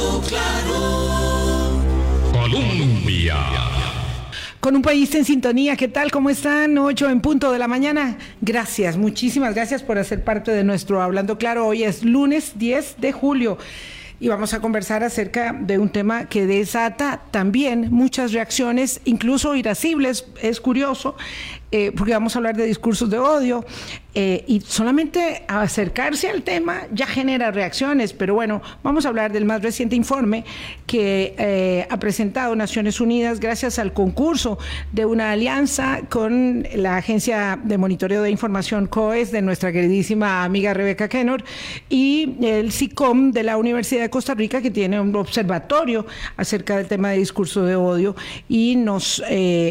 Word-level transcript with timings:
Hablando 0.00 0.22
claro. 0.26 1.82
Colombia. 2.32 3.36
Con 4.58 4.76
un 4.76 4.82
país 4.82 5.14
en 5.14 5.24
sintonía, 5.26 5.76
¿qué 5.76 5.88
tal? 5.88 6.10
¿Cómo 6.10 6.30
están? 6.30 6.78
8 6.78 7.10
en 7.10 7.20
punto 7.20 7.52
de 7.52 7.58
la 7.58 7.68
mañana. 7.68 8.16
Gracias, 8.40 8.96
muchísimas 8.96 9.54
gracias 9.54 9.82
por 9.82 9.98
hacer 9.98 10.24
parte 10.24 10.52
de 10.52 10.64
nuestro 10.64 11.02
Hablando 11.02 11.36
Claro. 11.38 11.66
Hoy 11.66 11.84
es 11.84 12.02
lunes 12.02 12.52
10 12.56 12.96
de 12.98 13.12
julio 13.12 13.58
y 14.20 14.28
vamos 14.28 14.54
a 14.54 14.60
conversar 14.60 15.02
acerca 15.02 15.52
de 15.52 15.78
un 15.78 15.90
tema 15.90 16.26
que 16.28 16.46
desata 16.46 17.22
también 17.30 17.88
muchas 17.90 18.32
reacciones, 18.32 19.00
incluso 19.04 19.54
irascibles, 19.54 20.26
es 20.42 20.60
curioso, 20.60 21.16
eh, 21.72 21.92
porque 21.96 22.12
vamos 22.12 22.34
a 22.34 22.40
hablar 22.40 22.56
de 22.56 22.66
discursos 22.66 23.08
de 23.10 23.18
odio, 23.18 23.64
eh, 24.12 24.44
y 24.48 24.60
solamente 24.60 25.44
acercarse 25.46 26.28
al 26.28 26.42
tema 26.42 26.80
ya 26.92 27.06
genera 27.06 27.52
reacciones, 27.52 28.12
pero 28.12 28.34
bueno, 28.34 28.60
vamos 28.82 29.06
a 29.06 29.08
hablar 29.08 29.30
del 29.30 29.44
más 29.44 29.62
reciente 29.62 29.94
informe 29.94 30.44
que 30.88 31.36
eh, 31.38 31.86
ha 31.88 31.96
presentado 31.98 32.56
Naciones 32.56 33.00
Unidas 33.00 33.38
gracias 33.38 33.78
al 33.78 33.92
concurso 33.92 34.58
de 34.90 35.06
una 35.06 35.30
alianza 35.30 36.00
con 36.08 36.66
la 36.74 36.96
Agencia 36.96 37.56
de 37.62 37.78
Monitoreo 37.78 38.22
de 38.22 38.30
Información 38.30 38.88
COES 38.88 39.30
de 39.30 39.42
nuestra 39.42 39.70
queridísima 39.70 40.42
amiga 40.42 40.74
Rebeca 40.74 41.08
Kenor 41.08 41.44
y 41.88 42.34
el 42.42 42.72
SICOM 42.72 43.30
de 43.30 43.44
la 43.44 43.58
Universidad 43.58 44.02
de 44.02 44.10
Costa 44.10 44.34
Rica 44.34 44.60
que 44.60 44.72
tiene 44.72 45.00
un 45.00 45.14
observatorio 45.14 46.04
acerca 46.36 46.78
del 46.78 46.88
tema 46.88 47.10
de 47.10 47.18
discurso 47.18 47.62
de 47.62 47.76
odio 47.76 48.16
y 48.48 48.74
nos 48.74 49.22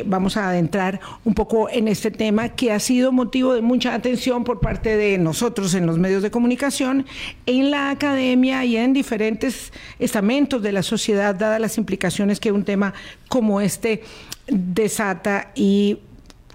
vamos 0.05 0.37
a 0.37 0.47
adentrar 0.47 1.01
un 1.25 1.33
poco 1.33 1.69
en 1.69 1.88
este 1.89 2.11
tema 2.11 2.49
que 2.49 2.71
ha 2.71 2.79
sido 2.79 3.11
motivo 3.11 3.53
de 3.53 3.61
mucha 3.61 3.93
atención 3.93 4.43
por 4.43 4.59
parte 4.59 4.95
de 4.95 5.17
nosotros 5.17 5.73
en 5.73 5.85
los 5.85 5.97
medios 5.97 6.21
de 6.21 6.31
comunicación, 6.31 7.05
en 7.45 7.71
la 7.71 7.89
academia 7.89 8.63
y 8.65 8.77
en 8.77 8.93
diferentes 8.93 9.73
estamentos 9.97 10.61
de 10.61 10.71
la 10.71 10.83
sociedad, 10.83 11.35
dadas 11.35 11.59
las 11.59 11.77
implicaciones 11.77 12.39
que 12.39 12.51
un 12.51 12.63
tema 12.63 12.93
como 13.27 13.59
este 13.59 14.03
desata 14.47 15.51
y, 15.55 15.99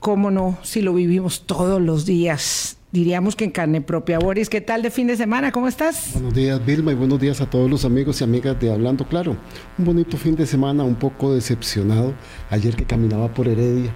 cómo 0.00 0.31
no, 0.31 0.59
si 0.62 0.83
lo 0.83 0.94
vivimos 0.94 1.47
todos 1.47 1.81
los 1.81 2.06
días 2.06 2.78
diríamos 2.92 3.34
que 3.34 3.44
en 3.44 3.50
carne 3.50 3.81
propia. 3.81 4.20
Boris, 4.20 4.48
¿qué 4.48 4.61
tal 4.61 4.81
de 4.83 4.91
fin 4.92 5.09
de 5.09 5.16
semana? 5.16 5.50
¿Cómo 5.50 5.66
estás? 5.66 6.11
Buenos 6.12 6.33
días, 6.33 6.64
Vilma, 6.64 6.92
y 6.92 6.94
buenos 6.94 7.19
días 7.19 7.41
a 7.41 7.50
todos 7.50 7.69
los 7.69 7.84
amigos 7.84 8.20
y 8.20 8.25
amigas 8.25 8.61
de 8.61 8.70
Hablando 8.70 9.05
Claro. 9.09 9.37
Un 9.77 9.84
bonito 9.84 10.16
fin 10.16 10.37
de 10.37 10.47
semana, 10.47 10.84
un 10.84 10.94
poco 10.94 11.34
decepcionado. 11.34 12.14
Ayer 12.50 12.77
que 12.77 12.84
caminaba 12.84 13.34
por 13.34 13.48
Heredia 13.48 13.92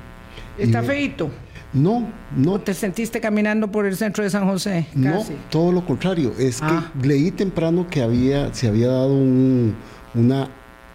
¿Está 0.58 0.82
feito? 0.82 1.30
No, 1.72 2.08
no. 2.34 2.60
te 2.60 2.72
sentiste 2.72 3.20
caminando 3.20 3.70
por 3.70 3.86
el 3.86 3.96
centro 3.96 4.24
de 4.24 4.30
San 4.30 4.46
José? 4.46 4.86
No, 4.94 5.24
todo 5.50 5.70
lo 5.70 5.84
contrario. 5.84 6.32
Es 6.38 6.60
que 6.60 6.66
ah. 6.66 6.90
leí 7.02 7.30
temprano 7.30 7.86
que 7.90 8.02
había, 8.02 8.52
se 8.54 8.68
había 8.68 8.88
dado 8.88 9.14
una 10.14 10.48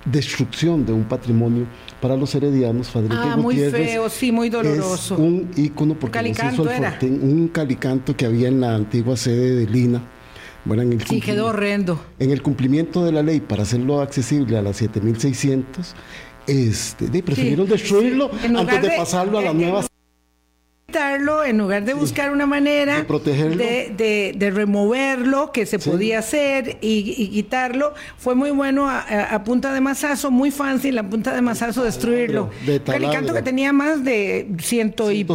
destrucción 0.06 0.86
de 0.86 0.94
un 0.94 1.04
patrimonio 1.04 1.66
para 2.02 2.18
los 2.18 2.34
heredianos. 2.36 2.90
Federico 2.90 3.16
ah, 3.16 3.38
muy 3.38 3.56
feo, 3.56 4.10
sí, 4.10 4.32
muy 4.32 4.50
doloroso. 4.50 5.16
un 5.16 5.52
ícono 5.56 5.94
porque 5.94 6.14
calicanto 6.14 6.70
era. 6.70 6.98
un 7.02 7.50
calicanto 7.50 8.16
que 8.16 8.26
había 8.26 8.48
en 8.48 8.62
la 8.62 8.76
antigua 8.76 9.16
sede 9.16 9.56
de 9.56 9.68
Lina. 9.68 10.02
Bueno, 10.66 10.82
en 10.84 10.94
el 10.94 11.02
sí, 11.06 11.20
quedó 11.20 11.48
horrendo. 11.48 12.00
En 12.20 12.32
el 12.32 12.42
cumplimiento 12.42 13.04
de 13.04 13.12
la 13.12 13.22
ley 13.22 13.42
para 13.42 13.64
hacerlo 13.64 14.02
accesible 14.02 14.58
a 14.58 14.62
las 14.62 14.78
7600, 14.78 15.94
este, 16.48 17.24
prefirieron 17.24 17.68
destruirlo 17.68 18.30
antes 18.44 18.82
de, 18.82 18.92
pasarlo 18.92 19.38
a 19.40 19.42
la 19.42 19.54
en 21.00 21.58
lugar 21.58 21.86
de 21.86 21.94
buscar 21.94 22.32
una 22.32 22.46
manera 22.46 22.98
de, 22.98 23.04
protegerlo. 23.04 23.58
de, 23.58 24.52
removerlo, 24.54 25.52
que 25.52 25.66
se 25.66 25.80
podía 25.80 26.20
hacer 26.20 26.78
y, 26.82 27.30
quitarlo, 27.30 27.94
fue 28.18 28.36
muy 28.36 28.52
bueno 28.52 28.90
a, 28.90 29.44
punta 29.44 29.74
de 29.74 29.82
masazo, 29.82 30.32
muy 30.32 30.52
fácil 30.52 30.98
a 30.98 31.10
punta 31.10 31.34
de 31.34 31.42
masazo 31.42 31.84
destruirlo. 31.84 32.50
Calicanto 32.86 33.34
que 33.34 33.42
tenía 33.42 33.74
más 33.74 34.04
de 34.04 34.48
ciento 34.60 35.12
y, 35.12 35.26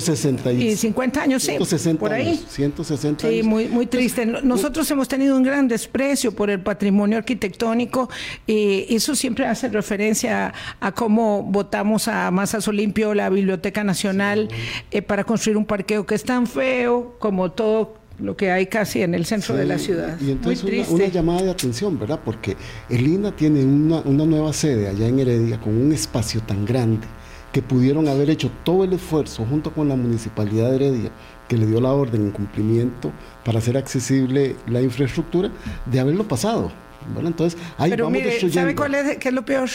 50 0.77 1.23
años, 1.23 1.43
sí, 1.43 1.57
por 1.99 2.13
ahí. 2.13 2.41
160 2.49 3.29
sí, 3.29 3.43
muy, 3.43 3.69
muy 3.69 3.87
triste. 3.87 4.27
Nosotros 4.27 4.91
hemos 4.91 5.09
tenido 5.09 5.37
un 5.37 5.43
gran 5.43 5.69
desprecio 5.69 6.33
por 6.33 6.51
el 6.51 6.61
patrimonio 6.61 7.19
arquitectónico 7.19 8.09
y 8.47 8.87
eso 8.95 9.15
siempre 9.15 9.47
hace 9.47 9.69
referencia 9.69 10.53
a, 10.81 10.93
cómo 10.93 11.43
votamos 11.43 12.09
a 12.09 12.31
Masazo 12.31 12.73
Limpio, 12.73 13.15
la 13.15 13.29
Biblioteca 13.31 13.85
Nacional, 13.85 14.49
eh, 14.91 15.03
para 15.03 15.25
construir 15.25 15.48
un 15.57 15.65
parqueo 15.65 16.07
que 16.07 16.15
es 16.15 16.25
tan 16.25 16.47
feo 16.47 17.17
como 17.19 17.51
todo 17.53 17.95
lo 18.19 18.37
que 18.37 18.51
hay 18.51 18.67
casi 18.67 19.03
en 19.03 19.15
el 19.15 19.25
centro 19.27 19.55
de 19.55 19.65
la 19.65 19.79
ciudad. 19.79 20.19
Y 20.21 20.33
entonces 20.33 20.89
una, 20.89 21.07
llamada 21.07 21.43
de 21.43 21.51
atención, 21.51 21.99
¿verdad? 21.99 22.21
Porque 22.25 22.57
el 22.89 23.07
INA 23.07 23.35
tiene 23.35 23.65
una, 23.65 24.01
una 24.01 24.25
nueva 24.25 24.53
sede 24.53 24.89
allá 24.89 25.07
en 25.07 25.21
Heredia 25.21 25.61
con 25.61 25.77
un 25.77 25.93
espacio 25.93 26.41
tan 26.43 26.65
grande 26.65 27.07
que 27.53 27.63
pudieron 27.63 28.09
haber 28.09 28.29
hecho 28.31 28.51
todo 28.65 28.85
el 28.85 28.93
esfuerzo 28.93 29.47
junto 29.47 29.73
con 29.73 29.89
la 29.89 29.97
municipalidad 29.97 30.71
de 30.71 30.77
Heredia, 30.77 31.11
que 31.49 31.57
le 31.57 31.67
dio 31.67 31.81
la 31.81 31.93
orden 31.93 32.23
en 32.23 32.31
cumplimiento 32.31 33.13
para 33.45 33.59
hacer 33.59 33.77
accesible 33.77 34.57
la 34.67 34.83
infraestructura, 34.83 35.51
de 35.87 36.01
haberlo 36.01 36.27
pasado. 36.29 36.71
¿verdad? 37.15 37.29
Entonces, 37.29 37.59
ahí 37.79 37.91
Pero 37.91 38.05
vamos 38.05 38.21
mire, 38.21 38.51
¿sabe 38.51 38.75
cuál 38.75 38.95
es, 38.95 39.17
qué 39.19 39.29
es 39.29 39.35
lo 39.35 39.45
peor? 39.45 39.71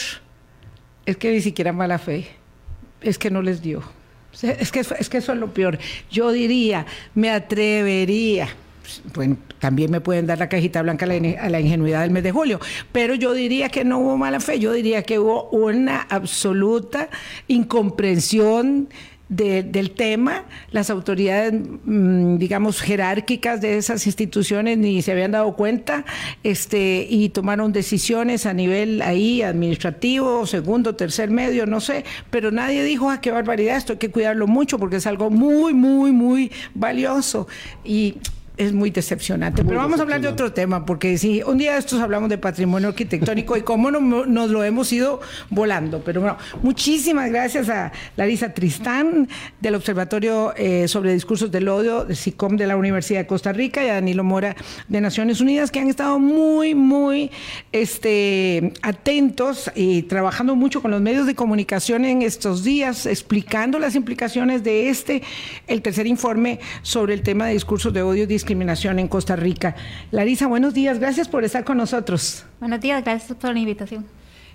Es 1.06 1.16
que 1.16 1.32
ni 1.32 1.40
siquiera 1.40 1.72
mala 1.72 1.98
fe, 1.98 2.28
es 3.00 3.18
que 3.18 3.30
no 3.30 3.42
les 3.42 3.60
dio. 3.60 3.82
Es 4.42 4.72
que, 4.72 4.80
es 4.80 5.08
que 5.08 5.18
eso 5.18 5.32
es 5.32 5.38
lo 5.38 5.52
peor. 5.52 5.78
Yo 6.10 6.30
diría, 6.32 6.86
me 7.14 7.30
atrevería, 7.30 8.48
bueno, 9.14 9.36
también 9.58 9.90
me 9.90 10.00
pueden 10.00 10.26
dar 10.26 10.38
la 10.38 10.48
cajita 10.48 10.82
blanca 10.82 11.06
a 11.06 11.08
la, 11.48 11.60
ingenuidad 11.60 12.02
del 12.02 12.10
mes 12.10 12.22
de 12.22 12.32
julio, 12.32 12.60
pero 12.92 13.14
yo 13.14 13.32
diría 13.32 13.68
que 13.68 13.84
no 13.84 13.98
hubo 13.98 14.16
mala 14.16 14.40
fe, 14.40 14.58
yo 14.58 14.72
diría 14.72 15.02
que 15.02 15.18
hubo 15.18 15.48
una 15.50 16.02
absoluta 16.02 17.08
incomprensión 17.48 18.88
del 19.36 19.90
tema, 19.90 20.44
las 20.70 20.90
autoridades, 20.90 21.52
mm, 21.84 22.36
digamos, 22.36 22.80
jerárquicas 22.80 23.60
de 23.60 23.78
esas 23.78 24.06
instituciones 24.06 24.78
ni 24.78 25.02
se 25.02 25.12
habían 25.12 25.32
dado 25.32 25.54
cuenta 25.54 26.04
este, 26.42 27.06
y 27.08 27.30
tomaron 27.30 27.72
decisiones 27.72 28.46
a 28.46 28.52
nivel 28.52 29.02
ahí 29.02 29.42
administrativo, 29.42 30.46
segundo, 30.46 30.94
tercer 30.94 31.30
medio, 31.30 31.66
no 31.66 31.80
sé, 31.80 32.04
pero 32.30 32.50
nadie 32.50 32.84
dijo, 32.84 33.10
ah, 33.10 33.20
qué 33.20 33.30
barbaridad, 33.30 33.76
esto 33.76 33.94
hay 33.94 33.98
que 33.98 34.10
cuidarlo 34.10 34.46
mucho 34.46 34.78
porque 34.78 34.96
es 34.96 35.06
algo 35.06 35.30
muy, 35.30 35.74
muy, 35.74 36.12
muy 36.12 36.52
valioso. 36.74 37.48
Y 37.84 38.16
es 38.56 38.72
muy 38.72 38.90
decepcionante. 38.90 39.64
Pero 39.64 39.78
vamos 39.78 39.98
a 39.98 40.02
hablar 40.02 40.20
de 40.20 40.28
otro 40.28 40.52
tema, 40.52 40.86
porque 40.86 41.18
si 41.18 41.42
un 41.42 41.58
día 41.58 41.72
de 41.72 41.78
estos 41.78 42.00
hablamos 42.00 42.28
de 42.28 42.38
patrimonio 42.38 42.88
arquitectónico 42.88 43.56
y 43.56 43.62
cómo 43.62 43.90
nos 43.90 44.50
lo 44.50 44.64
hemos 44.64 44.92
ido 44.92 45.20
volando. 45.50 46.02
Pero 46.04 46.20
bueno, 46.20 46.36
muchísimas 46.62 47.30
gracias 47.30 47.68
a 47.68 47.90
Larisa 48.16 48.54
Tristán 48.54 49.28
del 49.60 49.74
Observatorio 49.74 50.54
eh, 50.56 50.86
sobre 50.86 51.12
Discursos 51.12 51.50
del 51.50 51.68
Odio, 51.68 52.04
de 52.04 52.14
SICOM 52.14 52.56
de 52.56 52.66
la 52.66 52.76
Universidad 52.76 53.20
de 53.20 53.26
Costa 53.26 53.52
Rica 53.52 53.84
y 53.84 53.88
a 53.88 53.94
Danilo 53.94 54.22
Mora 54.22 54.54
de 54.88 55.00
Naciones 55.00 55.40
Unidas, 55.40 55.70
que 55.72 55.80
han 55.80 55.88
estado 55.88 56.20
muy, 56.20 56.74
muy 56.76 57.32
este, 57.72 58.72
atentos 58.82 59.70
y 59.74 60.02
trabajando 60.02 60.54
mucho 60.54 60.80
con 60.80 60.92
los 60.92 61.00
medios 61.00 61.26
de 61.26 61.34
comunicación 61.34 62.04
en 62.04 62.22
estos 62.22 62.62
días, 62.62 63.06
explicando 63.06 63.80
las 63.80 63.96
implicaciones 63.96 64.62
de 64.62 64.90
este, 64.90 65.22
el 65.66 65.82
tercer 65.82 66.06
informe 66.06 66.60
sobre 66.82 67.14
el 67.14 67.22
tema 67.22 67.46
de 67.46 67.54
discursos 67.54 67.92
de 67.92 68.02
odio 68.02 68.26
discriminación 68.44 68.98
en 68.98 69.08
Costa 69.08 69.36
Rica. 69.36 69.74
Larisa, 70.10 70.46
buenos 70.46 70.74
días, 70.74 70.98
gracias 70.98 71.28
por 71.28 71.44
estar 71.44 71.64
con 71.64 71.78
nosotros. 71.78 72.44
Buenos 72.60 72.78
días, 72.78 73.02
gracias 73.02 73.38
por 73.38 73.54
la 73.54 73.58
invitación. 73.58 74.04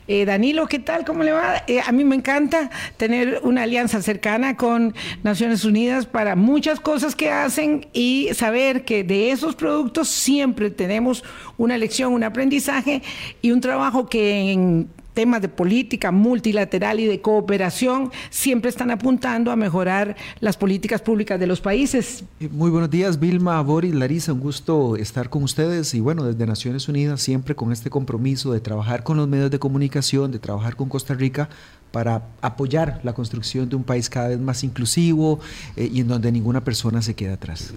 Eh, 0.07 0.25
Danilo, 0.25 0.67
¿qué 0.67 0.77
tal? 0.77 1.05
¿Cómo 1.05 1.23
le 1.23 1.31
va? 1.31 1.63
Eh, 1.65 1.81
a 1.83 1.91
mí 1.91 2.03
me 2.03 2.15
encanta 2.15 2.69
tener 2.97 3.39
una 3.41 3.63
alianza 3.63 4.03
cercana 4.03 4.55
con 4.57 4.93
Naciones 5.23 5.65
Unidas 5.65 6.05
para 6.05 6.35
muchas 6.35 6.79
cosas 6.79 7.15
que 7.15 7.31
hacen 7.31 7.87
y 7.91 8.29
saber 8.33 8.85
que 8.85 9.03
de 9.03 9.31
esos 9.31 9.55
productos 9.55 10.07
siempre 10.07 10.69
tenemos 10.69 11.23
una 11.57 11.75
lección, 11.75 12.13
un 12.13 12.23
aprendizaje 12.23 13.01
y 13.41 13.49
un 13.49 13.59
trabajo 13.59 14.07
que 14.07 14.51
en 14.51 14.89
temas 15.19 15.41
de 15.41 15.49
política 15.49 16.13
multilateral 16.13 16.97
y 17.01 17.05
de 17.05 17.19
cooperación 17.19 18.09
siempre 18.29 18.69
están 18.69 18.89
apuntando 18.89 19.51
a 19.51 19.57
mejorar 19.57 20.15
las 20.39 20.55
políticas 20.55 21.01
públicas 21.01 21.37
de 21.37 21.45
los 21.45 21.59
países. 21.59 22.23
Eh, 22.39 22.47
muy 22.49 22.69
buenos 22.69 22.89
días, 22.89 23.19
Vilma, 23.19 23.61
Boris, 23.61 23.93
Larisa, 23.93 24.31
un 24.31 24.39
gusto 24.39 24.95
estar 24.95 25.29
con 25.29 25.43
ustedes 25.43 25.93
y 25.93 25.99
bueno, 25.99 26.23
desde 26.23 26.45
Naciones 26.45 26.87
Unidas 26.87 27.21
siempre 27.21 27.53
con 27.53 27.73
este 27.73 27.89
compromiso 27.89 28.53
de 28.53 28.61
trabajar 28.61 29.03
con 29.03 29.17
los 29.17 29.27
medios 29.27 29.51
de 29.51 29.59
comunicación, 29.59 30.31
de 30.31 30.39
trabajar 30.39 30.77
con 30.77 30.87
Costa 30.87 31.15
Rica 31.15 31.49
para 31.91 32.27
apoyar 32.41 32.99
la 33.03 33.13
construcción 33.13 33.69
de 33.69 33.75
un 33.75 33.83
país 33.83 34.09
cada 34.09 34.29
vez 34.29 34.39
más 34.39 34.63
inclusivo 34.63 35.39
eh, 35.75 35.89
y 35.91 36.01
en 36.01 36.07
donde 36.07 36.31
ninguna 36.31 36.63
persona 36.63 37.01
se 37.01 37.13
quede 37.15 37.33
atrás. 37.33 37.73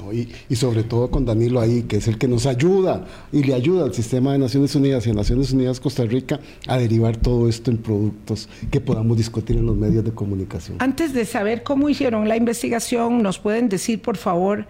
y, 0.48 0.56
sobre 0.56 0.84
todo 0.84 1.10
con 1.10 1.24
Danilo 1.24 1.60
ahí, 1.60 1.82
que 1.82 1.96
es 1.96 2.08
el 2.08 2.18
que 2.18 2.28
nos 2.28 2.46
ayuda 2.46 3.04
y 3.32 3.42
le 3.42 3.54
ayuda 3.54 3.84
al 3.84 3.94
sistema 3.94 4.32
de 4.32 4.38
Naciones 4.38 4.74
Unidas 4.74 5.06
y 5.06 5.10
a 5.10 5.14
Naciones 5.14 5.52
Unidas 5.52 5.80
Costa 5.80 6.04
Rica 6.04 6.40
a 6.66 6.78
derivar 6.78 7.16
todo 7.16 7.48
esto 7.48 7.70
en 7.70 7.78
productos 7.78 8.48
que 8.70 8.80
podamos 8.80 9.16
discutir 9.16 9.56
en 9.56 9.66
los 9.66 9.76
medios 9.76 10.04
de 10.04 10.12
comunicación. 10.12 10.76
Antes 10.80 11.12
de 11.12 11.24
saber 11.24 11.62
cómo 11.62 11.88
hicieron 11.88 12.28
la 12.28 12.36
investigación, 12.36 13.22
¿nos 13.22 13.38
pueden 13.38 13.68
decir, 13.68 14.00
por 14.00 14.16
favor, 14.16 14.66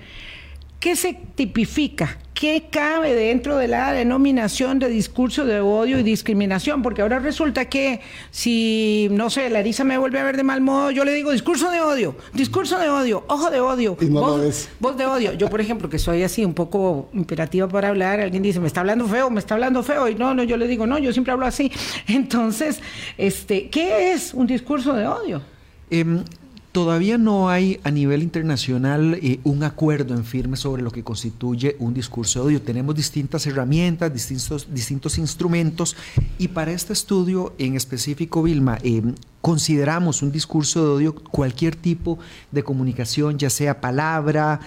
¿qué 0.83 0.97
se 0.97 1.17
tipifica? 1.37 2.19
¿Qué 2.35 2.65
cabe 2.69 3.15
dentro 3.15 3.57
de 3.57 3.69
la 3.69 3.93
denominación 3.93 4.81
de 4.81 4.89
discurso 4.89 5.45
de 5.45 5.61
odio 5.61 6.01
y 6.01 6.03
discriminación? 6.03 6.83
Porque 6.83 7.03
ahora 7.03 7.21
resulta 7.21 7.67
que 7.67 8.01
si, 8.33 9.07
no 9.13 9.31
sé, 9.31 9.49
Larisa 9.49 9.85
me 9.85 9.97
vuelve 9.97 10.19
a 10.19 10.25
ver 10.25 10.37
de 10.37 10.43
mal 10.43 10.61
modo, 10.61 10.91
yo 10.91 11.05
le 11.05 11.15
digo 11.15 11.31
discurso 11.31 11.71
de 11.71 11.81
odio, 11.81 12.17
discurso 12.33 12.81
de 12.81 12.89
odio, 12.89 13.25
ojo 13.29 13.49
de 13.53 13.61
odio, 13.61 13.97
Y 14.01 14.07
no 14.07 14.15
lo 14.15 14.27
voz, 14.27 14.41
ves. 14.41 14.69
voz 14.81 14.97
de 14.97 15.07
odio. 15.07 15.33
Yo, 15.35 15.49
por 15.49 15.61
ejemplo, 15.61 15.89
que 15.89 16.01
soy 16.01 16.25
así 16.25 16.45
un 16.45 16.55
poco 16.55 17.09
imperativa 17.13 17.69
para 17.69 17.91
hablar, 17.91 18.19
alguien 18.19 18.43
dice, 18.43 18.59
me 18.59 18.67
está 18.67 18.81
hablando 18.81 19.07
feo, 19.07 19.31
me 19.31 19.39
está 19.39 19.55
hablando 19.55 19.85
feo, 19.85 20.09
y 20.09 20.17
no, 20.17 20.35
no, 20.35 20.43
yo 20.43 20.57
le 20.57 20.67
digo, 20.67 20.85
no, 20.85 20.99
yo 20.99 21.13
siempre 21.13 21.33
hablo 21.33 21.47
así. 21.47 21.71
Entonces, 22.09 22.81
este, 23.17 23.71
¿qué 23.71 24.11
es 24.15 24.35
un 24.35 24.49
discurso 24.49 24.95
de 24.95 25.07
odio? 25.07 25.43
Em, 25.91 26.25
todavía 26.73 27.19
no 27.19 27.51
hay 27.51 27.79
a 27.85 27.91
nivel 27.91 28.23
internacional 28.23 29.19
eh, 29.23 29.41
un 29.45 29.63
acuerdo 29.63 30.15
en 30.15 30.25
firme 30.25 30.57
sobre 30.57 30.83
lo 30.83 30.91
que 30.91 31.05
constituye 31.05 31.77
un 31.79 31.95
discurso 31.95 32.41
de 32.41 32.47
odio. 32.47 32.63
Tenemos 32.63 32.95
distintas 32.95 33.47
herramientas, 33.47 34.13
distintos, 34.13 34.67
distintos 34.73 35.19
instrumentos 35.19 35.97
y 36.39 36.49
para 36.49 36.73
este 36.73 36.95
estudio 36.95 37.55
en 37.59 37.77
específico, 37.77 38.43
Vilma, 38.43 38.79
em, 38.83 39.15
consideramos 39.43 40.23
un 40.23 40.33
discurso 40.33 40.81
de 40.83 40.89
odio 40.95 41.15
cualquier 41.15 41.77
tipo 41.77 42.19
de 42.53 42.63
comunicación, 42.63 43.39
ya 43.39 43.51
sea 43.51 43.81
palabra, 43.81 44.61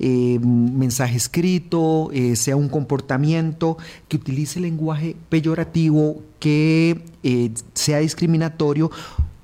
eh, 0.00 0.38
mensaje 0.40 1.16
escrito, 1.16 2.10
eh, 2.12 2.34
sea 2.34 2.56
un 2.56 2.68
comportamiento 2.68 3.76
que 4.08 4.16
utilice 4.16 4.58
lenguaje 4.58 5.14
peyorativo, 5.28 6.22
que 6.40 7.04
eh, 7.22 7.50
sea 7.74 7.98
discriminatorio 7.98 8.90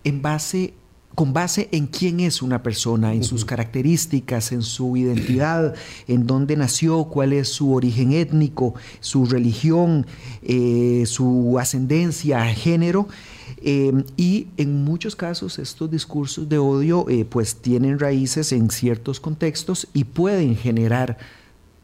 en 0.05 0.23
base 0.23 0.73
con 1.19 1.32
base 1.32 1.69
en 1.73 1.88
quién 1.88 2.20
es 2.20 2.43
una 2.43 2.62
persona, 2.62 3.12
en 3.12 3.25
sus 3.25 3.44
características, 3.44 4.53
en 4.53 4.62
su 4.62 4.97
identidad, 4.97 5.75
en 6.06 6.29
dónde 6.29 6.55
nació, 6.55 7.06
cuál 7.06 7.32
es 7.32 7.49
su 7.49 7.75
origen 7.75 8.12
étnico, 8.12 8.75
su 9.00 9.26
religión, 9.26 10.06
eh, 10.44 11.03
su 11.09 11.59
ascendencia, 11.59 12.44
género. 12.55 13.09
Eh, 13.61 14.05
y 14.17 14.47
en 14.59 14.85
muchos 14.85 15.17
casos 15.17 15.59
estos 15.59 15.91
discursos 15.91 16.49
de 16.49 16.59
odio 16.59 17.06
eh, 17.09 17.25
pues 17.29 17.56
tienen 17.56 17.99
raíces 17.99 18.53
en 18.53 18.71
ciertos 18.71 19.19
contextos 19.19 19.88
y 19.93 20.05
pueden 20.05 20.55
generar 20.55 21.19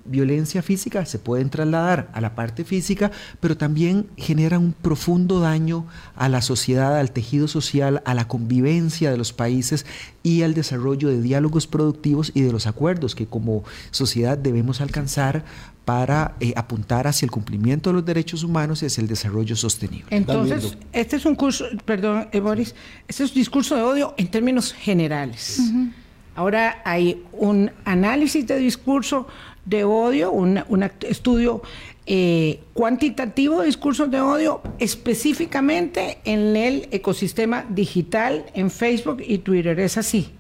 violencia 0.05 0.63
física, 0.63 1.07
se 1.07 1.19
pueden 1.19 1.51
trasladar 1.51 2.11
a 2.13 2.21
la 2.21 2.35
parte 2.35 2.65
física, 2.65 3.11
pero 3.41 3.57
también 3.57 4.07
generan 4.17 4.63
un 4.63 4.73
profundo 4.73 5.41
daño 5.41 5.87
a 6.17 6.29
la 6.29 6.43
sociedad, 6.43 6.99
al 6.99 7.11
tejido 7.13 7.49
social, 7.49 8.03
a 8.05 8.15
la 8.15 8.29
convivencia 8.29 9.11
de 9.11 9.17
los 9.17 9.33
países 9.33 9.87
y 10.23 10.43
al 10.43 10.55
desarrollo 10.55 11.09
de 11.09 11.23
diálogos 11.23 11.67
productivos 11.67 12.33
y 12.35 12.43
de 12.43 12.53
los 12.53 12.67
acuerdos 12.67 13.15
que 13.15 13.27
como 13.27 13.65
sociedad 13.91 14.39
debemos 14.39 14.81
alcanzar 14.81 15.45
para 15.85 16.35
eh, 16.41 16.55
apuntar 16.57 17.07
hacia 17.07 17.27
el 17.27 17.31
cumplimiento 17.31 17.91
de 17.91 17.95
los 17.95 18.05
derechos 18.05 18.43
humanos 18.43 18.83
y 18.83 18.87
hacia 18.87 19.03
el 19.03 19.09
desarrollo 19.09 19.55
sostenible. 19.55 20.07
Entonces, 20.11 20.77
este 20.93 21.17
es 21.17 21.27
un 21.27 21.35
curso, 21.35 21.67
perdón, 21.85 22.29
eh, 22.33 22.41
Boris, 22.41 22.75
este 23.07 23.25
es 23.25 23.31
un 23.31 23.37
discurso 23.37 23.77
de 23.77 23.83
odio 23.83 24.15
en 24.17 24.29
términos 24.29 24.73
generales. 24.73 25.61
Ahora 26.35 26.83
hay 26.85 27.23
un 27.33 27.71
análisis 27.85 28.47
de 28.47 28.59
discurso 28.59 29.27
de 29.65 29.85
odio, 29.85 30.31
un, 30.33 30.61
estudio 31.09 31.63
eh, 32.07 32.61
cuantitativo 32.75 33.61
de 33.61 33.67
discursos 33.67 34.11
de 34.11 34.21
odio 34.21 34.61
específicamente 34.79 36.19
en 36.25 36.57
el 36.57 36.89
ecosistema 36.91 37.65
digital, 37.69 38.45
en 38.55 38.71
Facebook 38.71 39.23
y 39.27 39.39
Twitter. 39.39 39.79
¿Es 39.81 39.97
así? 39.97 40.31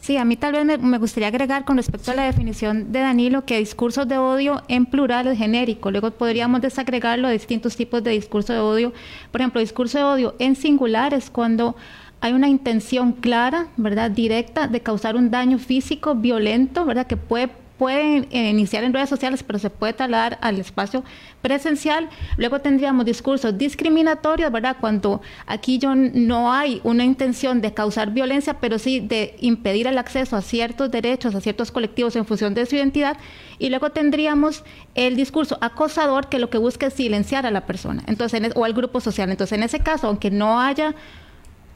Sí, 0.00 0.16
a 0.16 0.24
mí 0.24 0.36
tal 0.36 0.52
vez 0.52 0.64
me, 0.64 0.78
me 0.78 0.96
gustaría 0.96 1.28
agregar 1.28 1.66
con 1.66 1.76
respecto 1.76 2.10
a 2.10 2.14
la 2.14 2.24
definición 2.24 2.90
de 2.90 3.00
Danilo 3.00 3.44
que 3.44 3.58
discursos 3.58 4.08
de 4.08 4.16
odio 4.16 4.62
en 4.68 4.86
plural 4.86 5.26
es 5.26 5.36
genérico. 5.36 5.90
Luego 5.90 6.10
podríamos 6.12 6.62
desagregarlo 6.62 7.28
a 7.28 7.30
distintos 7.30 7.76
tipos 7.76 8.02
de 8.02 8.12
discurso 8.12 8.54
de 8.54 8.60
odio. 8.60 8.92
Por 9.30 9.42
ejemplo, 9.42 9.60
discurso 9.60 9.98
de 9.98 10.04
odio 10.04 10.34
en 10.38 10.56
singular 10.56 11.12
es 11.12 11.28
cuando 11.28 11.76
hay 12.20 12.32
una 12.32 12.48
intención 12.48 13.12
clara, 13.12 13.68
¿verdad? 13.76 14.10
Directa 14.10 14.68
de 14.68 14.80
causar 14.80 15.16
un 15.16 15.30
daño 15.30 15.58
físico 15.58 16.14
violento, 16.14 16.84
¿verdad? 16.84 17.06
Que 17.06 17.16
puede 17.16 17.50
puede 17.80 18.28
eh, 18.30 18.50
iniciar 18.50 18.84
en 18.84 18.92
redes 18.92 19.08
sociales, 19.08 19.42
pero 19.42 19.58
se 19.58 19.70
puede 19.70 19.94
trasladar 19.94 20.36
al 20.42 20.58
espacio 20.58 21.02
presencial. 21.40 22.10
Luego 22.36 22.58
tendríamos 22.58 23.06
discursos 23.06 23.56
discriminatorios, 23.56 24.52
¿verdad? 24.52 24.76
Cuando 24.78 25.22
aquí 25.46 25.78
yo 25.78 25.94
no 25.94 26.52
hay 26.52 26.82
una 26.84 27.04
intención 27.04 27.62
de 27.62 27.72
causar 27.72 28.10
violencia, 28.10 28.60
pero 28.60 28.78
sí 28.78 29.00
de 29.00 29.34
impedir 29.40 29.86
el 29.86 29.96
acceso 29.96 30.36
a 30.36 30.42
ciertos 30.42 30.90
derechos, 30.90 31.34
a 31.34 31.40
ciertos 31.40 31.70
colectivos 31.70 32.16
en 32.16 32.26
función 32.26 32.52
de 32.52 32.66
su 32.66 32.76
identidad. 32.76 33.16
Y 33.58 33.70
luego 33.70 33.88
tendríamos 33.88 34.62
el 34.94 35.16
discurso 35.16 35.56
acosador 35.62 36.28
que 36.28 36.38
lo 36.38 36.50
que 36.50 36.58
busca 36.58 36.88
es 36.88 36.92
silenciar 36.92 37.46
a 37.46 37.50
la 37.50 37.64
persona, 37.64 38.02
entonces 38.08 38.42
en 38.42 38.52
o 38.56 38.66
al 38.66 38.74
grupo 38.74 39.00
social. 39.00 39.30
Entonces, 39.30 39.56
en 39.56 39.62
ese 39.62 39.80
caso, 39.80 40.06
aunque 40.06 40.30
no 40.30 40.60
haya 40.60 40.94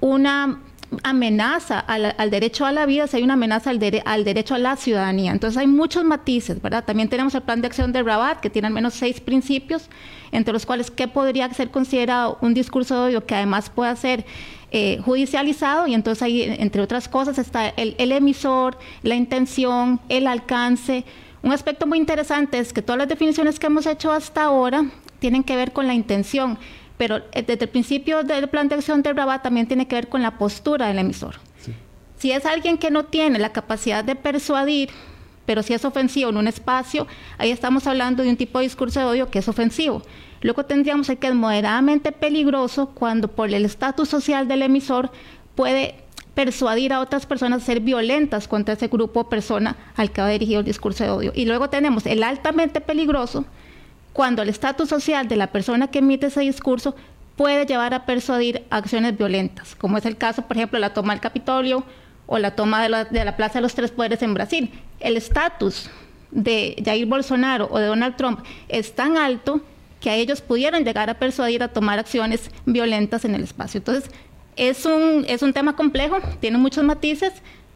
una 0.05 0.59
amenaza 1.03 1.81
al, 1.81 2.31
derecho 2.31 2.67
a 2.67 2.73
la 2.73 2.85
vida, 2.85 3.07
si 3.07 3.17
hay 3.17 3.23
una 3.23 3.33
amenaza 3.35 3.71
al, 3.71 3.79
dere- 3.81 4.03
al 4.05 4.23
derecho 4.23 4.55
a 4.55 4.59
la 4.59 4.77
ciudadanía. 4.77 5.33
Entonces 5.33 5.57
hay 5.57 5.67
muchos 5.67 6.05
matices, 6.05 6.61
¿verdad? 6.61 6.85
También 6.85 7.09
tenemos 7.09 7.35
el 7.35 7.41
plan 7.41 7.63
de 7.63 7.69
acción 7.69 7.91
de 7.91 8.03
Rabat, 8.03 8.41
que 8.41 8.51
tiene 8.51 8.69
al 8.69 8.75
menos 8.75 8.93
seis 8.93 9.19
principios, 9.21 9.89
entre 10.31 10.53
los 10.53 10.67
cuales 10.67 10.91
qué 10.91 11.09
podría 11.09 11.53
ser 11.55 11.71
considerado 11.71 12.37
un 12.43 12.53
discurso 12.53 12.95
de 12.95 13.01
odio 13.09 13.27
que 13.27 13.35
además 13.35 13.71
pueda 13.71 13.97
ser 13.97 14.27
eh, 14.73 15.01
judicializado 15.03 15.87
y 15.87 15.95
entonces 15.95 16.23
ahí, 16.23 16.43
entre 16.43 16.83
otras 16.83 17.09
cosas, 17.09 17.39
está 17.39 17.69
el, 17.71 17.95
el 17.97 18.13
emisor, 18.13 18.77
la 19.03 19.15
intención, 19.15 20.01
el 20.11 20.27
alcance. 20.27 21.05
Un 21.43 21.53
aspecto 21.53 21.87
muy 21.87 21.97
interesante 21.99 22.59
es 22.59 22.75
que 22.75 22.83
todas 22.83 22.99
las 22.99 23.09
definiciones 23.09 23.59
que 23.59 23.69
hemos 23.69 23.87
hecho 23.87 24.13
hasta 24.13 24.45
ahora 24.45 24.85
tienen 25.19 25.45
que 25.45 25.57
ver 25.57 25.73
con 25.73 25.87
la 25.87 25.95
intención, 25.95 26.59
pero 26.97 27.19
eh, 27.33 27.43
desde 27.43 27.65
el 27.65 27.71
principio 27.71 28.23
del 28.23 28.49
plan 28.49 28.69
de 28.69 28.77
acción 28.77 29.03
de 29.03 29.13
Rabat 29.13 29.43
también 29.43 29.67
tiene 29.67 29.87
que 29.87 29.97
ver 29.97 30.09
con 30.09 30.23
la 30.23 30.39
postura 30.39 30.89
del 30.89 30.99
emisor. 30.99 31.37
Si 32.19 32.33
es 32.33 32.47
alguien 32.47 32.79
que 32.79 32.91
no 32.91 33.05
tiene 33.05 33.39
la 33.39 33.53
capacidad 33.53 34.03
de 34.03 34.15
persuadir, 34.15 34.89
pero 35.45 35.63
si 35.63 35.75
es 35.75 35.85
ofensivo 35.85 36.31
en 36.31 36.39
un 36.39 36.49
espacio, 36.49 37.07
ahí 37.37 37.51
estamos 37.51 37.87
hablando 37.87 38.23
de 38.23 38.31
un 38.31 38.37
tipo 38.37 38.59
de 38.59 38.65
discurso 38.65 39.01
de 39.01 39.07
odio 39.07 39.31
que 39.31 39.41
es 39.41 39.49
ofensivo. 39.49 40.03
Luego 40.41 40.65
tendríamos 40.65 41.09
el 41.09 41.19
que 41.19 41.27
es 41.27 41.35
moderadamente 41.35 42.13
peligroso 42.13 42.91
cuando 42.95 43.29
por 43.29 43.53
el 43.53 43.65
estatus 43.65 44.09
social 44.09 44.49
del 44.49 44.63
emisor 44.63 45.11
puede 45.55 45.97
persuadir 46.35 46.93
a 46.93 47.01
otras 47.01 47.27
personas 47.27 47.63
a 47.63 47.67
ser 47.67 47.81
violentas 47.81 48.49
contra 48.49 48.75
ese 48.75 48.89
grupo 48.89 49.21
o 49.21 49.29
persona 49.29 49.77
al 49.97 50.11
que 50.11 50.21
va 50.21 50.29
dirigido 50.29 50.61
el 50.61 50.67
discurso 50.67 51.05
de 51.05 51.11
odio. 51.11 51.33
Y 51.35 51.45
luego 51.47 51.71
tenemos 51.71 52.07
el 52.07 52.23
altamente 52.23 52.81
peligroso 52.81 53.45
cuando 54.15 54.43
el 54.43 54.49
estatus 54.49 54.89
social 54.89 55.29
de 55.29 55.37
la 55.37 55.49
persona 55.49 55.89
que 55.89 55.99
emite 55.99 56.29
ese 56.29 56.41
discurso 56.41 56.95
puede 57.37 57.67
llevar 57.67 57.95
a 57.95 58.07
persuadir 58.07 58.65
acciones 58.71 59.19
violentas, 59.19 59.75
como 59.75 59.99
es 59.99 60.07
el 60.07 60.17
caso, 60.17 60.43
por 60.43 60.57
ejemplo, 60.57 60.79
la 60.79 60.95
toma 60.95 61.13
del 61.13 61.21
Capitolio 61.21 61.85
o 62.27 62.39
la 62.39 62.55
toma 62.55 62.81
de 62.81 62.89
la, 62.89 63.05
de 63.05 63.25
la 63.25 63.37
Plaza 63.37 63.55
de 63.55 63.63
los 63.63 63.75
Tres 63.75 63.91
Poderes 63.91 64.23
en 64.23 64.33
Brasil. 64.33 64.71
El 65.01 65.17
estatus 65.17 65.91
de 66.31 66.81
Jair 66.85 67.07
Bolsonaro 67.07 67.69
o 67.71 67.79
de 67.79 67.87
Donald 67.87 68.15
Trump 68.15 68.39
es 68.69 68.95
tan 68.95 69.17
alto 69.17 69.61
que 70.01 70.11
a 70.11 70.15
ellos 70.15 70.41
pudieron 70.41 70.85
llegar 70.85 71.11
a 71.11 71.15
persuadir 71.15 71.65
a 71.65 71.69
tomar 71.69 71.99
acciones 71.99 72.53
violentas 72.67 73.25
en 73.25 73.35
el 73.35 73.43
espacio. 73.43 73.79
Entonces, 73.79 74.09
es 74.55 74.87
un, 74.87 75.25
es 75.27 75.43
un 75.43 75.53
tema 75.53 75.75
complejo, 75.75 76.19
tiene 76.39 76.57
muchos 76.59 76.85
matices, 76.85 77.33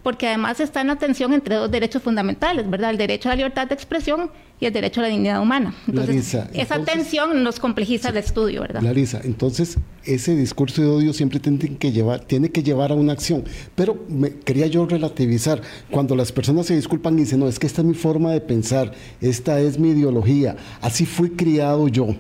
porque 0.09 0.27
además 0.27 0.59
está 0.59 0.81
en 0.81 0.87
la 0.87 0.97
tensión 0.97 1.35
entre 1.35 1.57
dos 1.57 1.71
derechos 1.71 2.03
fundamentales, 2.03 2.71
¿verdad? 2.71 2.93
El 2.93 2.97
derecho 2.97 3.29
a 3.29 3.33
la 3.33 3.37
libertad 3.37 3.69
de 3.69 3.75
expresión 3.75 4.31
y 4.59 4.65
el 4.65 4.73
derecho 4.73 5.01
a 5.01 5.03
la 5.03 5.11
dignidad 5.11 5.43
humana. 5.43 5.75
Entonces, 5.87 6.33
Larisa, 6.33 6.51
esa 6.55 6.83
tensión 6.83 7.43
nos 7.45 7.61
complejiza 7.61 8.09
el 8.09 8.17
estudio, 8.17 8.63
¿verdad? 8.63 8.81
Larisa, 8.81 9.21
entonces 9.23 9.77
ese 10.05 10.35
discurso 10.35 10.81
de 10.81 10.89
odio 10.89 11.13
siempre 11.13 11.41
tiene 11.41 11.59
que 11.59 11.93
llevar, 11.93 12.21
tiene 12.21 12.49
que 12.49 12.63
llevar 12.63 12.91
a 12.91 12.95
una 12.95 13.13
acción. 13.13 13.45
Pero 13.75 14.03
me, 14.09 14.31
quería 14.31 14.67
yo 14.67 14.87
relativizar. 14.87 15.61
Cuando 15.91 16.17
las 16.17 16.33
personas 16.33 16.65
se 16.65 16.75
disculpan 16.75 17.19
y 17.19 17.25
dicen, 17.25 17.41
no, 17.41 17.47
es 17.47 17.59
que 17.59 17.67
esta 17.67 17.83
es 17.83 17.87
mi 17.87 17.93
forma 17.93 18.33
de 18.33 18.41
pensar, 18.41 18.93
esta 19.21 19.61
es 19.61 19.79
mi 19.79 19.91
ideología, 19.91 20.57
así 20.81 21.05
fui 21.05 21.29
criado 21.33 21.87
yo. 21.89 22.17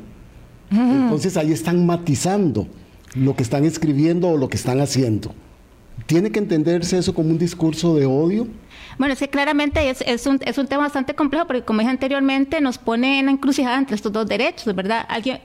Entonces 0.71 1.39
ahí 1.39 1.53
están 1.53 1.87
matizando 1.87 2.69
lo 3.15 3.35
que 3.35 3.43
están 3.43 3.65
escribiendo 3.65 4.29
o 4.29 4.37
lo 4.37 4.51
que 4.51 4.59
están 4.59 4.79
haciendo. 4.83 5.35
¿Tiene 6.07 6.31
que 6.31 6.39
entenderse 6.39 6.99
eso 6.99 7.15
como 7.15 7.31
un 7.31 7.39
discurso 7.39 7.95
de 7.95 8.07
odio? 8.07 8.47
Bueno, 8.99 9.13
es 9.15 9.21
que 9.21 9.29
claramente 9.29 9.89
es, 9.89 10.01
es, 10.03 10.27
un, 10.27 10.41
es 10.45 10.59
un 10.59 10.67
tema 10.67 10.83
bastante 10.83 11.15
complejo 11.15 11.47
porque, 11.47 11.63
como 11.63 11.81
dije 11.81 11.91
anteriormente, 11.91 12.61
nos 12.61 12.79
pone 12.79 13.21
en 13.21 13.27
la 13.27 13.33
encrucijada 13.33 13.79
entre 13.79 13.95
estos 13.95 14.13
dos 14.13 14.27
derechos, 14.27 14.75
¿verdad? 14.75 15.07
Alguien, 15.09 15.39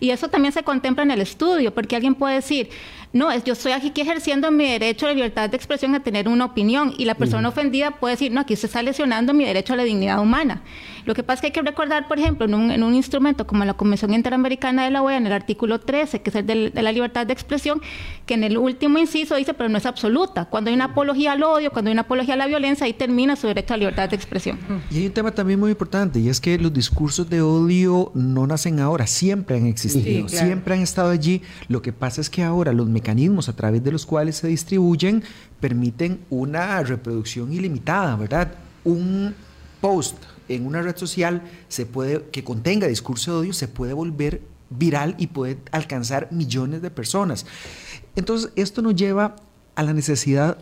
y 0.00 0.10
eso 0.10 0.28
también 0.28 0.52
se 0.52 0.64
contempla 0.64 1.04
en 1.04 1.12
el 1.12 1.20
estudio, 1.20 1.72
porque 1.72 1.94
alguien 1.94 2.16
puede 2.16 2.34
decir, 2.34 2.68
no, 3.12 3.30
es, 3.30 3.44
yo 3.44 3.52
estoy 3.52 3.72
aquí 3.72 3.92
ejerciendo 4.00 4.50
mi 4.50 4.68
derecho 4.68 5.06
de 5.06 5.14
libertad 5.14 5.48
de 5.48 5.56
expresión 5.56 5.94
a 5.94 6.00
tener 6.00 6.26
una 6.28 6.44
opinión, 6.46 6.94
y 6.98 7.04
la 7.04 7.14
persona 7.14 7.48
ofendida 7.48 7.92
puede 7.92 8.14
decir, 8.14 8.32
no, 8.32 8.40
aquí 8.40 8.54
usted 8.54 8.66
está 8.66 8.82
lesionando 8.82 9.32
mi 9.32 9.44
derecho 9.44 9.72
a 9.74 9.76
la 9.76 9.84
dignidad 9.84 10.20
humana. 10.20 10.62
Lo 11.04 11.14
que 11.14 11.22
pasa 11.22 11.34
es 11.34 11.40
que 11.42 11.46
hay 11.46 11.52
que 11.52 11.62
recordar, 11.62 12.08
por 12.08 12.18
ejemplo, 12.18 12.46
en 12.46 12.54
un, 12.54 12.72
en 12.72 12.82
un 12.82 12.92
instrumento 12.96 13.46
como 13.46 13.64
la 13.64 13.74
Convención 13.74 14.12
Interamericana 14.12 14.84
de 14.84 14.90
la 14.90 15.02
OEA, 15.02 15.18
en 15.18 15.26
el 15.28 15.32
artículo 15.32 15.78
13, 15.78 16.20
que 16.22 16.30
es 16.30 16.36
el 16.36 16.44
del- 16.46 16.72
de 16.72 16.82
la 16.82 16.90
libertad 16.90 17.24
de 17.24 17.32
expresión, 17.32 17.80
que 18.26 18.34
en 18.34 18.42
el 18.42 18.58
último 18.58 18.98
inciso 18.98 19.36
dice, 19.36 19.54
pero 19.54 19.68
no 19.68 19.78
es 19.78 19.86
absoluta. 19.86 20.46
Cuando 20.46 20.70
hay 20.70 20.74
una 20.74 20.86
apología 20.86 21.32
al 21.32 21.44
odio, 21.44 21.70
cuando 21.70 21.90
hay 21.90 21.92
una 21.92 22.02
apología 22.02 22.34
a 22.34 22.36
la 22.36 22.48
violencia, 22.48 22.86
ahí 22.86 22.95
termina 22.96 23.36
su 23.36 23.46
derecho 23.46 23.74
a 23.74 23.76
libertad 23.76 24.08
de 24.10 24.16
expresión. 24.16 24.58
Y 24.90 24.98
hay 24.98 25.06
un 25.06 25.12
tema 25.12 25.30
también 25.32 25.60
muy 25.60 25.70
importante 25.70 26.18
y 26.18 26.28
es 26.28 26.40
que 26.40 26.58
los 26.58 26.72
discursos 26.72 27.28
de 27.30 27.40
odio 27.42 28.10
no 28.14 28.46
nacen 28.46 28.80
ahora, 28.80 29.06
siempre 29.06 29.56
han 29.56 29.66
existido, 29.66 30.04
Sí, 30.28 30.32
claro. 30.34 30.46
siempre 30.46 30.74
han 30.74 30.80
estado 30.80 31.10
allí. 31.10 31.42
Lo 31.68 31.82
que 31.82 31.92
pasa 31.92 32.20
es 32.20 32.30
que 32.30 32.42
ahora 32.42 32.72
los 32.72 32.88
mecanismos 32.88 33.48
a 33.48 33.54
través 33.56 33.84
de 33.84 33.92
los 33.92 34.06
cuales 34.06 34.36
se 34.36 34.48
distribuyen 34.48 35.22
permiten 35.60 36.20
una 36.30 36.82
reproducción 36.82 37.52
ilimitada, 37.52 38.16
¿verdad? 38.16 38.52
Un 38.84 39.34
post 39.80 40.16
en 40.48 40.66
una 40.66 40.82
red 40.82 40.96
social 40.96 41.42
se 41.68 41.86
puede 41.86 42.24
que 42.32 42.44
contenga 42.44 42.86
discurso 42.86 43.32
de 43.32 43.38
odio 43.38 43.52
se 43.52 43.68
puede 43.68 43.92
volver 43.92 44.40
viral 44.70 45.14
y 45.18 45.28
puede 45.28 45.58
alcanzar 45.72 46.28
millones 46.32 46.82
de 46.82 46.90
personas. 46.90 47.46
Entonces, 48.16 48.50
esto 48.56 48.82
nos 48.82 48.94
lleva 48.94 49.36
a 49.74 49.82
la 49.82 49.92
necesidad 49.92 50.58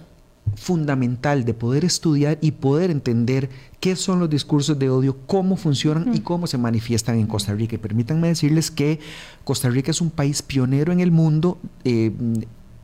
fundamental 0.57 1.45
de 1.45 1.55
poder 1.55 1.85
estudiar 1.85 2.39
y 2.41 2.53
poder 2.53 2.91
entender 2.91 3.51
qué 3.81 3.97
son 3.97 4.21
los 4.21 4.31
discursos 4.31 4.79
de 4.79 4.89
odio, 4.91 5.17
cómo 5.27 5.57
funcionan 5.57 6.15
y 6.15 6.21
cómo 6.21 6.47
se 6.47 6.59
manifiestan 6.59 7.19
en 7.19 7.27
Costa 7.27 7.53
Rica. 7.55 7.75
Y 7.75 7.79
permítanme 7.79 8.29
decirles 8.29 8.71
que 8.71 9.01
Costa 9.45 9.69
Rica 9.69 9.91
es 9.91 10.01
un 10.01 10.11
país 10.11 10.43
pionero 10.43 10.93
en 10.93 11.01
el 11.01 11.11
mundo. 11.11 11.59
eh, 11.85 12.13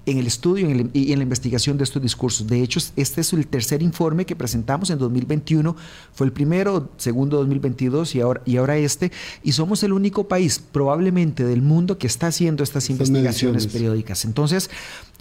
en 0.06 0.16
el 0.16 0.26
estudio 0.26 0.66
en 0.68 0.80
el- 0.80 0.90
y 0.94 1.12
en 1.12 1.18
la 1.18 1.22
investigación 1.24 1.76
de 1.76 1.84
estos 1.84 2.02
discursos. 2.02 2.46
De 2.46 2.62
hecho, 2.62 2.80
este 2.96 3.20
es 3.20 3.32
el 3.34 3.46
tercer 3.46 3.82
informe 3.82 4.24
que 4.24 4.34
presentamos 4.34 4.88
en 4.90 4.98
2021. 4.98 5.76
Fue 6.14 6.26
el 6.26 6.32
primero, 6.32 6.90
segundo 6.96 7.36
2022 7.36 8.14
y 8.14 8.20
ahora, 8.20 8.40
y 8.46 8.56
ahora 8.56 8.78
este. 8.78 9.12
Y 9.44 9.52
somos 9.52 9.82
el 9.84 9.92
único 9.92 10.26
país 10.26 10.58
probablemente 10.58 11.44
del 11.44 11.60
mundo 11.62 11.98
que 11.98 12.06
está 12.06 12.28
haciendo 12.28 12.64
estas 12.64 12.84
Estas 12.84 12.90
investigaciones 13.08 13.54
mediciones. 13.64 13.72
periódicas. 13.72 14.24
Entonces, 14.24 14.70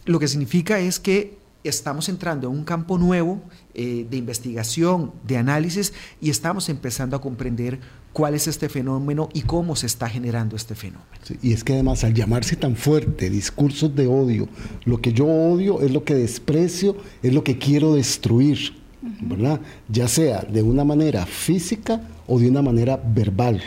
lo 0.06 0.18
que 0.18 0.30
significa 0.30 0.80
es 0.80 1.00
que 1.00 1.38
estamos 1.64 2.10
entrando 2.10 2.48
en 2.48 2.54
un 2.54 2.64
campo 2.64 2.98
nuevo 2.98 3.42
eh, 3.74 4.06
de 4.10 4.18
investigación, 4.18 5.12
de 5.28 5.38
análisis, 5.38 5.94
y 6.22 6.30
estamos 6.30 6.70
empezando 6.70 7.16
a 7.16 7.22
comprender 7.22 7.80
cuál 8.14 8.34
es 8.34 8.48
este 8.48 8.70
fenómeno 8.70 9.30
y 9.34 9.42
cómo 9.42 9.76
se 9.76 9.86
está 9.86 10.10
generando 10.10 10.56
este 10.56 10.76
fenómeno. 10.76 11.10
Sí, 11.24 11.38
y 11.42 11.54
es 11.54 11.64
que 11.64 11.74
además 11.74 12.04
al 12.04 12.14
llamarse 12.14 12.56
tan 12.56 12.76
fuerte 12.76 13.30
discursos 13.30 13.96
de 13.96 14.08
odio, 14.08 14.48
lo 14.86 15.02
que 15.02 15.14
yo 15.14 15.26
odio 15.26 15.82
es 15.82 15.92
lo 15.92 16.04
que 16.04 16.16
desprecio, 16.16 16.98
es 17.22 17.34
lo 17.34 17.44
que 17.44 17.58
quiero 17.58 17.94
destruir, 17.94 18.76
¿verdad? 19.22 19.60
Ya 19.88 20.08
sea 20.08 20.42
de 20.42 20.64
una 20.64 20.84
manera 20.84 21.26
física 21.26 22.02
o 22.28 22.40
de 22.40 22.50
una 22.50 22.62
manera 22.62 22.98
verbal. 22.98 23.62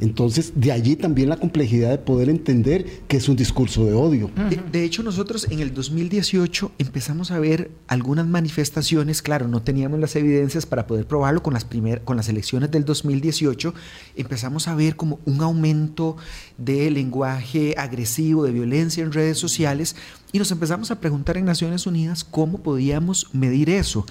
Entonces, 0.00 0.52
de 0.56 0.72
allí 0.72 0.96
también 0.96 1.28
la 1.28 1.36
complejidad 1.36 1.90
de 1.90 1.98
poder 1.98 2.28
entender 2.28 2.84
que 3.06 3.18
es 3.18 3.28
un 3.28 3.36
discurso 3.36 3.84
de 3.84 3.92
odio. 3.92 4.30
De, 4.48 4.60
de 4.70 4.84
hecho, 4.84 5.02
nosotros 5.02 5.46
en 5.50 5.60
el 5.60 5.74
2018 5.74 6.72
empezamos 6.78 7.30
a 7.30 7.38
ver 7.38 7.70
algunas 7.86 8.26
manifestaciones, 8.26 9.22
claro, 9.22 9.46
no 9.46 9.62
teníamos 9.62 10.00
las 10.00 10.16
evidencias 10.16 10.66
para 10.66 10.86
poder 10.86 11.06
probarlo 11.06 11.42
con 11.42 11.54
las, 11.54 11.64
primer, 11.64 12.02
con 12.02 12.16
las 12.16 12.28
elecciones 12.28 12.70
del 12.70 12.84
2018, 12.84 13.74
empezamos 14.16 14.68
a 14.68 14.74
ver 14.74 14.96
como 14.96 15.20
un 15.26 15.42
aumento 15.42 16.16
de 16.58 16.90
lenguaje 16.90 17.74
agresivo, 17.76 18.44
de 18.44 18.52
violencia 18.52 19.04
en 19.04 19.12
redes 19.12 19.38
sociales, 19.38 19.96
y 20.32 20.38
nos 20.38 20.50
empezamos 20.50 20.90
a 20.90 21.00
preguntar 21.00 21.36
en 21.36 21.44
Naciones 21.44 21.86
Unidas 21.86 22.24
cómo 22.24 22.58
podíamos 22.58 23.28
medir 23.32 23.70
eso. 23.70 24.06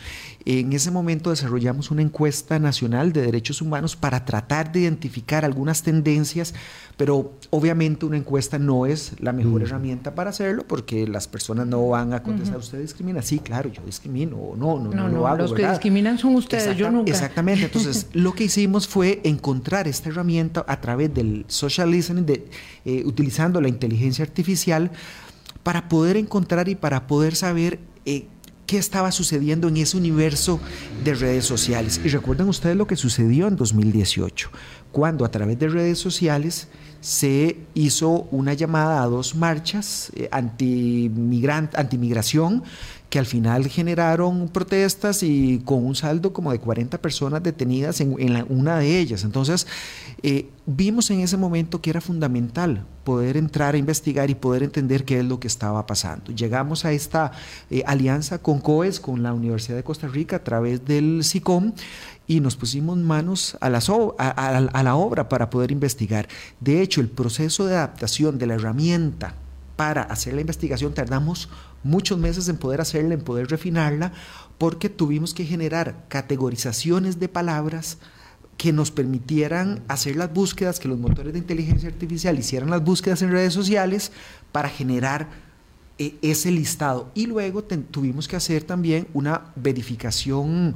En 0.45 0.73
ese 0.73 0.91
momento 0.91 1.29
desarrollamos 1.29 1.91
una 1.91 2.01
encuesta 2.01 2.59
nacional 2.59 3.13
de 3.13 3.21
derechos 3.21 3.61
humanos 3.61 3.95
para 3.95 4.25
tratar 4.25 4.71
de 4.71 4.81
identificar 4.81 5.45
algunas 5.45 5.83
tendencias, 5.83 6.53
pero 6.97 7.33
obviamente 7.51 8.05
una 8.05 8.17
encuesta 8.17 8.59
no 8.59 8.85
es 8.85 9.13
la 9.19 9.31
mejor 9.31 9.61
herramienta 9.61 10.15
para 10.15 10.31
hacerlo 10.31 10.65
porque 10.67 11.07
las 11.07 11.27
personas 11.27 11.67
no 11.67 11.87
van 11.87 12.13
a 12.13 12.23
contestar, 12.23 12.57
¿usted 12.57 12.81
discrimina? 12.81 13.21
Sí, 13.21 13.39
claro, 13.39 13.69
yo 13.71 13.81
discrimino, 13.85 14.35
o 14.37 14.55
no, 14.55 14.77
no, 14.79 14.89
no, 14.89 15.03
No, 15.03 15.07
lo 15.07 15.17
no, 15.19 15.27
hago. 15.27 15.37
los 15.43 15.53
que 15.53 15.67
discriminan 15.69 16.17
son 16.17 16.35
ustedes, 16.35 16.75
yo 16.75 16.91
nunca. 16.91 17.11
Exactamente, 17.11 17.65
entonces 17.65 18.07
lo 18.13 18.33
que 18.33 18.45
hicimos 18.45 18.87
fue 18.87 19.21
encontrar 19.23 19.87
esta 19.87 20.09
herramienta 20.09 20.65
a 20.67 20.81
través 20.81 21.13
del 21.13 21.45
social 21.47 21.91
listening, 21.91 22.25
de, 22.25 22.47
eh, 22.85 23.03
utilizando 23.05 23.61
la 23.61 23.69
inteligencia 23.69 24.25
artificial, 24.25 24.91
para 25.63 25.89
poder 25.89 26.17
encontrar 26.17 26.69
y 26.69 26.75
para 26.75 27.07
poder 27.07 27.35
saber 27.35 27.79
eh, 28.05 28.27
qué 28.65 28.77
estaba 28.77 29.11
sucediendo 29.11 29.67
en 29.67 29.77
ese 29.77 29.97
universo 29.97 30.59
de 31.03 31.15
redes 31.15 31.45
sociales. 31.45 31.99
Y 32.03 32.09
recuerdan 32.09 32.49
ustedes 32.49 32.75
lo 32.75 32.85
que 32.85 32.95
sucedió 32.95 33.47
en 33.47 33.55
2018, 33.55 34.51
cuando 34.91 35.25
a 35.25 35.31
través 35.31 35.57
de 35.57 35.69
redes 35.69 35.97
sociales 35.97 36.67
se 37.01 37.57
hizo 37.73 38.27
una 38.31 38.53
llamada 38.53 39.01
a 39.01 39.07
dos 39.07 39.33
marchas 39.33 40.11
eh, 40.15 40.29
antimigración 40.31 42.63
que 43.09 43.19
al 43.19 43.25
final 43.25 43.67
generaron 43.67 44.49
protestas 44.49 45.23
y 45.23 45.61
con 45.65 45.85
un 45.85 45.95
saldo 45.95 46.31
como 46.31 46.51
de 46.51 46.59
40 46.59 47.01
personas 47.01 47.41
detenidas 47.41 48.01
en, 48.01 48.15
en 48.19 48.45
una 48.49 48.77
de 48.77 48.99
ellas. 48.99 49.23
Entonces, 49.23 49.65
eh, 50.21 50.49
vimos 50.65 51.09
en 51.09 51.21
ese 51.21 51.37
momento 51.37 51.81
que 51.81 51.89
era 51.89 52.01
fundamental 52.01 52.85
poder 53.03 53.37
entrar 53.37 53.73
a 53.73 53.77
investigar 53.77 54.29
y 54.29 54.35
poder 54.35 54.61
entender 54.61 55.05
qué 55.05 55.19
es 55.19 55.25
lo 55.25 55.39
que 55.39 55.47
estaba 55.47 55.87
pasando. 55.87 56.31
Llegamos 56.31 56.85
a 56.85 56.91
esta 56.91 57.31
eh, 57.71 57.83
alianza 57.87 58.37
con 58.37 58.59
COES, 58.59 58.99
con 58.99 59.23
la 59.23 59.33
Universidad 59.33 59.77
de 59.77 59.83
Costa 59.83 60.07
Rica, 60.07 60.37
a 60.37 60.43
través 60.43 60.85
del 60.85 61.23
SICOM, 61.23 61.73
y 62.27 62.41
nos 62.41 62.55
pusimos 62.55 62.95
manos 62.97 63.57
a 63.59 63.71
la 63.71 64.95
obra 64.95 65.29
para 65.29 65.49
poder 65.49 65.71
investigar. 65.71 66.27
De 66.59 66.83
hecho, 66.83 67.01
el 67.01 67.09
proceso 67.09 67.65
de 67.65 67.75
adaptación 67.75 68.37
de 68.37 68.45
la 68.45 68.53
herramienta 68.53 69.33
para 69.79 70.01
hacer 70.03 70.33
la 70.33 70.41
investigación 70.41 70.93
tardamos 70.93 71.47
muchos 71.83 72.17
meses 72.17 72.47
en 72.49 72.57
poder 72.57 72.81
hacerla, 72.81 73.13
en 73.13 73.21
poder 73.21 73.47
refinarla, 73.47 74.13
porque 74.57 74.89
tuvimos 74.89 75.33
que 75.33 75.45
generar 75.45 76.05
categorizaciones 76.09 77.19
de 77.19 77.29
palabras 77.29 77.97
que 78.57 78.73
nos 78.73 78.91
permitieran 78.91 79.81
hacer 79.87 80.17
las 80.17 80.33
búsquedas, 80.33 80.79
que 80.79 80.89
los 80.89 80.99
motores 80.99 81.31
de 81.31 81.39
inteligencia 81.39 81.87
artificial 81.87 82.37
hicieran 82.37 82.69
las 82.69 82.83
búsquedas 82.83 83.21
en 83.21 83.31
redes 83.31 83.53
sociales 83.53 84.11
para 84.51 84.67
generar 84.67 85.29
eh, 85.97 86.15
ese 86.21 86.51
listado. 86.51 87.09
Y 87.15 87.27
luego 87.27 87.63
tuvimos 87.63 88.27
que 88.27 88.35
hacer 88.35 88.63
también 88.63 89.07
una 89.13 89.53
verificación 89.55 90.75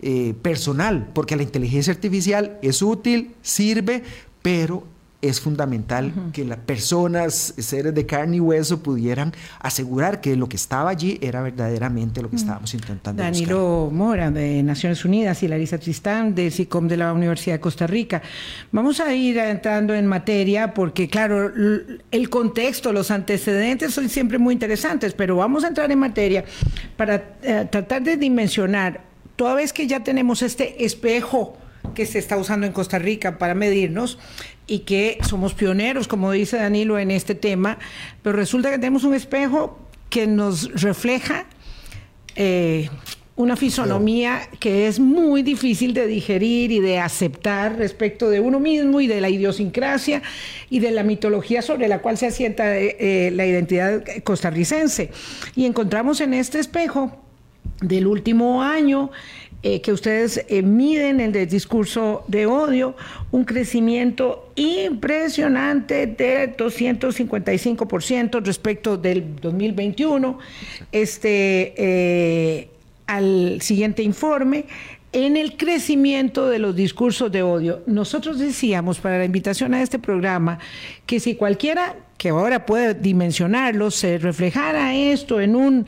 eh, 0.00 0.34
personal, 0.42 1.10
porque 1.12 1.34
la 1.34 1.42
inteligencia 1.42 1.92
artificial 1.92 2.58
es 2.62 2.82
útil, 2.82 3.34
sirve, 3.42 4.04
pero 4.40 4.84
es 5.28 5.40
fundamental 5.40 6.12
que 6.32 6.44
las 6.44 6.58
personas, 6.58 7.54
seres 7.56 7.94
de 7.94 8.06
carne 8.06 8.36
y 8.36 8.40
hueso, 8.40 8.82
pudieran 8.82 9.32
asegurar 9.60 10.20
que 10.20 10.36
lo 10.36 10.48
que 10.48 10.56
estaba 10.56 10.90
allí 10.90 11.18
era 11.22 11.42
verdaderamente 11.42 12.22
lo 12.22 12.30
que 12.30 12.36
estábamos 12.36 12.74
intentando 12.74 13.22
buscar. 13.22 13.32
Danilo 13.32 13.90
Mora, 13.92 14.30
de 14.30 14.62
Naciones 14.62 15.04
Unidas, 15.04 15.42
y 15.42 15.48
Larisa 15.48 15.78
Tristán, 15.78 16.34
del 16.34 16.52
SICOM 16.52 16.88
de 16.88 16.96
la 16.96 17.12
Universidad 17.12 17.56
de 17.56 17.60
Costa 17.60 17.86
Rica. 17.86 18.22
Vamos 18.72 19.00
a 19.00 19.14
ir 19.14 19.38
entrando 19.38 19.94
en 19.94 20.06
materia 20.06 20.74
porque, 20.74 21.08
claro, 21.08 21.50
el 22.10 22.30
contexto, 22.30 22.92
los 22.92 23.10
antecedentes 23.10 23.94
son 23.94 24.08
siempre 24.08 24.38
muy 24.38 24.52
interesantes, 24.52 25.14
pero 25.14 25.36
vamos 25.36 25.64
a 25.64 25.68
entrar 25.68 25.90
en 25.90 25.98
materia 25.98 26.44
para 26.96 27.36
eh, 27.42 27.66
tratar 27.70 28.02
de 28.02 28.16
dimensionar, 28.16 29.02
toda 29.36 29.54
vez 29.54 29.72
que 29.72 29.86
ya 29.86 30.04
tenemos 30.04 30.42
este 30.42 30.84
espejo 30.84 31.56
que 31.94 32.06
se 32.06 32.18
está 32.18 32.36
usando 32.36 32.66
en 32.66 32.72
Costa 32.72 32.98
Rica 32.98 33.38
para 33.38 33.54
medirnos 33.54 34.18
y 34.66 34.80
que 34.80 35.18
somos 35.28 35.54
pioneros, 35.54 36.08
como 36.08 36.32
dice 36.32 36.56
Danilo, 36.56 36.98
en 36.98 37.10
este 37.10 37.34
tema, 37.34 37.78
pero 38.22 38.36
resulta 38.36 38.70
que 38.70 38.78
tenemos 38.78 39.04
un 39.04 39.14
espejo 39.14 39.78
que 40.10 40.26
nos 40.26 40.80
refleja 40.80 41.46
eh, 42.36 42.88
una 43.36 43.56
fisonomía 43.56 44.42
que 44.60 44.86
es 44.86 45.00
muy 45.00 45.42
difícil 45.42 45.92
de 45.92 46.06
digerir 46.06 46.70
y 46.70 46.78
de 46.78 47.00
aceptar 47.00 47.76
respecto 47.76 48.30
de 48.30 48.38
uno 48.38 48.60
mismo 48.60 49.00
y 49.00 49.08
de 49.08 49.20
la 49.20 49.28
idiosincrasia 49.28 50.22
y 50.70 50.78
de 50.78 50.92
la 50.92 51.02
mitología 51.02 51.60
sobre 51.60 51.88
la 51.88 52.00
cual 52.00 52.16
se 52.16 52.26
asienta 52.26 52.78
eh, 52.78 52.96
eh, 53.00 53.30
la 53.32 53.44
identidad 53.44 54.04
costarricense. 54.22 55.10
Y 55.56 55.66
encontramos 55.66 56.20
en 56.20 56.32
este 56.32 56.60
espejo 56.60 57.24
del 57.80 58.06
último 58.06 58.62
año 58.62 59.10
eh, 59.66 59.80
que 59.80 59.94
ustedes 59.94 60.44
eh, 60.48 60.60
miden 60.60 61.20
el 61.20 61.48
discurso 61.48 62.22
de 62.28 62.44
odio, 62.44 62.94
un 63.30 63.44
crecimiento 63.44 64.52
impresionante 64.56 66.06
de 66.06 66.54
255% 66.54 68.44
respecto 68.44 68.98
del 68.98 69.36
2021. 69.40 70.38
Este, 70.92 71.72
eh, 71.78 72.68
al 73.06 73.62
siguiente 73.62 74.02
informe, 74.02 74.66
en 75.12 75.38
el 75.38 75.56
crecimiento 75.56 76.46
de 76.50 76.58
los 76.58 76.76
discursos 76.76 77.32
de 77.32 77.42
odio. 77.42 77.82
Nosotros 77.86 78.38
decíamos 78.38 78.98
para 78.98 79.16
la 79.16 79.24
invitación 79.24 79.72
a 79.72 79.80
este 79.80 79.98
programa 79.98 80.58
que 81.06 81.20
si 81.20 81.36
cualquiera 81.36 81.96
que 82.18 82.30
ahora 82.30 82.64
puede 82.66 82.94
dimensionarlo, 82.94 83.90
se 83.90 84.18
reflejara 84.18 84.94
esto 84.94 85.40
en 85.40 85.56
un 85.56 85.86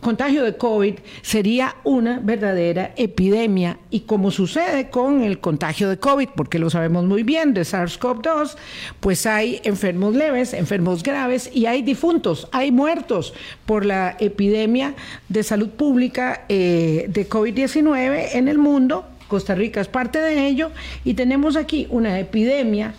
contagio 0.00 0.44
de 0.44 0.56
COVID, 0.56 0.94
sería 1.22 1.76
una 1.84 2.20
verdadera 2.20 2.92
epidemia. 2.96 3.78
Y 3.90 4.00
como 4.00 4.30
sucede 4.30 4.90
con 4.90 5.22
el 5.22 5.40
contagio 5.40 5.88
de 5.88 5.98
COVID, 5.98 6.28
porque 6.36 6.58
lo 6.58 6.70
sabemos 6.70 7.04
muy 7.04 7.22
bien, 7.22 7.54
de 7.54 7.62
SARS-CoV-2, 7.62 8.56
pues 9.00 9.26
hay 9.26 9.60
enfermos 9.64 10.14
leves, 10.14 10.52
enfermos 10.52 11.02
graves 11.02 11.50
y 11.52 11.66
hay 11.66 11.82
difuntos, 11.82 12.48
hay 12.52 12.70
muertos 12.70 13.34
por 13.66 13.84
la 13.84 14.16
epidemia 14.20 14.94
de 15.28 15.42
salud 15.42 15.70
pública 15.70 16.44
eh, 16.48 17.06
de 17.08 17.28
COVID-19 17.28 18.28
en 18.34 18.48
el 18.48 18.58
mundo. 18.58 19.06
Costa 19.28 19.54
Rica 19.54 19.80
es 19.80 19.88
parte 19.88 20.20
de 20.20 20.46
ello 20.46 20.70
y 21.04 21.14
tenemos 21.14 21.56
aquí 21.56 21.86
una 21.90 22.18
epidemia 22.20 22.94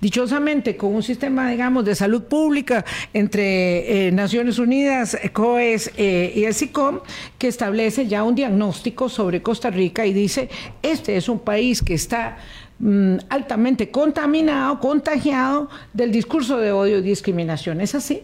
dichosamente 0.00 0.76
con 0.76 0.94
un 0.94 1.02
sistema, 1.02 1.50
digamos, 1.50 1.84
de 1.84 1.94
salud 1.94 2.24
pública 2.24 2.84
entre 3.12 4.06
eh, 4.06 4.12
Naciones 4.12 4.58
Unidas, 4.58 5.16
COES 5.32 5.92
eh, 5.96 6.32
y 6.34 6.44
el 6.44 6.54
SICOM, 6.54 7.00
que 7.38 7.48
establece 7.48 8.06
ya 8.06 8.22
un 8.22 8.34
diagnóstico 8.34 9.08
sobre 9.08 9.42
Costa 9.42 9.70
Rica 9.70 10.06
y 10.06 10.12
dice, 10.12 10.48
este 10.82 11.16
es 11.16 11.28
un 11.28 11.40
país 11.40 11.82
que 11.82 11.94
está 11.94 12.38
mm, 12.78 13.16
altamente 13.28 13.90
contaminado, 13.90 14.80
contagiado 14.80 15.68
del 15.92 16.12
discurso 16.12 16.56
de 16.58 16.72
odio 16.72 16.98
y 16.98 17.02
discriminación. 17.02 17.80
¿Es 17.80 17.94
así? 17.94 18.22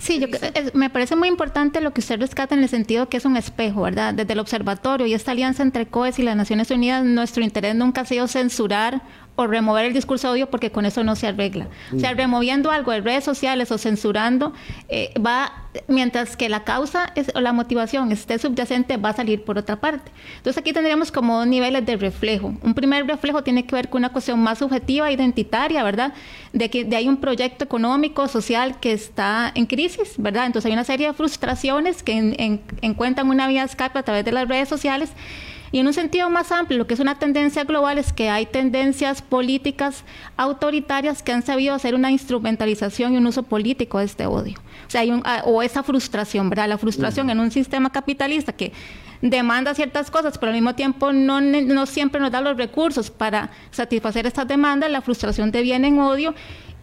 Sí, 0.00 0.18
yo, 0.18 0.28
me 0.72 0.88
parece 0.88 1.14
muy 1.14 1.28
importante 1.28 1.82
lo 1.82 1.92
que 1.92 2.00
usted 2.00 2.18
rescata 2.18 2.54
en 2.54 2.62
el 2.62 2.70
sentido 2.70 3.10
que 3.10 3.18
es 3.18 3.26
un 3.26 3.36
espejo, 3.36 3.82
¿verdad? 3.82 4.14
Desde 4.14 4.32
el 4.32 4.38
observatorio 4.38 5.06
y 5.06 5.12
esta 5.12 5.32
alianza 5.32 5.62
entre 5.62 5.86
COES 5.86 6.18
y 6.18 6.22
las 6.22 6.36
Naciones 6.36 6.70
Unidas, 6.70 7.04
nuestro 7.04 7.44
interés 7.44 7.74
nunca 7.74 8.00
ha 8.00 8.04
sido 8.06 8.26
censurar 8.26 9.02
o 9.36 9.46
remover 9.46 9.86
el 9.86 9.94
discurso 9.94 10.28
de 10.28 10.34
odio 10.34 10.50
porque 10.50 10.70
con 10.70 10.84
eso 10.84 11.02
no 11.02 11.16
se 11.16 11.26
arregla. 11.26 11.68
O 11.94 11.98
sea, 11.98 12.12
mm. 12.12 12.16
removiendo 12.16 12.70
algo 12.70 12.92
de 12.92 13.00
redes 13.00 13.24
sociales 13.24 13.70
o 13.72 13.78
censurando, 13.78 14.52
eh, 14.88 15.12
va, 15.24 15.52
mientras 15.88 16.36
que 16.36 16.48
la 16.48 16.64
causa 16.64 17.12
o 17.34 17.40
la 17.40 17.52
motivación 17.52 18.12
esté 18.12 18.38
subyacente, 18.38 18.96
va 18.96 19.10
a 19.10 19.12
salir 19.14 19.42
por 19.42 19.56
otra 19.56 19.76
parte. 19.76 20.10
Entonces 20.36 20.58
aquí 20.58 20.72
tendríamos 20.72 21.10
como 21.10 21.38
dos 21.38 21.46
niveles 21.46 21.86
de 21.86 21.96
reflejo. 21.96 22.54
Un 22.62 22.74
primer 22.74 23.06
reflejo 23.06 23.42
tiene 23.42 23.64
que 23.64 23.74
ver 23.74 23.88
con 23.88 24.00
una 24.00 24.10
cuestión 24.10 24.38
más 24.40 24.58
subjetiva, 24.58 25.10
identitaria, 25.10 25.82
¿verdad? 25.82 26.12
De 26.52 26.68
que 26.68 26.84
de 26.84 26.96
hay 26.96 27.08
un 27.08 27.16
proyecto 27.16 27.64
económico, 27.64 28.28
social 28.28 28.78
que 28.78 28.92
está 28.92 29.50
en 29.54 29.66
crisis, 29.66 30.14
¿verdad? 30.18 30.46
Entonces 30.46 30.66
hay 30.66 30.72
una 30.72 30.84
serie 30.84 31.06
de 31.06 31.14
frustraciones 31.14 32.02
que 32.02 32.60
encuentran 32.82 33.28
una 33.28 33.48
vía 33.48 33.64
escape 33.64 33.98
a 33.98 34.02
través 34.02 34.24
de 34.24 34.32
las 34.32 34.46
redes 34.48 34.68
sociales 34.68 35.12
y 35.72 35.78
en 35.78 35.86
un 35.86 35.92
sentido 35.92 36.28
más 36.30 36.50
amplio, 36.50 36.78
lo 36.78 36.86
que 36.86 36.94
es 36.94 37.00
una 37.00 37.18
tendencia 37.18 37.64
global 37.64 37.98
es 37.98 38.12
que 38.12 38.28
hay 38.28 38.46
tendencias 38.46 39.22
políticas 39.22 40.04
autoritarias 40.36 41.22
que 41.22 41.32
han 41.32 41.42
sabido 41.42 41.74
hacer 41.74 41.94
una 41.94 42.10
instrumentalización 42.10 43.14
y 43.14 43.18
un 43.18 43.26
uso 43.26 43.44
político 43.44 43.98
de 43.98 44.04
este 44.06 44.26
odio. 44.26 44.58
O 44.86 44.90
sea, 44.90 45.02
hay 45.02 45.10
un, 45.10 45.22
ah, 45.24 45.42
o 45.46 45.62
esa 45.62 45.82
frustración, 45.82 46.50
¿verdad? 46.50 46.68
La 46.68 46.78
frustración 46.78 47.30
en 47.30 47.38
un 47.38 47.50
sistema 47.50 47.90
capitalista 47.90 48.52
que 48.52 48.72
demanda 49.22 49.74
ciertas 49.74 50.10
cosas, 50.10 50.38
pero 50.38 50.50
al 50.50 50.56
mismo 50.56 50.74
tiempo 50.74 51.12
no, 51.12 51.40
no 51.40 51.86
siempre 51.86 52.20
nos 52.20 52.32
da 52.32 52.40
los 52.40 52.56
recursos 52.56 53.10
para 53.10 53.50
satisfacer 53.70 54.26
estas 54.26 54.48
demandas, 54.48 54.90
la 54.90 55.02
frustración 55.02 55.52
deviene 55.52 55.88
en 55.88 56.00
odio 56.00 56.34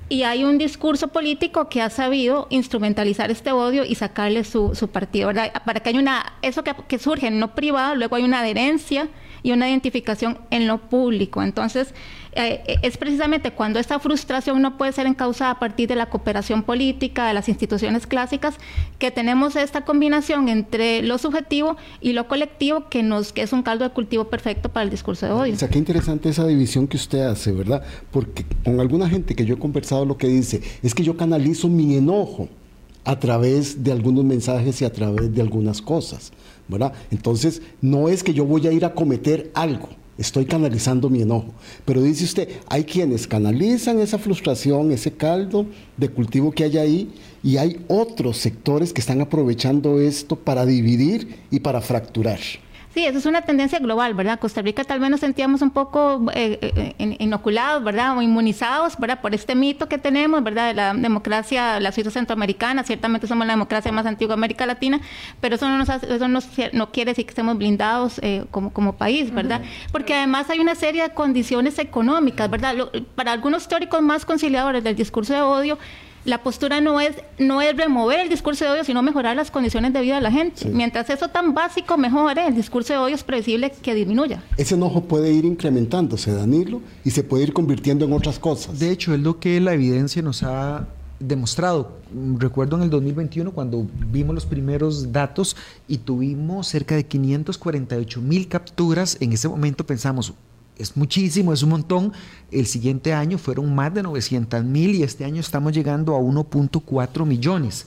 y 0.10 0.24
hay 0.24 0.44
un 0.44 0.58
discurso 0.58 1.10
político 1.10 1.70
que 1.70 1.82
ha 1.82 1.90
sabido 1.90 2.48
instrumentalizar 2.50 3.30
este 3.32 3.52
odio 3.52 3.84
y 3.84 3.96
sacarle 3.96 4.44
su, 4.44 4.74
su 4.74 4.88
partido, 4.88 5.28
¿verdad? 5.28 5.52
Para 5.66 5.82
que 5.82 5.90
haya 5.90 6.00
una, 6.00 6.34
eso 6.42 6.64
que, 6.64 6.74
que 6.88 7.00
surge 7.00 7.28
en 7.28 7.40
lo 7.40 7.56
privado, 7.56 7.96
luego 7.96 8.16
hay 8.16 8.24
una 8.24 8.40
adherencia 8.40 9.10
y 9.48 9.54
una 9.54 9.70
identificación 9.70 10.39
en 10.51 10.68
lo 10.68 10.77
público. 10.89 11.42
Entonces, 11.42 11.94
eh, 12.34 12.80
es 12.82 12.98
precisamente 12.98 13.51
cuando 13.51 13.80
esta 13.80 13.98
frustración 13.98 14.62
no 14.62 14.77
puede 14.77 14.92
ser 14.92 15.08
encausada 15.08 15.51
a 15.51 15.60
partir 15.60 15.88
de 15.88 15.96
la 15.96 16.10
cooperación 16.10 16.63
política, 16.63 17.30
de 17.30 17.34
las 17.34 17.48
instituciones 17.48 18.08
clásicas, 18.08 18.56
que 19.00 19.10
tenemos 19.10 19.56
esta 19.56 19.86
combinación 19.86 20.50
entre 20.50 21.01
lo 21.01 21.18
subjetivo 21.18 21.77
y 22.01 22.12
lo 22.12 22.27
colectivo 22.27 22.89
que 22.89 23.04
nos 23.04 23.32
que 23.32 23.42
es 23.42 23.54
un 23.54 23.63
caldo 23.63 23.86
de 23.86 23.92
cultivo 23.92 24.25
perfecto 24.25 24.68
para 24.68 24.84
el 24.84 24.89
discurso 24.89 25.25
de 25.25 25.32
odio. 25.32 25.54
O 25.54 25.58
sea, 25.58 25.70
qué 25.70 25.80
interesante 25.80 26.27
esa 26.27 26.46
división 26.46 26.86
que 26.86 26.98
usted 26.98 27.22
hace, 27.22 27.54
¿verdad? 27.54 27.82
Porque 28.12 28.46
con 28.66 28.82
alguna 28.82 29.08
gente 29.08 29.34
que 29.34 29.46
yo 29.46 29.56
he 29.56 29.60
conversado 29.60 30.04
lo 30.04 30.18
que 30.18 30.27
dice 30.27 30.62
es 30.84 30.94
que 30.94 31.04
yo 31.04 31.16
canalizo 31.16 31.70
mi 31.70 31.96
enojo 31.96 32.50
a 33.06 33.18
través 33.18 33.82
de 33.82 33.94
algunos 33.94 34.25
mensajes 34.25 34.82
y 34.82 34.86
a 34.86 34.92
través 34.92 35.34
de 35.34 35.42
algunas 35.42 35.82
cosas, 35.82 36.34
Entonces, 37.12 37.62
no 37.82 38.10
es 38.10 38.24
que 38.24 38.34
yo 38.34 38.46
voy 38.46 38.68
a 38.68 38.72
ir 38.72 38.86
a 38.86 38.94
cometer 38.94 39.52
algo, 39.54 39.90
estoy 40.18 40.46
canalizando 40.46 41.10
mi 41.10 41.22
enojo. 41.22 41.54
Pero 41.86 42.02
dice 42.02 42.26
usted, 42.26 42.50
hay 42.68 42.84
quienes 42.84 43.28
canalizan 43.28 44.00
esa 44.00 44.18
frustración, 44.18 44.92
ese 44.92 45.12
caldo 45.12 45.66
de 45.96 46.10
cultivo 46.10 46.52
que 46.52 46.64
hay 46.64 46.78
ahí, 46.78 47.14
y 47.44 47.58
hay 47.58 47.80
otros 47.88 48.38
sectores 48.38 48.92
que 48.92 49.02
están 49.02 49.22
aprovechando 49.22 50.00
esto 50.00 50.36
para 50.36 50.66
dividir 50.66 51.38
y 51.52 51.60
para 51.60 51.82
fracturar. 51.82 52.39
Sí, 52.98 53.06
eso 53.06 53.20
es 53.20 53.28
una 53.28 53.44
tendencia 53.44 53.78
global, 53.78 54.16
¿verdad? 54.16 54.40
Costa 54.40 54.64
Rica 54.64 54.84
tal 54.84 55.00
vez 55.00 55.12
nos 55.12 55.20
sentíamos 55.20 55.62
un 55.62 55.70
poco 55.70 56.32
eh, 56.34 56.58
eh, 56.98 57.16
inoculados, 57.20 57.84
¿verdad? 57.84 58.18
O 58.18 58.24
inmunizados, 58.24 58.98
¿verdad? 58.98 59.22
Por 59.22 59.36
este 59.36 59.54
mito 59.54 59.88
que 59.88 60.00
tenemos, 60.00 60.44
¿verdad? 60.44 60.70
De 60.70 60.74
la 60.74 60.96
democracia, 60.96 61.80
la 61.80 61.92
Suiza 61.92 62.10
centroamericana, 62.10 62.84
ciertamente 62.84 63.28
somos 63.28 63.46
la 63.46 63.54
democracia 63.54 63.92
más 63.92 64.08
antigua 64.08 64.34
de 64.34 64.40
América 64.40 64.66
Latina, 64.66 65.00
pero 65.40 65.58
eso 65.58 65.70
no, 65.70 65.78
nos 65.78 65.90
eso 65.90 66.28
no, 66.74 66.92
quiere 66.92 67.12
decir 67.12 67.26
que 67.26 67.30
estemos 67.30 67.56
blindados 67.56 68.18
eh, 68.24 68.46
como, 68.50 68.74
como 68.74 68.94
país, 68.94 69.32
¿verdad? 69.32 69.62
Porque 69.92 70.16
además 70.16 70.50
hay 70.50 70.58
una 70.58 70.74
serie 70.74 71.04
de 71.04 71.10
condiciones 71.12 71.78
económicas, 71.78 72.50
¿verdad? 72.50 72.74
para 73.14 73.32
algunos 73.32 73.68
teóricos 73.68 74.02
más 74.02 74.26
conciliadores 74.26 74.84
del 74.84 74.96
discurso 74.96 75.36
de 75.36 75.42
odio, 75.44 75.78
la 76.28 76.44
postura 76.44 76.82
no 76.82 77.00
es, 77.00 77.16
no 77.40 77.62
es 77.62 77.76
remover 77.76 78.20
el 78.20 78.28
discurso 78.28 78.66
de 78.66 78.72
odio, 78.72 78.84
sino 78.84 79.02
mejorar 79.02 79.38
las 79.38 79.50
condiciones 79.50 79.94
de 79.94 80.02
vida 80.02 80.16
de 80.16 80.22
la 80.22 80.32
gente. 80.32 80.70
Mientras 80.70 81.10
eso 81.10 81.30
tan 81.30 81.54
básico 81.54 81.98
mejore, 81.98 82.46
el 82.46 82.54
discurso 82.54 82.92
de 82.92 83.00
odio 83.00 83.16
es 83.16 83.24
previsible 83.24 83.72
que 83.72 83.96
disminuya. 83.96 84.44
Ese 84.58 84.76
enojo 84.76 85.06
puede 85.06 85.32
ir 85.32 85.46
incrementándose, 85.46 86.34
Danilo, 86.34 86.82
y 87.06 87.12
se 87.12 87.24
puede 87.24 87.44
ir 87.44 87.54
convirtiendo 87.54 88.04
en 88.04 88.12
otras 88.12 88.40
cosas. 88.40 88.78
De 88.78 88.92
hecho, 88.92 89.13
es 89.13 89.22
lo 89.22 89.40
que 89.40 89.62
la 89.62 89.74
evidencia 89.74 90.22
nos 90.22 90.44
ha 90.44 90.86
demostrado. 91.20 91.94
Recuerdo 92.38 92.76
en 92.76 92.84
el 92.84 92.90
2021 92.90 93.52
cuando 93.54 93.88
vimos 94.12 94.36
los 94.36 94.46
primeros 94.46 95.13
datos 95.13 95.56
y 95.88 96.00
tuvimos 96.00 96.68
cerca 96.68 96.96
de 96.96 97.06
548 97.06 98.22
mil 98.22 98.50
capturas, 98.50 99.18
en 99.22 99.32
ese 99.32 99.48
momento 99.48 99.86
pensamos, 99.86 100.34
es 100.78 100.96
muchísimo, 100.98 101.54
es 101.54 101.63
un 101.63 101.70
montón. 101.70 102.13
El 102.52 102.66
siguiente 102.66 103.13
año 103.13 103.38
fueron 103.38 103.74
más 103.74 103.94
de 103.94 104.04
900 104.04 104.63
mil 104.63 104.96
y 104.96 105.04
este 105.04 105.26
año 105.26 105.40
estamos 105.40 105.74
llegando 105.74 106.16
a 106.16 106.20
1.4 106.20 107.26
millones, 107.26 107.86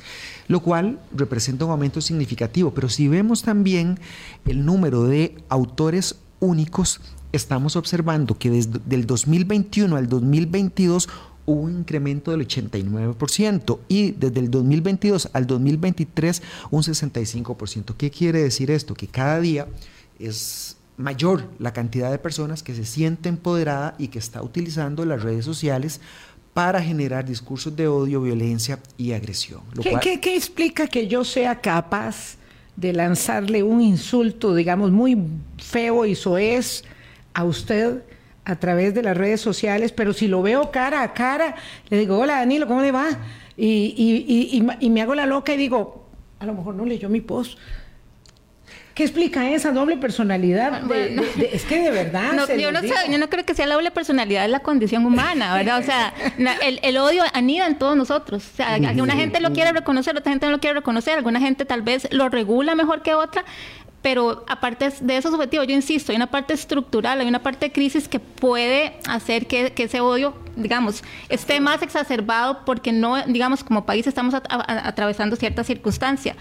lo 0.49 0.61
cual 0.61 1.01
representa 1.15 1.65
un 1.65 1.71
aumento 1.71 2.01
significativo. 2.01 2.73
Pero 2.73 2.89
si 2.89 3.09
vemos 3.09 3.43
también 3.43 3.99
el 4.47 4.65
número 4.65 5.05
de 5.05 5.37
autores 5.49 6.17
únicos, 6.41 7.01
estamos 7.33 7.77
observando 7.77 8.39
que 8.39 8.51
desde 8.51 8.81
el 8.91 9.07
2021 9.07 9.97
al 9.97 10.09
2022 10.09 11.09
hubo 11.47 11.63
un 11.63 11.79
incremento 11.79 12.31
del 12.31 12.47
89% 12.47 13.79
y 13.89 14.13
desde 14.13 14.41
el 14.41 14.51
2022 14.51 15.31
al 15.33 15.47
2023 15.47 16.43
un 16.71 16.83
65%. 16.83 17.95
¿Qué 17.97 18.11
quiere 18.11 18.43
decir 18.43 18.71
esto? 18.71 18.95
Que 18.95 19.07
cada 19.07 19.41
día 19.41 19.67
es 20.19 20.77
mayor 21.01 21.49
la 21.59 21.73
cantidad 21.73 22.11
de 22.11 22.19
personas 22.19 22.63
que 22.63 22.75
se 22.75 22.85
siente 22.85 23.29
empoderada 23.29 23.95
y 23.99 24.09
que 24.09 24.19
está 24.19 24.43
utilizando 24.43 25.05
las 25.05 25.23
redes 25.23 25.45
sociales 25.45 26.01
para 26.55 26.83
generar 26.83 27.25
discursos 27.25 27.75
de 27.77 27.89
odio, 27.89 28.21
violencia 28.21 28.79
y 28.97 29.13
agresión. 29.13 29.63
¿Qué, 29.81 30.21
¿Qué, 30.21 30.37
explica 30.37 30.87
que 30.87 31.07
yo 31.07 31.25
sea 31.25 31.61
capaz 31.61 32.37
de 32.77 32.93
lanzarle 32.93 33.63
un 33.63 33.81
insulto, 33.81 34.55
digamos, 34.55 34.91
muy 34.91 35.17
feo 35.59 36.07
y 36.07 36.15
soez 36.15 36.85
a 37.35 37.45
usted 37.45 38.03
a 38.45 38.57
través 38.57 38.95
de 38.95 39.03
las 39.03 39.17
redes 39.17 39.41
sociales, 39.41 39.93
pero 39.93 40.13
si 40.13 40.27
lo 40.27 40.43
veo 40.43 40.71
cara 40.71 41.03
a 41.03 41.13
cara, 41.13 41.55
le 41.89 41.99
digo, 41.99 42.19
hola 42.19 42.39
Danilo, 42.39 42.67
¿cómo 42.67 42.81
le 42.81 42.91
va? 42.91 43.09
Y, 43.57 43.95
y, 43.97 44.57
y, 44.57 44.67
y 44.81 44.91
me 44.91 45.03
hago 45.03 45.15
la 45.15 45.27
loca 45.27 45.55
y 45.55 45.57
digo, 45.57 46.07
a 46.39 46.47
lo 46.47 46.55
mejor 46.55 46.75
no 46.75 46.85
leyó 46.85 47.09
mi 47.09 47.21
post, 47.21 47.59
¿Qué 49.01 49.05
explica 49.05 49.49
esa 49.49 49.73
doble 49.73 49.97
personalidad? 49.97 50.83
es 51.51 51.65
que 51.65 51.81
de 51.81 51.91
verdad. 51.91 52.33
yo, 52.59 52.71
no 52.71 52.83
yo, 52.83 53.17
no 53.17 53.31
creo 53.31 53.47
que 53.47 53.55
sea 53.55 53.67
la 53.67 53.77
doble 53.77 53.91
personalidad, 53.91 54.45
es 54.45 54.51
la 54.51 54.61
condición 54.61 55.07
humana, 55.07 55.55
¿verdad? 55.55 55.79
O 55.79 55.83
sea, 55.83 56.13
el, 56.61 56.97
odio 56.99 57.23
anida 57.33 57.67
en 57.67 57.79
todos 57.79 57.97
nosotros. 57.97 58.45
O 58.53 58.57
sea, 58.57 58.75
alguna 58.75 59.15
gente 59.15 59.41
lo 59.41 59.55
quiere 59.55 59.73
reconocer, 59.73 60.15
otra 60.19 60.31
gente 60.31 60.45
no 60.45 60.53
lo 60.53 60.61
quiere 60.61 60.75
reconocer, 60.75 61.17
alguna 61.17 61.41
gente 61.41 61.65
tal 61.65 61.81
vez 61.81 62.09
lo 62.11 62.29
regula 62.29 62.75
mejor 62.75 63.01
que 63.01 63.15
otra. 63.15 63.47
Pero 64.03 64.45
aparte 64.49 64.91
de 65.01 65.17
esos 65.17 65.33
objetivos, 65.33 65.67
yo 65.67 65.75
insisto, 65.75 66.13
hay 66.13 66.17
una 66.17 66.27
parte 66.27 66.53
estructural, 66.53 67.21
hay 67.21 67.27
una 67.27 67.43
parte 67.43 67.67
de 67.67 67.73
crisis 67.73 68.07
que 68.07 68.21
puede 68.21 68.99
hacer 69.09 69.47
que, 69.47 69.73
ese 69.77 70.01
odio, 70.01 70.35
digamos, 70.57 71.03
esté 71.31 71.59
más 71.61 71.81
exacerbado 71.81 72.67
porque 72.67 72.93
no, 72.93 73.23
digamos, 73.25 73.65
como 73.65 73.87
país 73.87 74.07
estamos 74.07 74.35
atravesando 74.35 75.37
cierta 75.37 75.65
circunstancia 75.65 76.37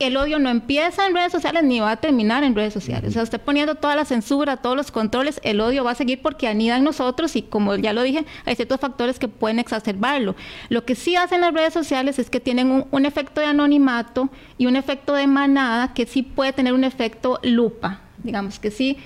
el 0.00 0.16
odio 0.16 0.38
no 0.38 0.48
empieza 0.48 1.06
en 1.06 1.14
redes 1.14 1.30
sociales 1.30 1.62
ni 1.62 1.78
va 1.78 1.92
a 1.92 1.96
terminar 1.96 2.42
en 2.42 2.54
redes 2.54 2.72
sociales. 2.72 3.10
O 3.10 3.12
sea, 3.12 3.22
usted 3.22 3.40
poniendo 3.40 3.74
toda 3.74 3.94
la 3.94 4.04
censura, 4.04 4.56
todos 4.56 4.76
los 4.76 4.90
controles, 4.90 5.40
el 5.44 5.60
odio 5.60 5.84
va 5.84 5.92
a 5.92 5.94
seguir 5.94 6.22
porque 6.22 6.48
anida 6.48 6.76
en 6.78 6.84
nosotros 6.84 7.36
y 7.36 7.42
como 7.42 7.76
ya 7.76 7.92
lo 7.92 8.02
dije, 8.02 8.24
hay 8.46 8.56
ciertos 8.56 8.80
factores 8.80 9.18
que 9.18 9.28
pueden 9.28 9.58
exacerbarlo. 9.58 10.34
Lo 10.70 10.84
que 10.84 10.94
sí 10.94 11.16
hacen 11.16 11.42
las 11.42 11.54
redes 11.54 11.74
sociales 11.74 12.18
es 12.18 12.30
que 12.30 12.40
tienen 12.40 12.70
un, 12.70 12.86
un 12.90 13.06
efecto 13.06 13.40
de 13.40 13.46
anonimato 13.48 14.30
y 14.58 14.66
un 14.66 14.76
efecto 14.76 15.14
de 15.14 15.26
manada 15.26 15.92
que 15.92 16.06
sí 16.06 16.22
puede 16.22 16.52
tener 16.52 16.72
un 16.72 16.84
efecto 16.84 17.38
lupa, 17.42 18.00
digamos 18.22 18.58
que 18.58 18.70
sí 18.70 18.96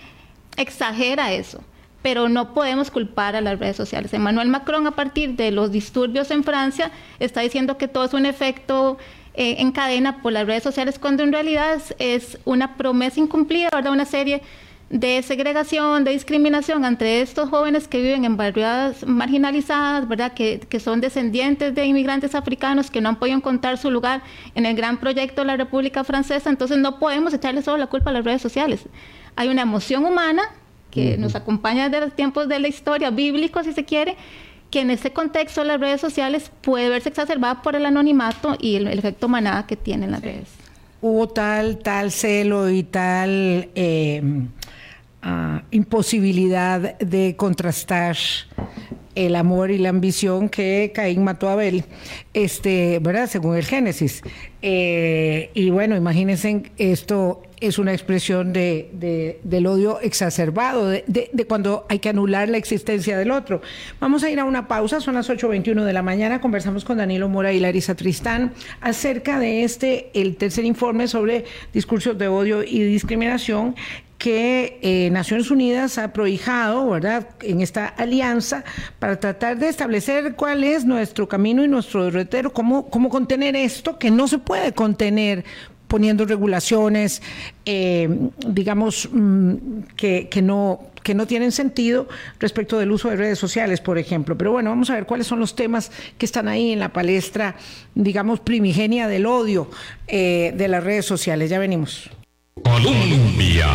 exagera 0.57 1.33
eso 1.33 1.62
pero 2.04 2.28
no 2.28 2.52
podemos 2.52 2.90
culpar 2.90 3.35
a 3.35 3.40
las 3.40 3.59
redes 3.59 3.76
sociales. 3.76 4.12
Emmanuel 4.12 4.48
Macron, 4.48 4.87
a 4.87 4.90
partir 4.90 5.37
de 5.37 5.50
los 5.50 5.72
disturbios 5.72 6.30
en 6.30 6.44
Francia, 6.44 6.90
está 7.18 7.40
diciendo 7.40 7.78
que 7.78 7.88
todo 7.88 8.04
es 8.04 8.12
un 8.12 8.26
efecto 8.26 8.98
eh, 9.34 9.56
en 9.58 9.72
cadena 9.72 10.22
por 10.22 10.32
las 10.32 10.46
redes 10.46 10.62
sociales, 10.62 10.98
cuando 10.98 11.22
en 11.22 11.32
realidad 11.32 11.82
es, 11.98 12.38
una 12.44 12.76
promesa 12.76 13.18
incumplida, 13.18 13.68
¿verdad? 13.72 13.92
Una 13.92 14.04
serie 14.04 14.42
de 14.90 15.22
segregación, 15.22 16.04
de 16.04 16.12
discriminación 16.12 16.84
entre 16.84 17.20
estos 17.20 17.48
jóvenes 17.48 17.88
que 17.88 18.00
viven 18.00 18.24
en 18.24 18.36
barriadas 18.36 19.04
marginalizadas, 19.04 20.06
¿verdad? 20.06 20.34
Que, 20.34 20.60
que, 20.60 20.78
son 20.78 21.00
descendientes 21.00 21.74
de 21.74 21.84
inmigrantes 21.84 22.36
africanos 22.36 22.92
que 22.92 23.00
no 23.00 23.08
han 23.08 23.16
podido 23.16 23.36
encontrar 23.36 23.76
su 23.76 23.90
lugar 23.90 24.22
en 24.54 24.66
el 24.66 24.76
gran 24.76 24.98
proyecto 24.98 25.40
de 25.40 25.46
la 25.48 25.56
República 25.56 26.04
Francesa. 26.04 26.48
Entonces 26.48 26.78
no 26.78 27.00
podemos 27.00 27.34
echarle 27.34 27.62
solo 27.62 27.78
la 27.78 27.88
culpa 27.88 28.10
a 28.10 28.12
las 28.12 28.24
redes 28.24 28.40
sociales. 28.40 28.84
Hay 29.34 29.48
una 29.48 29.62
emoción 29.62 30.04
humana 30.04 30.42
que 30.92 31.18
nos 31.18 31.34
acompaña 31.34 31.88
desde 31.88 32.06
los 32.06 32.14
tiempos 32.14 32.48
de 32.48 32.60
la 32.60 32.68
historia, 32.68 33.10
bíblico 33.10 33.64
si 33.64 33.72
se 33.72 33.84
quiere, 33.84 34.16
que 34.74 34.80
en 34.80 34.90
este 34.90 35.12
contexto 35.12 35.60
de 35.60 35.68
las 35.68 35.78
redes 35.78 36.00
sociales 36.00 36.50
puede 36.60 36.88
verse 36.88 37.08
exacerbada 37.08 37.62
por 37.62 37.76
el 37.76 37.87
anonimato 37.87 38.56
y 38.58 38.74
el, 38.74 38.88
efecto 38.88 39.28
manada 39.28 39.68
que 39.68 39.76
tienen 39.76 40.10
las 40.10 40.20
redes. 40.20 40.48
Hubo 41.00 41.28
tal, 41.28 41.78
tal 41.78 42.10
celo 42.10 42.68
y 42.68 42.82
tal 42.82 43.68
eh, 43.76 44.20
uh, 45.24 45.60
imposibilidad 45.70 46.98
de 46.98 47.37
contrastar 47.37 48.16
el 49.14 49.37
amor 49.37 49.70
y 49.70 49.78
la 49.78 49.90
ambición 49.90 50.48
que 50.48 50.92
Caín 50.94 51.24
mató 51.24 51.48
a 51.48 51.52
Abel, 51.52 51.84
este, 52.32 52.98
¿verdad? 53.00 53.28
Según 53.28 53.56
el 53.56 53.64
Génesis. 53.64 54.22
Eh, 54.62 55.50
y 55.54 55.70
bueno, 55.70 55.96
imagínense, 55.96 56.64
esto 56.78 57.42
es 57.60 57.78
una 57.78 57.92
expresión 57.92 58.52
de, 58.52 59.38
del 59.42 59.66
odio 59.66 60.00
exacerbado, 60.00 60.88
de, 60.88 61.04
de, 61.06 61.46
cuando 61.46 61.87
hay 61.88 61.98
que 61.98 62.08
anular 62.08 62.48
la 62.48 62.58
existencia 62.58 63.16
del 63.16 63.30
otro. 63.30 63.62
Vamos 64.00 64.24
a 64.24 64.30
ir 64.30 64.40
a 64.40 64.44
una 64.44 64.68
pausa, 64.68 65.00
son 65.00 65.14
las 65.14 65.30
8.21 65.30 65.84
de 65.84 65.92
la 65.92 66.02
mañana, 66.02 66.40
conversamos 66.40 66.84
con 66.84 66.98
Danilo 66.98 67.28
Mora 67.28 67.52
y 67.52 67.60
Larisa 67.60 67.94
Tristán 67.94 68.52
acerca 68.80 69.38
de 69.38 69.64
este, 69.64 70.10
el 70.14 70.37
tercer 70.37 70.64
informe 70.64 71.08
sobre 71.08 71.44
discursos 71.72 72.18
de 72.18 72.28
odio 72.28 72.62
y 72.62 72.82
discriminación 72.82 73.76
que 74.18 74.79
eh, 74.83 75.11
Naciones 75.11 75.50
Unidas 75.50 75.98
ha 75.98 76.12
prohijado, 76.12 76.88
¿verdad?, 76.90 77.29
en 77.42 77.61
esta 77.61 77.88
alianza 77.88 78.64
para 78.98 79.18
tratar 79.20 79.59
de 79.59 79.68
establecer 79.68 80.35
cuál 80.35 80.64
es 80.64 80.85
nuestro 80.85 81.29
camino 81.29 81.64
y 81.64 81.68
nuestro 81.68 82.05
derrotero, 82.05 82.53
cómo, 82.53 82.88
cómo 82.88 83.09
contener 83.11 83.57
esto 83.57 83.98
que 83.98 84.11
no 84.11 84.29
se 84.29 84.38
puede 84.38 84.72
contener 84.72 85.44
poniendo 85.88 86.24
regulaciones, 86.24 87.22
eh, 87.66 88.09
digamos, 88.48 89.09
mm, 89.12 89.55
que, 89.96 90.29
que, 90.29 90.42
no, 90.42 90.81
que 91.03 91.14
no 91.14 91.27
tienen 91.27 91.53
sentido 91.53 92.09
respecto 92.40 92.79
del 92.79 92.90
uso 92.90 93.11
de 93.11 93.16
redes 93.16 93.38
sociales, 93.38 93.81
por 93.81 93.98
ejemplo. 93.98 94.37
Pero 94.37 94.53
bueno, 94.53 94.70
vamos 94.70 94.90
a 94.90 94.94
ver 94.94 95.07
cuáles 95.07 95.27
son 95.27 95.38
los 95.38 95.55
temas 95.55 95.92
que 96.18 96.27
están 96.27 96.48
ahí 96.48 96.72
en 96.72 96.81
la 96.81 96.92
palestra, 96.92 97.57
digamos, 97.94 98.40
primigenia 98.40 99.07
del 99.07 99.27
odio 99.27 99.70
eh, 100.09 100.53
de 100.57 100.68
las 100.68 100.83
redes 100.83 101.05
sociales. 101.05 101.50
Ya 101.50 101.59
venimos. 101.59 102.11
Colombia. 102.62 103.66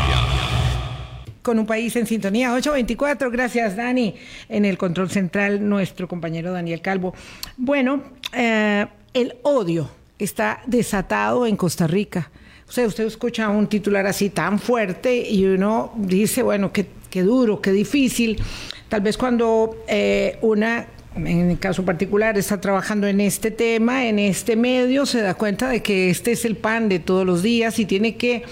Con 1.41 1.59
un 1.59 1.65
país 1.65 1.95
en 1.95 2.07
sintonía, 2.07 2.53
824. 2.53 3.29
Gracias, 3.29 3.75
Dani. 3.75 4.15
En 4.47 4.63
el 4.63 4.77
control 4.77 5.09
central, 5.09 5.67
nuestro 5.67 6.07
compañero 6.07 6.53
Daniel 6.53 6.81
Calvo. 6.81 7.13
Bueno, 7.57 8.03
eh, 8.33 8.87
el 9.13 9.35
odio 9.43 9.89
está 10.17 10.61
desatado 10.65 11.45
en 11.45 11.57
Costa 11.57 11.87
Rica. 11.87 12.31
O 12.67 12.71
sea, 12.71 12.87
usted 12.87 13.05
escucha 13.05 13.49
un 13.49 13.67
titular 13.67 14.05
así 14.05 14.29
tan 14.29 14.59
fuerte 14.59 15.29
y 15.29 15.45
uno 15.45 15.91
dice, 15.97 16.43
bueno, 16.43 16.71
qué, 16.71 16.87
qué 17.09 17.23
duro, 17.23 17.61
qué 17.61 17.71
difícil. 17.71 18.41
Tal 18.87 19.01
vez 19.01 19.17
cuando 19.17 19.83
eh, 19.87 20.37
una 20.41 20.87
en 21.15 21.49
el 21.49 21.59
caso 21.59 21.83
particular, 21.83 22.37
está 22.37 22.61
trabajando 22.61 23.07
en 23.07 23.19
este 23.21 23.51
tema, 23.51 24.05
en 24.05 24.19
este 24.19 24.55
medio, 24.55 25.05
se 25.05 25.21
da 25.21 25.33
cuenta 25.33 25.69
de 25.69 25.81
que 25.81 26.09
este 26.09 26.31
es 26.31 26.45
el 26.45 26.55
pan 26.55 26.89
de 26.89 26.99
todos 26.99 27.25
los 27.25 27.41
días 27.41 27.79
y 27.79 27.85
tiene 27.85 28.15
que 28.15 28.43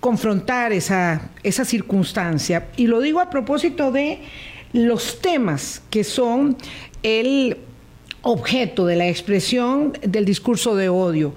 confrontar 0.00 0.72
esa, 0.72 1.30
esa 1.42 1.64
circunstancia. 1.64 2.68
Y 2.76 2.86
lo 2.86 3.00
digo 3.00 3.20
a 3.20 3.30
propósito 3.30 3.92
de 3.92 4.20
los 4.72 5.20
temas 5.20 5.82
que 5.90 6.02
son 6.02 6.56
el 7.02 7.58
objeto 8.22 8.86
de 8.86 8.96
la 8.96 9.08
expresión 9.08 9.92
del 10.02 10.24
discurso 10.24 10.74
de 10.74 10.88
odio 10.88 11.34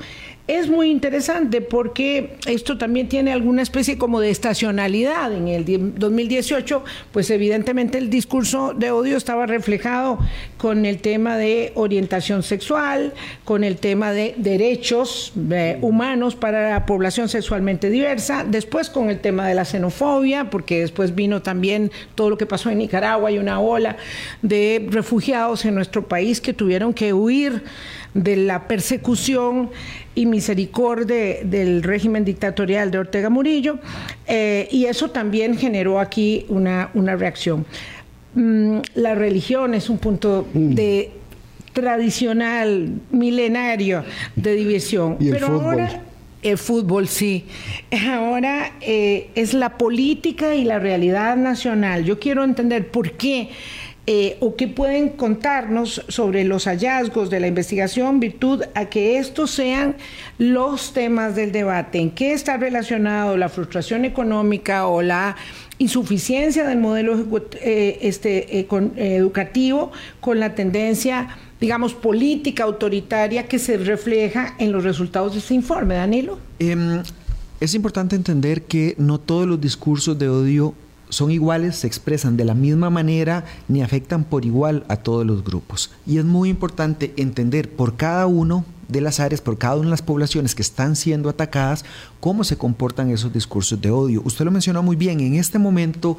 es 0.49 0.67
muy 0.67 0.89
interesante 0.89 1.61
porque 1.61 2.37
esto 2.47 2.79
también 2.79 3.07
tiene 3.07 3.31
alguna 3.31 3.61
especie 3.61 3.99
como 3.99 4.19
de 4.19 4.31
estacionalidad. 4.31 5.31
En 5.31 5.47
el 5.47 5.93
2018, 5.95 6.83
pues 7.11 7.29
evidentemente 7.29 7.99
el 7.99 8.09
discurso 8.09 8.73
de 8.73 8.89
odio 8.89 9.15
estaba 9.15 9.45
reflejado 9.45 10.17
con 10.57 10.87
el 10.87 11.01
tema 11.01 11.37
de 11.37 11.71
orientación 11.75 12.41
sexual, 12.41 13.13
con 13.45 13.63
el 13.63 13.77
tema 13.77 14.11
de 14.11 14.33
derechos 14.37 15.33
eh, 15.51 15.77
humanos 15.81 16.35
para 16.35 16.71
la 16.71 16.87
población 16.87 17.29
sexualmente 17.29 17.91
diversa, 17.91 18.43
después 18.43 18.89
con 18.89 19.11
el 19.11 19.19
tema 19.19 19.47
de 19.47 19.53
la 19.53 19.65
xenofobia, 19.65 20.49
porque 20.49 20.79
después 20.79 21.13
vino 21.13 21.43
también 21.43 21.91
todo 22.15 22.31
lo 22.31 22.37
que 22.39 22.47
pasó 22.47 22.71
en 22.71 22.79
Nicaragua 22.79 23.29
y 23.29 23.37
una 23.37 23.59
ola 23.59 23.97
de 24.41 24.87
refugiados 24.89 25.63
en 25.65 25.75
nuestro 25.75 26.07
país 26.07 26.41
que 26.41 26.53
tuvieron 26.53 26.91
que 26.91 27.13
huir 27.13 27.63
de 28.13 28.35
la 28.35 28.67
persecución 28.67 29.69
y 30.19 30.25
misericordia 30.25 31.43
del 31.43 31.81
régimen 31.81 32.25
dictatorial 32.25 32.91
de 32.91 32.97
Ortega 32.97 33.29
Murillo, 33.29 33.79
eh, 34.27 34.67
y 34.69 34.85
eso 34.85 35.11
también 35.11 35.57
generó 35.57 35.97
aquí 35.97 36.45
una, 36.49 36.89
una 36.93 37.15
reacción. 37.15 37.65
Mm, 38.35 38.79
la 38.95 39.15
religión 39.15 39.73
es 39.73 39.89
un 39.89 39.97
punto 39.97 40.45
mm. 40.53 40.73
de 40.73 41.11
tradicional, 41.71 42.99
milenario 43.11 44.03
de 44.35 44.55
división. 44.55 45.15
¿Y 45.21 45.27
el 45.27 45.33
Pero 45.35 45.47
fútbol? 45.47 45.79
ahora 45.79 46.01
el 46.41 46.57
fútbol, 46.57 47.07
sí. 47.07 47.45
Ahora 48.09 48.73
eh, 48.81 49.29
es 49.35 49.53
la 49.53 49.77
política 49.77 50.55
y 50.55 50.63
la 50.63 50.79
realidad 50.79 51.37
nacional. 51.37 52.03
Yo 52.03 52.19
quiero 52.19 52.43
entender 52.43 52.89
por 52.91 53.13
qué 53.13 53.49
eh, 54.11 54.37
o 54.39 54.55
qué 54.55 54.67
pueden 54.67 55.09
contarnos 55.09 56.03
sobre 56.07 56.43
los 56.43 56.65
hallazgos 56.65 57.29
de 57.29 57.39
la 57.39 57.45
investigación 57.45 58.19
virtud 58.19 58.63
a 58.73 58.85
que 58.85 59.19
estos 59.19 59.51
sean 59.51 59.97
los 60.39 60.93
temas 60.93 61.35
del 61.35 61.51
debate. 61.51 61.99
¿En 61.99 62.09
qué 62.09 62.33
está 62.33 62.57
relacionado 62.57 63.37
la 63.37 63.49
frustración 63.49 64.05
económica 64.05 64.87
o 64.87 65.03
la 65.03 65.35
insuficiencia 65.77 66.65
del 66.65 66.79
modelo 66.79 67.23
eh, 67.61 67.99
este, 68.01 68.59
eh, 68.61 68.67
educativo 68.97 69.91
con 70.21 70.39
la 70.39 70.55
tendencia, 70.55 71.27
digamos, 71.61 71.93
política 71.93 72.63
autoritaria 72.63 73.47
que 73.47 73.59
se 73.59 73.77
refleja 73.77 74.55
en 74.57 74.71
los 74.71 74.83
resultados 74.83 75.33
de 75.33 75.37
este 75.37 75.53
informe? 75.53 75.93
Danilo. 75.93 76.39
Eh, 76.57 77.03
es 77.59 77.75
importante 77.75 78.15
entender 78.15 78.63
que 78.63 78.95
no 78.97 79.19
todos 79.19 79.45
los 79.45 79.61
discursos 79.61 80.17
de 80.17 80.29
odio 80.29 80.73
son 81.09 81.31
iguales, 81.31 81.77
se 81.77 81.87
expresan 81.87 82.37
de 82.37 82.45
la 82.45 82.53
misma 82.53 82.89
manera 82.89 83.45
ni 83.67 83.81
afectan 83.81 84.23
por 84.23 84.45
igual 84.45 84.85
a 84.87 84.97
todos 84.97 85.25
los 85.25 85.43
grupos. 85.43 85.91
Y 86.05 86.17
es 86.17 86.25
muy 86.25 86.49
importante 86.49 87.13
entender 87.17 87.69
por 87.69 87.95
cada 87.95 88.27
uno 88.27 88.63
de 88.87 89.01
las 89.01 89.19
áreas, 89.19 89.41
por 89.41 89.57
cada 89.57 89.75
una 89.75 89.85
de 89.85 89.91
las 89.91 90.01
poblaciones 90.01 90.55
que 90.55 90.61
están 90.61 90.95
siendo 90.95 91.29
atacadas, 91.29 91.85
cómo 92.19 92.43
se 92.43 92.57
comportan 92.57 93.09
esos 93.11 93.31
discursos 93.31 93.79
de 93.81 93.91
odio. 93.91 94.21
Usted 94.25 94.45
lo 94.45 94.51
mencionó 94.51 94.83
muy 94.83 94.95
bien, 94.95 95.19
en 95.19 95.35
este 95.35 95.59
momento, 95.59 96.17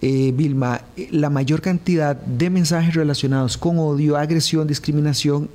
eh, 0.00 0.32
Vilma, 0.34 0.82
la 1.10 1.30
mayor 1.30 1.60
cantidad 1.60 2.16
de 2.16 2.50
mensajes 2.50 2.94
relacionados 2.94 3.56
con 3.56 3.78
odio, 3.78 4.16
agresión, 4.16 4.66
discriminación 4.66 5.48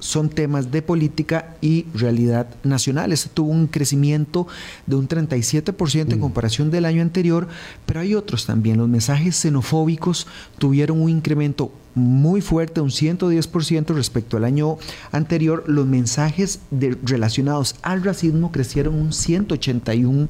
son 0.00 0.28
temas 0.28 0.70
de 0.70 0.82
política 0.82 1.54
y 1.60 1.86
realidad 1.94 2.48
nacional. 2.64 3.12
Este 3.12 3.30
tuvo 3.32 3.50
un 3.50 3.66
crecimiento 3.66 4.48
de 4.86 4.96
un 4.96 5.08
37% 5.08 6.12
en 6.12 6.18
mm. 6.18 6.20
comparación 6.20 6.70
del 6.70 6.84
año 6.84 7.02
anterior, 7.02 7.48
pero 7.86 8.00
hay 8.00 8.14
otros 8.14 8.46
también. 8.46 8.78
Los 8.78 8.88
mensajes 8.88 9.36
xenofóbicos 9.36 10.26
tuvieron 10.58 11.00
un 11.00 11.08
incremento 11.08 11.72
muy 11.94 12.40
fuerte, 12.40 12.80
un 12.80 12.90
110% 12.90 13.94
respecto 13.94 14.36
al 14.36 14.44
año 14.44 14.78
anterior. 15.12 15.64
Los 15.66 15.86
mensajes 15.86 16.60
de, 16.70 16.96
relacionados 17.02 17.76
al 17.82 18.02
racismo 18.02 18.52
crecieron 18.52 18.94
un 18.94 19.10
181% 19.10 20.28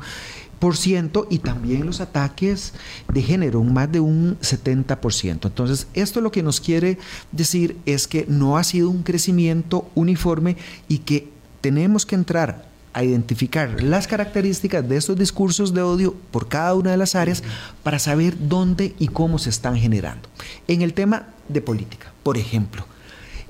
y 1.30 1.38
también 1.38 1.86
los 1.86 2.00
ataques 2.00 2.74
de 3.12 3.22
género, 3.22 3.62
más 3.64 3.90
de 3.90 4.00
un 4.00 4.38
70%. 4.40 5.46
Entonces, 5.46 5.86
esto 5.94 6.20
lo 6.20 6.30
que 6.30 6.42
nos 6.42 6.60
quiere 6.60 6.98
decir 7.32 7.78
es 7.86 8.06
que 8.06 8.26
no 8.28 8.58
ha 8.58 8.64
sido 8.64 8.90
un 8.90 9.02
crecimiento 9.02 9.88
uniforme 9.94 10.56
y 10.86 10.98
que 10.98 11.28
tenemos 11.60 12.04
que 12.04 12.14
entrar 12.14 12.68
a 12.92 13.04
identificar 13.04 13.82
las 13.82 14.06
características 14.06 14.86
de 14.88 14.96
estos 14.96 15.16
discursos 15.16 15.72
de 15.72 15.82
odio 15.82 16.14
por 16.30 16.48
cada 16.48 16.74
una 16.74 16.90
de 16.90 16.96
las 16.96 17.14
áreas 17.14 17.42
para 17.82 17.98
saber 17.98 18.36
dónde 18.38 18.94
y 18.98 19.08
cómo 19.08 19.38
se 19.38 19.50
están 19.50 19.76
generando. 19.76 20.28
En 20.66 20.82
el 20.82 20.92
tema 20.92 21.28
de 21.48 21.62
política, 21.62 22.12
por 22.22 22.36
ejemplo, 22.36 22.84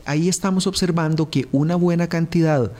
ahí 0.04 0.28
estamos 0.28 0.66
observando 0.66 1.30
que 1.30 1.48
una 1.52 1.74
buena 1.74 2.06
cantidad 2.06 2.70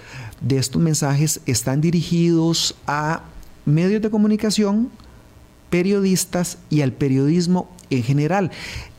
de 0.41 0.59
estos 0.59 0.81
mensajes 0.81 1.41
están 1.47 1.81
dirigidos 1.81 2.77
a 2.87 3.23
medios 3.65 4.03
de 4.03 4.11
comunicación, 4.11 4.91
periodistas 5.71 6.59
y 6.69 6.83
al 6.83 6.93
periodismo 6.93 7.69
en 7.91 8.03
general. 8.03 8.51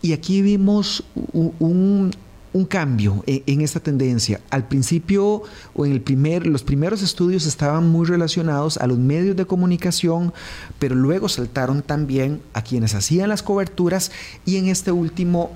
Y 0.01 0.13
aquí 0.13 0.41
vimos 0.41 1.03
un, 1.33 2.11
cambio 2.69 3.23
en, 3.27 3.61
esta 3.61 3.79
tendencia. 3.79 4.41
Al 4.49 4.67
principio 4.67 5.43
o 5.73 5.85
en 5.85 5.91
el 5.93 6.01
primer, 6.01 6.47
los 6.47 6.63
primeros 6.63 7.01
estudios 7.01 7.45
estaban 7.45 7.89
muy 7.89 8.05
relacionados 8.05 8.77
a 8.77 8.87
los 8.87 8.97
medios 8.97 9.35
de 9.35 9.45
comunicación, 9.45 10.33
pero 10.79 10.95
luego 10.95 11.29
saltaron 11.29 11.81
también 11.81 12.41
a 12.53 12.61
quienes 12.61 12.93
hacían 12.93 13.29
las 13.29 13.43
coberturas 13.43 14.11
y 14.45 14.57
en 14.57 14.67
este 14.67 14.91
último 14.91 15.51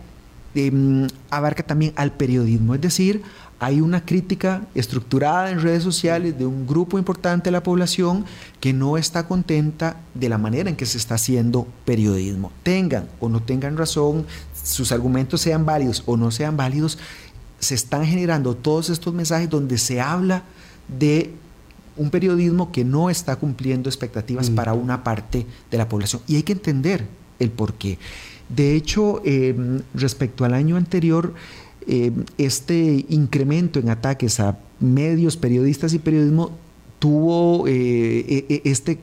em, 0.56 1.08
abarca 1.30 1.63
también 1.63 1.94
al 1.96 2.12
periodismo, 2.12 2.76
es 2.76 2.82
decir, 2.82 3.22
hay 3.60 3.80
una 3.80 4.04
crítica 4.04 4.68
estructurada 4.76 5.50
en 5.50 5.62
redes 5.62 5.82
sociales 5.82 6.38
de 6.38 6.46
un 6.46 6.68
grupo 6.68 6.98
importante 6.98 7.46
de 7.46 7.52
la 7.52 7.63
población 7.63 8.26
que 8.60 8.74
no 8.74 8.98
está 8.98 9.28
contenta 9.28 9.98
de 10.13 10.28
la 10.28 10.38
manera 10.38 10.70
en 10.70 10.76
que 10.76 10.86
se 10.86 10.98
está 10.98 11.15
haciendo 11.15 11.65
periodismo. 11.86 12.52
Tengan 12.63 13.08
o 13.20 13.30
no 13.30 13.41
tengan 13.41 13.78
razón, 13.78 14.26
sus 14.62 14.91
argumentos 14.91 15.41
sean 15.41 15.65
válidos 15.65 16.04
o 16.06 16.18
no 16.18 16.32
sean 16.32 16.58
válidos, 16.58 16.98
se 17.60 17.76
están 17.76 18.06
generando 18.06 18.56
todos 18.56 18.89
estos 18.89 19.13
mensajes 19.13 19.50
donde 19.50 19.78
se 19.78 20.02
habla 20.02 20.44
de 20.88 21.34
un 21.98 22.10
periodismo 22.10 22.72
que 22.74 22.84
no 22.84 23.10
está 23.10 23.38
cumpliendo 23.38 23.89
expectativas 23.89 24.50
mm. 24.50 24.56
para 24.56 24.74
una 24.74 25.04
parte 25.04 25.46
de 25.72 25.78
la 25.78 25.88
población. 25.88 26.22
Y 26.28 26.36
hay 26.36 26.44
que 26.44 26.54
entender 26.54 27.08
el 27.39 27.52
por 27.52 27.74
qué. 27.76 27.98
De 28.50 28.76
hecho, 28.76 29.22
em, 29.26 29.82
respecto 29.94 30.46
al 30.46 30.54
año 30.54 30.78
anterior, 30.78 31.34
em, 31.88 32.26
este 32.38 33.06
incremento 33.10 33.80
en 33.80 33.90
ataques 33.90 34.40
a 34.40 34.58
medios, 34.80 35.38
periodistas 35.38 35.94
y 35.94 36.00
periodismo 36.00 36.52
tuvo 37.00 37.68
eh, 37.68 38.26
e, 38.28 38.46
e, 38.50 38.62
este 38.70 39.00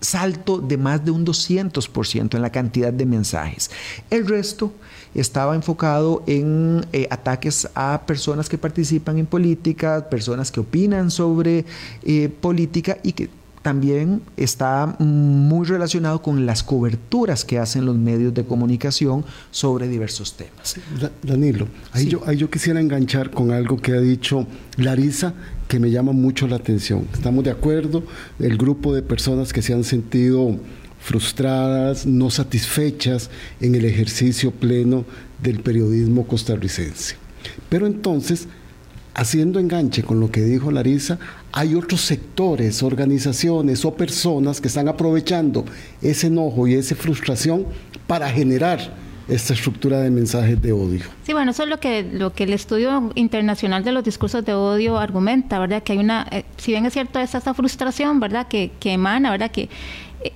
salto 0.00 0.58
de 0.58 0.78
más 0.78 1.04
de 1.04 1.10
un 1.10 1.24
200% 1.24 2.34
en 2.34 2.42
la 2.42 2.50
cantidad 2.50 2.92
de 2.92 3.06
mensajes. 3.06 3.70
El 4.08 4.26
resto 4.26 4.72
estaba 5.14 5.54
enfocado 5.54 6.22
en 6.26 6.86
eh, 6.92 7.06
ataques 7.10 7.68
a 7.74 8.02
personas 8.06 8.48
que 8.48 8.56
participan 8.56 9.18
en 9.18 9.26
política, 9.26 10.08
personas 10.08 10.50
que 10.50 10.60
opinan 10.60 11.10
sobre 11.10 11.64
eh, 12.02 12.28
política 12.28 12.98
y 13.02 13.12
que 13.12 13.28
también 13.62 14.22
está 14.36 14.96
muy 14.98 15.66
relacionado 15.66 16.22
con 16.22 16.46
las 16.46 16.62
coberturas 16.62 17.44
que 17.44 17.58
hacen 17.58 17.84
los 17.84 17.96
medios 17.96 18.32
de 18.32 18.44
comunicación 18.44 19.24
sobre 19.50 19.86
diversos 19.86 20.34
temas. 20.34 20.76
Danilo, 21.22 21.68
ahí, 21.92 22.06
yo, 22.06 22.22
ahí 22.26 22.38
yo 22.38 22.50
quisiera 22.50 22.80
enganchar 22.80 23.30
con 23.30 23.50
algo 23.50 23.76
que 23.76 23.92
ha 23.92 24.00
dicho 24.00 24.46
Larisa 24.76 25.34
que 25.68 25.78
me 25.78 25.90
llama 25.90 26.12
mucho 26.12 26.48
la 26.48 26.56
atención. 26.56 27.06
Estamos 27.12 27.44
de 27.44 27.50
acuerdo, 27.50 28.02
el 28.38 28.56
grupo 28.56 28.94
de 28.94 29.02
personas 29.02 29.52
que 29.52 29.62
se 29.62 29.74
han 29.74 29.84
sentido 29.84 30.58
frustradas, 31.00 32.06
no 32.06 32.30
satisfechas 32.30 33.30
en 33.60 33.74
el 33.74 33.84
ejercicio 33.84 34.50
pleno 34.50 35.04
del 35.42 35.60
periodismo 35.60 36.26
costarricense. 36.26 37.16
Pero 37.68 37.86
entonces, 37.86 38.48
haciendo 39.14 39.58
enganche 39.58 40.02
con 40.02 40.20
lo 40.20 40.30
que 40.30 40.42
dijo 40.42 40.70
Larisa, 40.70 41.18
hay 41.52 41.74
otros 41.74 42.02
sectores, 42.02 42.82
organizaciones 42.82 43.84
o 43.84 43.94
personas 43.94 44.60
que 44.60 44.68
están 44.68 44.88
aprovechando 44.88 45.64
ese 46.00 46.28
enojo 46.28 46.66
y 46.66 46.74
esa 46.74 46.94
frustración 46.94 47.66
para 48.06 48.30
generar 48.30 49.09
esta 49.30 49.54
estructura 49.54 50.00
de 50.00 50.10
mensajes 50.10 50.60
de 50.60 50.72
odio. 50.72 51.04
Sí, 51.24 51.32
bueno, 51.32 51.52
eso 51.52 51.62
es 51.62 51.68
lo 51.68 51.80
que, 51.80 52.02
lo 52.02 52.32
que 52.32 52.44
el 52.44 52.52
estudio 52.52 53.12
internacional 53.14 53.84
de 53.84 53.92
los 53.92 54.04
discursos 54.04 54.44
de 54.44 54.54
odio 54.54 54.98
argumenta, 54.98 55.58
¿verdad? 55.58 55.82
Que 55.82 55.92
hay 55.92 55.98
una, 55.98 56.26
eh, 56.30 56.44
si 56.56 56.72
bien 56.72 56.84
es 56.86 56.92
cierto, 56.92 57.18
es 57.20 57.34
esta 57.34 57.54
frustración, 57.54 58.20
¿verdad? 58.20 58.48
Que, 58.48 58.72
que 58.80 58.92
emana, 58.92 59.30
¿verdad? 59.30 59.50
Que 59.50 59.68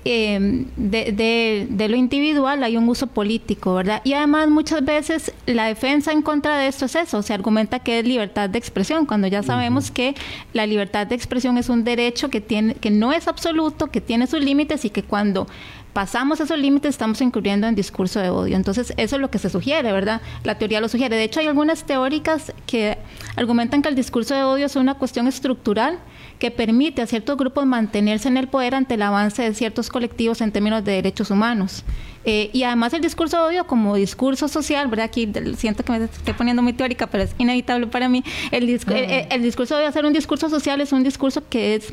eh, 0.06 0.64
de, 0.76 1.66
de, 1.68 1.88
lo 1.88 1.96
individual 1.96 2.62
hay 2.64 2.78
un 2.78 2.88
uso 2.88 3.06
político, 3.06 3.74
¿verdad? 3.74 4.00
Y 4.04 4.14
además 4.14 4.48
muchas 4.48 4.82
veces 4.82 5.32
la 5.44 5.66
defensa 5.66 6.10
en 6.10 6.22
contra 6.22 6.56
de 6.56 6.68
esto 6.68 6.86
es 6.86 6.94
eso, 6.94 7.22
se 7.22 7.34
argumenta 7.34 7.80
que 7.80 7.98
es 7.98 8.06
libertad 8.06 8.48
de 8.48 8.58
expresión, 8.58 9.04
cuando 9.04 9.26
ya 9.26 9.42
sabemos 9.42 9.90
que 9.90 10.14
la 10.54 10.66
libertad 10.66 11.06
de 11.06 11.14
expresión 11.14 11.58
es 11.58 11.68
un 11.68 11.84
derecho 11.84 12.30
que, 12.30 12.40
tiene, 12.40 12.76
que 12.76 12.90
no 12.90 13.12
es 13.12 13.28
absoluto, 13.28 13.88
que 13.88 14.00
tiene 14.00 14.26
sus 14.26 14.42
límites 14.42 14.86
y 14.86 14.90
que 14.90 15.02
cuando 15.02 15.46
pasamos 15.94 16.40
esos 16.40 16.58
límites, 16.58 16.90
estamos 16.90 17.20
incurriendo 17.22 17.66
en 17.66 17.74
discurso 17.74 18.20
de 18.20 18.28
odio. 18.28 18.56
Entonces, 18.56 18.92
eso 18.98 19.16
es 19.16 19.22
lo 19.22 19.30
que 19.30 19.38
se 19.38 19.48
sugiere, 19.48 19.92
¿verdad? 19.92 20.20
La 20.42 20.58
teoría 20.58 20.80
lo 20.80 20.88
sugiere. 20.88 21.16
De 21.16 21.22
hecho, 21.22 21.40
hay 21.40 21.46
algunas 21.46 21.84
teóricas 21.84 22.52
que 22.66 22.98
argumentan 23.36 23.80
que 23.80 23.88
el 23.88 23.94
discurso 23.94 24.34
de 24.34 24.42
odio 24.42 24.66
es 24.66 24.76
una 24.76 24.94
cuestión 24.94 25.26
estructural 25.28 25.98
que 26.38 26.50
permite 26.50 27.00
a 27.00 27.06
ciertos 27.06 27.38
grupos 27.38 27.64
mantenerse 27.64 28.28
en 28.28 28.36
el 28.36 28.48
poder 28.48 28.74
ante 28.74 28.94
el 28.94 29.02
avance 29.02 29.42
de 29.42 29.54
ciertos 29.54 29.88
colectivos 29.88 30.40
en 30.40 30.52
términos 30.52 30.84
de 30.84 30.92
derechos 30.92 31.30
humanos. 31.30 31.84
Eh, 32.24 32.50
y 32.52 32.62
además 32.62 32.92
el 32.94 33.02
discurso 33.02 33.36
de 33.38 33.42
odio 33.44 33.66
como 33.66 33.94
discurso 33.96 34.48
social, 34.48 34.88
¿verdad? 34.88 35.06
Aquí 35.06 35.30
siento 35.56 35.84
que 35.84 35.92
me 35.92 36.04
estoy 36.04 36.34
poniendo 36.34 36.62
muy 36.62 36.72
teórica, 36.72 37.06
pero 37.06 37.24
es 37.24 37.34
inevitable 37.38 37.86
para 37.86 38.08
mí. 38.08 38.24
El, 38.50 38.68
el, 38.68 39.42
discurso 39.42 39.76
de 39.76 39.86
hacer 39.86 40.04
un 40.04 40.12
discurso 40.12 40.48
social 40.48 40.80
es 40.80 40.92
un 40.92 41.02
discurso 41.02 41.42
que 41.48 41.74
es, 41.74 41.90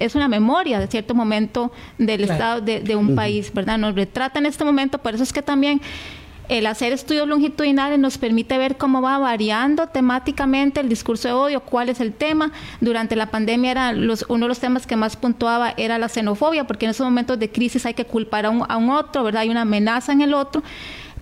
es 0.00 0.14
una 0.14 0.28
memoria 0.28 0.80
de 0.80 0.86
cierto 0.86 1.14
momento 1.14 1.72
del 1.98 2.24
estado 2.24 2.60
de, 2.60 2.96
un 2.96 3.14
país, 3.14 3.52
¿verdad? 3.52 3.78
Nos 3.78 3.94
retrata 3.94 4.38
en 4.38 4.46
este 4.46 4.64
momento, 4.64 4.98
por 4.98 5.14
eso 5.14 5.22
es 5.22 5.32
que 5.32 5.42
también 5.42 5.80
el 6.48 6.66
hacer 6.66 6.92
estudios 6.92 7.26
longitudinales 7.28 7.98
nos 7.98 8.18
permite 8.18 8.58
ver 8.58 8.76
cómo 8.76 9.02
va 9.02 9.18
variando 9.18 9.86
temáticamente 9.88 10.80
el 10.80 10.88
discurso 10.88 11.28
de 11.28 11.34
odio, 11.34 11.60
cuál 11.60 11.88
es 11.88 12.00
el 12.00 12.12
tema. 12.12 12.52
Durante 12.80 13.16
la 13.16 13.30
pandemia 13.30 13.70
era 13.70 13.92
los, 13.92 14.24
uno 14.28 14.44
de 14.44 14.48
los 14.48 14.58
temas 14.58 14.86
que 14.86 14.96
más 14.96 15.16
puntuaba 15.16 15.74
era 15.76 15.98
la 15.98 16.08
xenofobia, 16.08 16.66
porque 16.66 16.86
en 16.86 16.90
esos 16.90 17.04
momentos 17.04 17.38
de 17.38 17.50
crisis 17.50 17.86
hay 17.86 17.94
que 17.94 18.04
culpar 18.04 18.46
a 18.46 18.50
un, 18.50 18.64
a 18.68 18.76
un 18.76 18.90
otro, 18.90 19.24
¿verdad? 19.24 19.42
Hay 19.42 19.50
una 19.50 19.62
amenaza 19.62 20.12
en 20.12 20.20
el 20.20 20.34
otro. 20.34 20.62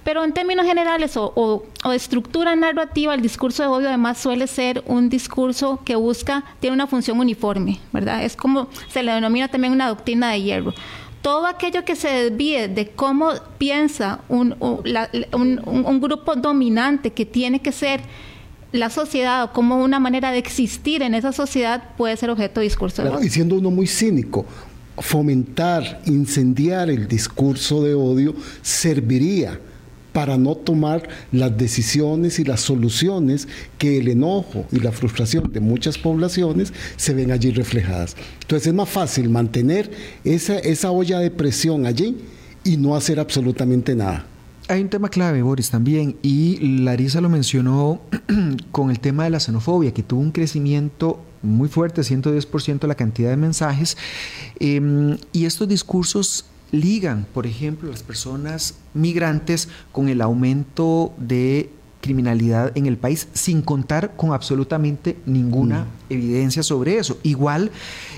Pero 0.05 0.23
en 0.23 0.33
términos 0.35 0.67
generales 0.67 1.17
o, 1.17 1.33
o, 1.35 1.65
o, 1.83 1.93
estructura 1.93 2.55
narrativa, 2.55 3.15
el 3.15 3.23
discurso 3.23 3.63
de 3.63 3.71
odio 3.71 3.89
además 3.89 4.19
suele 4.19 4.47
ser 4.47 4.85
un 4.87 5.09
discurso 5.09 5.81
que 5.83 5.97
busca, 5.97 6.45
tiene 6.61 6.75
una 6.75 6.87
función 6.87 7.19
uniforme, 7.19 7.81
¿verdad? 7.91 8.23
Es 8.23 8.37
como 8.37 8.69
se 8.89 9.03
le 9.03 9.13
denomina 9.13 9.49
también 9.49 9.73
una 9.73 9.89
doctrina 9.89 10.31
de 10.31 10.43
hierro 10.43 10.75
todo 11.25 11.47
aquello 11.47 11.87
que 11.87 11.97
se 11.97 12.09
desvíe 12.09 12.69
de 12.69 12.91
cómo 12.91 13.31
piensa 13.57 14.21
un, 14.29 14.55
un, 14.61 16.01
grupo 16.03 16.37
dominante 16.37 17.13
que 17.13 17.25
tiene 17.25 17.63
que 17.63 17.73
ser 17.73 18.03
la 18.73 18.91
sociedad 18.91 19.45
o 19.45 19.53
como 19.55 19.83
una 19.83 19.99
manera 19.99 20.33
de 20.33 20.37
existir 20.37 21.01
en 21.01 21.15
esa 21.15 21.33
sociedad 21.33 21.83
puede 21.97 22.15
ser 22.19 22.29
objeto 22.29 22.61
de 22.61 22.65
discurso 22.65 23.03
de 23.03 23.09
odio. 23.09 23.25
Y 23.25 23.31
siendo 23.31 23.57
uno 23.57 23.71
muy 23.71 23.87
cínico, 23.87 24.45
fomentar, 24.99 26.03
incendiar 26.05 26.91
el 26.91 27.09
discurso 27.09 27.83
de 27.83 27.95
odio 27.95 28.35
serviría 28.61 29.59
para 30.15 30.39
no 30.39 30.55
tomar 30.55 31.09
las 31.33 31.59
decisiones 31.59 32.39
y 32.39 32.45
las 32.45 32.61
soluciones 32.61 33.49
que 33.79 33.99
el 33.99 34.07
enojo 34.07 34.65
y 34.71 34.79
la 34.79 34.93
frustración 34.93 35.53
de 35.53 35.59
muchas 35.59 35.99
poblaciones 35.99 36.73
se 36.97 37.15
ven 37.15 37.33
allí 37.33 37.51
reflejadas. 37.51 38.17
Entonces 38.43 38.69
es 38.69 38.75
más 38.75 38.89
fácil 38.89 39.29
mantener 39.29 39.91
esa, 40.23 40.57
esa 40.61 40.93
olla 40.93 41.19
de 41.19 41.33
presión 41.33 41.85
allí 41.85 42.17
y 42.63 42.77
no 42.77 42.95
hacer 42.95 43.19
absolutamente 43.19 43.97
nada. 43.97 44.25
Hay 44.69 44.81
un 44.83 44.89
tema 44.89 45.09
clave, 45.09 45.43
Boris, 45.43 45.71
también, 45.71 46.17
y 46.23 46.59
Larisa 46.85 47.21
lo 47.21 47.29
mencionó 47.29 48.01
con 48.71 48.91
el 48.91 49.01
tema 49.01 49.25
de 49.25 49.31
la 49.31 49.41
xenofobia, 49.41 49.93
que 49.93 50.05
tuvo 50.05 50.21
un 50.21 50.31
crecimiento 50.31 51.21
muy 51.43 51.69
fuerte, 51.69 52.03
110% 52.03 52.87
la 52.87 52.95
cantidad 52.95 53.31
de 53.31 53.37
mensajes, 53.37 53.99
em, 54.61 55.19
y 55.33 55.45
estos 55.45 55.69
discursos 55.69 56.47
ligan, 56.75 57.27
por 57.33 57.47
ejemplo, 57.47 57.91
las 57.91 58.03
personas 58.03 58.75
migrantes 58.93 59.69
con 59.93 60.09
el 60.09 60.21
aumento 60.21 61.15
de 61.17 61.71
criminalidad 62.05 62.71
en 62.77 62.85
el 62.85 62.99
país 62.99 63.29
sin 63.33 63.63
contar 63.63 64.15
con 64.15 64.35
absolutamente 64.35 65.17
ninguna 65.25 65.85
mm. 65.85 66.13
evidencia 66.13 66.63
sobre 66.63 66.99
eso. 66.99 67.19
Igual 67.23 67.71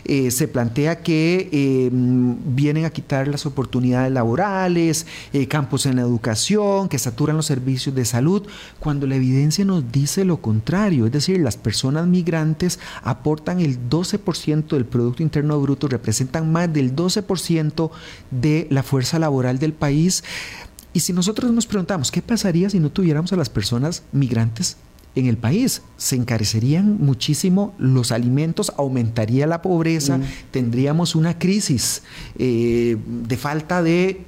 eh, 0.05 0.33
se 0.33 0.49
plantea 0.49 1.03
que 1.03 1.49
eh, 1.53 1.89
vienen 1.93 2.85
a 2.85 2.91
quitar 2.91 3.29
las 3.29 3.47
oportunidades 3.47 4.11
laborales, 4.11 5.07
eh, 5.33 5.47
campos 5.47 5.87
en 5.87 5.97
la 5.97 6.03
educación, 6.03 6.89
que 6.89 6.99
saturan 6.99 7.37
los 7.37 7.47
servicios 7.47 7.95
de 7.95 8.05
salud, 8.05 8.43
cuando 8.81 9.07
la 9.07 9.15
evidencia 9.15 9.65
nos 9.65 9.93
dice 9.93 10.25
lo 10.25 10.39
contrario, 10.39 11.07
es 11.07 11.13
decir, 11.13 11.39
las 11.39 11.57
personas 11.57 12.09
migrantes 12.09 12.81
aportan 13.05 13.61
el 13.61 13.89
12% 13.89 14.67
del 14.67 14.85
Producto 14.85 15.23
Interno 15.23 15.61
Bruto, 15.61 15.87
representan 15.87 16.51
más 16.51 16.73
del 16.73 16.97
12% 16.97 17.91
de 18.33 18.67
la 18.69 18.83
fuerza 18.83 19.21
laboral 19.21 19.61
del 19.61 19.75
país. 19.75 20.25
Y 20.97 21.01
si 21.01 21.13
nosotros 21.13 21.53
nos 21.53 21.67
preguntamos, 21.67 22.11
¿qué 22.11 22.23
pasaría 22.23 22.71
si 22.71 22.81
no 22.81 22.89
tuviéramos 22.89 23.31
a 23.31 23.37
las 23.37 23.51
personas 23.51 24.03
migrantes 24.13 24.79
en 25.15 25.27
el 25.27 25.37
país. 25.37 25.83
Se 25.99 26.17
encarecerían 26.17 26.97
muchísimo 26.99 27.75
los 27.79 28.13
alimentos, 28.13 28.73
aumentaría 28.79 29.47
la 29.47 29.61
pobreza, 29.61 30.21
tendríamos 30.51 31.15
una 31.15 31.39
crisis 31.39 32.03
eh, 32.39 32.97
de 33.07 33.37
falta 33.37 33.83
de 33.83 34.23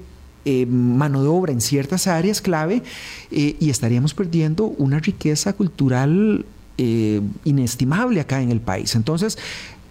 eh, 0.45 0.67
mano 0.67 1.23
de 1.23 1.29
obra 1.29 1.53
en 1.53 1.63
ciertas 1.63 2.07
áreas 2.07 2.43
clave 2.43 2.83
eh, 3.31 3.57
y 3.59 3.71
estaríamos 3.71 4.13
perdiendo 4.13 4.65
una 4.65 4.99
riqueza 4.99 5.55
cultural 5.55 6.45
inestimable 7.45 8.21
acá 8.21 8.41
en 8.41 8.53
el 8.53 8.61
país. 8.61 8.95
Entonces, 8.95 9.37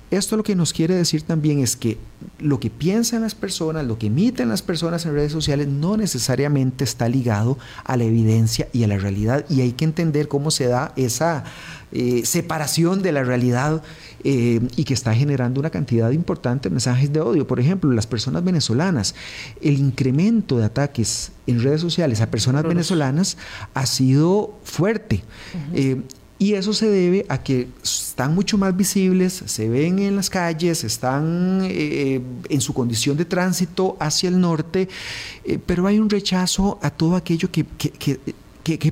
esto 0.09 0.37
lo 0.37 0.43
que 0.43 0.55
nos 0.55 0.71
quiere 0.71 0.95
decir 0.95 1.21
también 1.23 1.59
es 1.59 1.75
que 1.75 1.97
lo 2.39 2.59
que 2.59 2.69
piensan 2.69 3.21
las 3.21 3.35
personas, 3.35 3.85
lo 3.85 3.97
que 3.99 4.07
emiten 4.07 4.47
las 4.47 4.61
personas 4.61 5.05
en 5.05 5.13
redes 5.13 5.31
sociales 5.31 5.67
no 5.67 5.97
necesariamente 5.97 6.83
está 6.83 7.09
ligado 7.09 7.57
a 7.83 7.97
la 7.97 8.05
evidencia 8.05 8.69
y 8.71 8.83
a 8.83 8.87
la 8.87 8.97
realidad 8.97 9.45
y 9.49 9.61
hay 9.61 9.73
que 9.73 9.85
entender 9.85 10.27
cómo 10.27 10.49
se 10.49 10.67
da 10.67 10.93
esa 10.95 11.43
eh, 11.91 12.21
separación 12.25 13.01
de 13.01 13.11
la 13.11 13.23
realidad 13.23 13.83
eh, 14.23 14.61
y 14.75 14.83
que 14.85 14.93
está 14.93 15.13
generando 15.13 15.59
una 15.59 15.69
cantidad 15.69 16.11
importante 16.11 16.69
de 16.69 16.73
mensajes 16.73 17.11
de 17.11 17.19
odio. 17.19 17.45
Por 17.45 17.59
ejemplo, 17.59 17.91
las 17.91 18.07
personas 18.07 18.43
venezolanas, 18.43 19.13
el 19.61 19.77
incremento 19.77 20.57
de 20.57 20.65
ataques 20.65 21.31
en 21.47 21.61
redes 21.61 21.81
sociales 21.81 22.21
a 22.21 22.31
personas 22.31 22.63
venezolanas 22.63 23.37
ha 23.73 23.85
sido 23.85 24.57
fuerte. 24.63 25.23
Y 26.39 26.53
eso 26.53 26.71
se 26.73 26.87
debe 26.87 27.25
a 27.29 27.41
que 27.41 27.67
están 27.83 28.35
mucho 28.35 28.57
más 28.57 28.75
visibles, 28.77 29.43
se 29.45 29.69
ven 29.69 29.97
en 29.99 30.15
las 30.15 30.29
calles, 30.29 30.83
están 30.83 31.61
eh, 31.63 32.21
en 32.49 32.61
su 32.61 32.73
condición 32.73 33.17
de 33.17 33.25
tránsito 33.25 33.97
hacia 33.99 34.29
el 34.29 34.39
norte, 34.39 34.87
eh, 35.43 35.57
pero 35.65 35.87
hay 35.87 35.97
un 35.97 36.09
rechazo 36.09 36.77
a 36.83 36.91
todo 36.91 37.15
aquello 37.15 37.49
que, 37.51 37.65
que 37.65 37.89
que, 37.89 38.19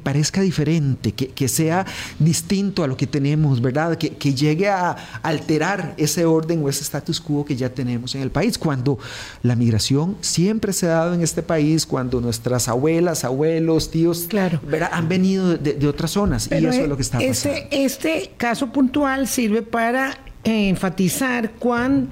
parezca 0.03 0.41
diferente, 0.41 1.11
que, 1.11 1.47
sea 1.47 1.85
distinto 2.19 2.83
a 2.83 2.87
lo 2.87 2.97
que 2.97 3.07
tenemos, 3.07 3.61
¿verdad? 3.61 3.97
Que, 3.97 4.33
llegue 4.35 4.69
a 4.69 4.95
alterar 5.21 5.93
ese 5.97 6.25
orden 6.25 6.63
o 6.63 6.69
ese 6.69 6.83
status 6.83 7.21
quo 7.21 7.45
que 7.45 7.55
ya 7.55 7.69
tenemos 7.69 8.15
en 8.15 8.21
el 8.21 8.31
país. 8.31 8.57
Cuando 8.57 8.97
la 9.43 9.55
migración 9.55 10.17
siempre 10.21 10.73
se 10.73 10.87
ha 10.87 10.89
dado 10.89 11.13
en 11.13 11.21
este 11.21 11.41
país, 11.41 11.85
cuando 11.85 12.21
nuestras 12.21 12.67
abuelas, 12.67 13.23
abuelos, 13.23 13.91
tíos, 13.91 14.25
claro. 14.27 14.59
han 14.91 15.07
venido 15.07 15.57
de, 15.57 15.87
otras 15.87 16.11
zonas 16.11 16.49
y 16.51 16.65
eso 16.65 16.81
es 16.81 16.87
lo 16.87 16.95
que 16.95 17.03
está 17.03 17.19
pasando. 17.19 17.31
Este, 17.31 17.83
este 17.85 18.31
caso 18.37 18.71
puntual 18.71 19.27
sirve 19.27 19.61
para 19.61 20.17
enfatizar 20.43 21.51
cuán 21.51 22.09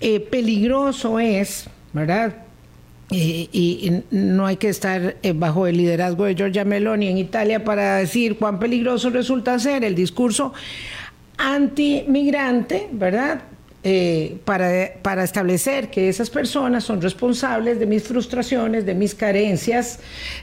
eh, 0.00 0.20
peligroso 0.20 1.18
es, 1.18 1.66
¿verdad? 1.92 2.34
Y, 3.12 4.02
no 4.10 4.46
hay 4.46 4.56
que 4.56 4.68
estar 4.68 5.16
eh, 5.22 5.32
bajo 5.34 5.66
el 5.66 5.76
liderazgo 5.76 6.24
de 6.24 6.34
Giorgia 6.34 6.64
Meloni 6.64 7.08
en 7.08 7.18
Italia 7.18 7.64
para 7.64 7.98
decir 7.98 8.36
cuán 8.38 8.58
peligroso 8.58 9.10
resulta 9.10 9.58
ser 9.58 9.84
el 9.84 9.94
discurso 9.94 10.52
antimigrante, 11.38 12.88
¿verdad? 12.92 13.42
Eh, 13.84 14.38
para, 14.44 14.92
para, 15.02 15.24
establecer 15.24 15.90
que 15.90 16.08
esas 16.08 16.30
personas 16.30 16.84
son 16.84 17.02
responsables 17.02 17.80
de 17.80 17.86
mis 17.86 18.04
frustraciones, 18.04 18.86
de 18.86 18.94
mis 18.94 19.12
carencias, 19.12 19.98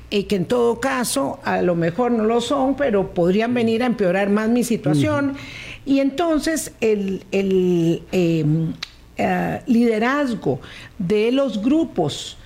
y 0.10 0.24
que 0.24 0.36
en 0.36 0.46
todo 0.46 0.82
caso 0.82 1.40
a 1.46 1.62
lo 1.62 1.74
mejor 1.74 2.12
no 2.12 2.26
lo 2.26 2.42
son, 2.42 2.76
pero 2.76 3.14
podrían 3.14 3.54
venir 3.54 3.82
a 3.82 3.86
empeorar 3.86 4.30
más 4.30 4.50
mi 4.50 4.66
situación. 4.66 5.36
Y 5.86 6.00
entonces 6.02 6.74
el, 6.82 7.24
el 7.32 8.04
em, 8.12 8.74
eh, 9.22 9.62
liderazgo 9.68 10.62
de 10.98 11.32
los 11.34 11.62
grupos 11.62 12.38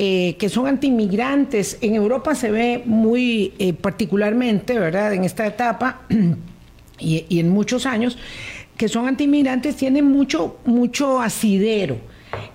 eh, 0.00 0.36
que 0.38 0.48
son 0.48 0.68
antimigrantes. 0.68 1.76
En 1.80 1.96
Europa 1.96 2.36
se 2.36 2.52
ve 2.52 2.82
muy 2.84 3.52
eh, 3.58 3.72
particularmente, 3.72 4.78
¿verdad? 4.78 5.12
En 5.12 5.24
esta 5.24 5.44
etapa 5.44 6.02
y, 7.00 7.26
y, 7.28 7.40
en 7.40 7.48
muchos 7.48 7.84
años, 7.84 8.16
que 8.76 8.86
son 8.86 9.08
antimigrantes, 9.08 9.74
tienen 9.74 10.04
mucho, 10.04 10.58
mucho 10.64 11.20
asidero. 11.20 11.96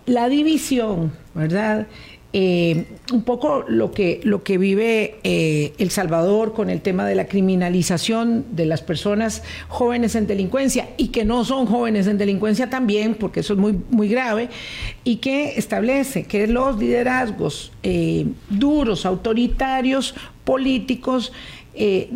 La 0.05 0.29
división, 0.29 1.11
¿verdad? 1.35 1.87
Eh, 2.35 2.85
un 3.11 3.21
poco 3.21 3.63
lo 3.67 3.91
que, 3.91 4.19
lo 4.23 4.41
que 4.41 4.57
vive 4.57 5.19
eh, 5.23 5.73
El 5.77 5.91
Salvador 5.91 6.53
con 6.53 6.71
el 6.71 6.81
tema 6.81 7.05
de 7.05 7.13
la 7.13 7.27
criminalización 7.27 8.43
de 8.55 8.65
las 8.65 8.81
personas 8.81 9.43
jóvenes 9.67 10.15
en 10.15 10.25
delincuencia 10.25 10.89
y 10.97 11.09
que 11.09 11.25
no 11.25 11.45
son 11.45 11.67
jóvenes 11.67 12.07
en 12.07 12.17
delincuencia 12.17 12.71
también, 12.71 13.13
porque 13.13 13.41
eso 13.41 13.53
es 13.53 13.59
muy, 13.59 13.79
muy 13.91 14.07
grave, 14.07 14.49
y 15.03 15.17
que 15.17 15.59
establece 15.59 16.23
que 16.23 16.47
los 16.47 16.79
liderazgos 16.79 17.71
eh, 17.83 18.25
duros, 18.49 19.05
autoritarios, 19.05 20.15
políticos, 20.43 21.31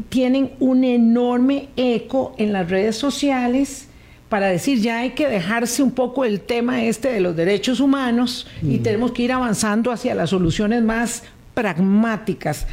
tienen 0.10 0.52
un 0.60 0.84
enorme 0.84 1.70
eco 1.78 2.36
en 2.38 2.54
las 2.54 2.70
redes 2.70 2.96
sociales 2.96 3.87
para 4.30 4.48
decir 4.48 4.80
ya 4.82 5.00
hay 5.00 5.12
que 5.12 5.28
dejarse 5.28 5.82
un 5.82 5.92
poco 5.92 6.26
el 6.26 6.42
tema 6.42 6.84
este 6.84 7.12
de 7.12 7.22
los 7.22 7.36
derechos 7.36 7.80
humanos 7.80 8.48
y 8.62 8.80
mm. 8.80 8.84
tenemos 8.84 9.12
que 9.12 9.24
ir 9.24 9.32
avanzando 9.32 9.92
hacia 9.92 10.16
las 10.16 10.32
soluciones 10.32 10.84
más 10.84 11.24
pragmáticas 11.54 12.68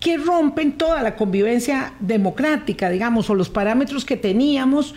que 0.00 0.16
rompen 0.18 0.72
toda 0.72 1.02
la 1.02 1.16
convivencia 1.16 1.94
democrática, 2.00 2.90
digamos, 2.90 3.30
o 3.30 3.34
los 3.34 3.48
parámetros 3.48 4.04
que 4.04 4.16
teníamos 4.16 4.94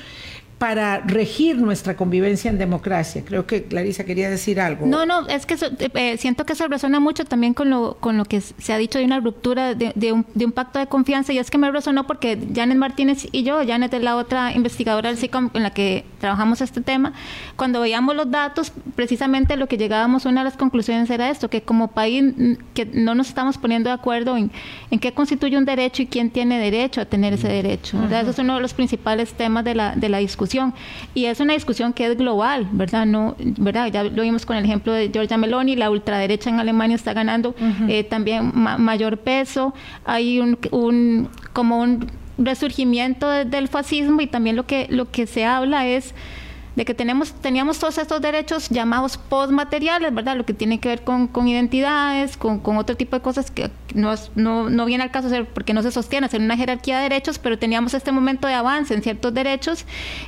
para 0.60 1.00
regir 1.00 1.58
nuestra 1.58 1.96
convivencia 1.96 2.52
en 2.52 2.58
democracia. 2.58 3.24
Creo 3.26 3.48
que 3.48 3.64
Clarisa 3.64 4.04
quería 4.04 4.30
decir 4.30 4.60
algo. 4.60 4.86
No, 4.86 5.06
no, 5.06 5.26
es 5.28 5.46
que 5.46 5.54
eh, 5.54 5.90
eh, 5.94 6.18
siento 6.18 6.46
que 6.46 6.52
eso 6.52 6.68
resuena 6.68 7.00
mucho 7.00 7.24
también 7.24 7.54
con 7.54 7.70
lo, 7.70 7.96
con 8.02 8.18
lo 8.18 8.26
que 8.26 8.42
se 8.42 8.74
ha 8.74 8.78
dicho 8.78 9.00
de 9.00 9.06
una 9.06 9.22
ruptura 9.22 9.74
de, 9.74 10.12
un, 10.12 10.26
de 10.36 10.46
un, 10.46 10.52
pacto 10.52 10.78
de 10.78 10.88
confianza 10.88 11.32
y 11.32 11.38
es 11.38 11.50
que 11.50 11.58
me 11.58 11.72
resonó 11.72 12.06
porque 12.06 12.38
Janet 12.54 12.78
Martínez 12.78 13.26
y 13.32 13.44
yo, 13.44 13.66
Janet 13.66 13.94
es 13.94 14.04
la 14.04 14.18
otra 14.18 14.52
investigadora 14.52 15.08
del 15.08 15.18
SICOM 15.18 15.50
en 15.54 15.64
la 15.64 15.72
que 15.72 16.04
trabajamos 16.20 16.60
este 16.60 16.82
tema, 16.82 17.14
cuando 17.56 17.80
veíamos 17.80 18.18
los 18.18 18.30
datos, 18.30 18.74
precisamente 18.98 19.56
lo 19.56 19.68
que 19.68 19.78
llegábamos, 19.78 20.26
una 20.26 20.42
de 20.42 20.46
las 20.46 20.58
conclusiones 20.58 21.10
era 21.10 21.30
esto, 21.30 21.50
que 21.50 21.62
como 21.62 21.88
país 21.88 22.22
que 22.74 22.86
no 22.86 23.16
nos 23.16 23.30
estamos 23.30 23.58
poniendo 23.58 23.90
de 23.90 23.94
acuerdo 23.94 24.36
en, 24.36 24.52
en 24.92 25.00
qué 25.00 25.14
constituye 25.14 25.58
un 25.58 25.64
derecho 25.64 26.02
y 26.02 26.08
quién 26.08 26.32
tiene 26.32 26.60
derecho 26.60 27.00
a 27.00 27.06
tener 27.06 27.34
ese 27.34 27.48
derecho. 27.48 27.98
Eso 28.12 28.32
es 28.32 28.40
uno 28.40 28.56
de 28.56 28.62
los 28.62 28.74
principales 28.74 29.32
temas 29.34 29.64
de 29.64 29.76
la, 29.76 29.96
de 29.96 30.10
la 30.10 30.18
discusión 30.18 30.49
y 31.14 31.26
es 31.26 31.40
una 31.40 31.54
discusión 31.54 31.94
que 31.94 32.08
es 32.08 32.18
global, 32.18 32.68
¿verdad? 32.72 33.06
No, 33.06 33.36
¿verdad? 33.40 33.92
Ya 33.92 34.04
lo 34.04 34.24
vimos 34.24 34.46
con 34.46 34.58
el 34.58 34.66
ejemplo 34.66 34.94
de 34.94 35.10
Giorgia 35.10 35.38
Meloni, 35.38 35.76
la 35.76 35.90
ultraderecha 35.90 36.50
en 36.50 36.60
Alemania 36.60 36.96
está 36.96 37.14
ganando 37.14 37.56
eh, 37.88 38.04
también 38.04 38.52
mayor 38.54 39.18
peso, 39.18 39.74
hay 40.06 40.40
un, 40.40 40.58
un 40.72 41.30
como 41.54 41.80
un 41.80 42.08
resurgimiento 42.38 43.30
del 43.30 43.68
fascismo 43.68 44.22
y 44.22 44.28
también 44.28 44.56
lo 44.56 44.66
que, 44.66 44.88
lo 44.90 45.12
que 45.12 45.28
se 45.28 45.46
habla 45.46 45.88
es 45.88 46.14
de 46.76 46.86
que 46.86 46.94
tenemos, 46.94 47.34
teníamos 47.34 47.80
todos 47.80 47.98
estos 47.98 48.22
derechos 48.22 48.70
llamados 48.70 49.18
postmateriales, 49.18 50.14
¿verdad? 50.14 50.38
Lo 50.38 50.46
que 50.46 50.54
tiene 50.54 50.80
que 50.80 50.90
ver 50.90 51.04
con, 51.04 51.28
con 51.28 51.48
identidades, 51.48 52.38
con, 52.38 52.60
con, 52.60 52.78
otro 52.78 52.96
tipo 52.96 53.16
de 53.16 53.22
cosas 53.22 53.52
que 53.52 53.70
no, 53.94 54.14
no, 54.36 54.70
no 54.70 54.86
viene 54.86 55.04
al 55.04 55.12
caso 55.12 55.30
porque 55.54 55.74
no 55.74 55.82
se 55.82 55.92
sostiene 55.92 56.28
en 56.32 56.44
una 56.44 56.56
jerarquía 56.56 56.98
de 56.98 57.04
derechos, 57.04 57.40
pero 57.40 57.58
teníamos 57.58 57.94
este 57.94 58.12
momento 58.12 58.48
de 58.48 58.54
avance 58.54 58.94
en 58.94 59.02
ciertos 59.02 59.34
derechos 59.34 59.86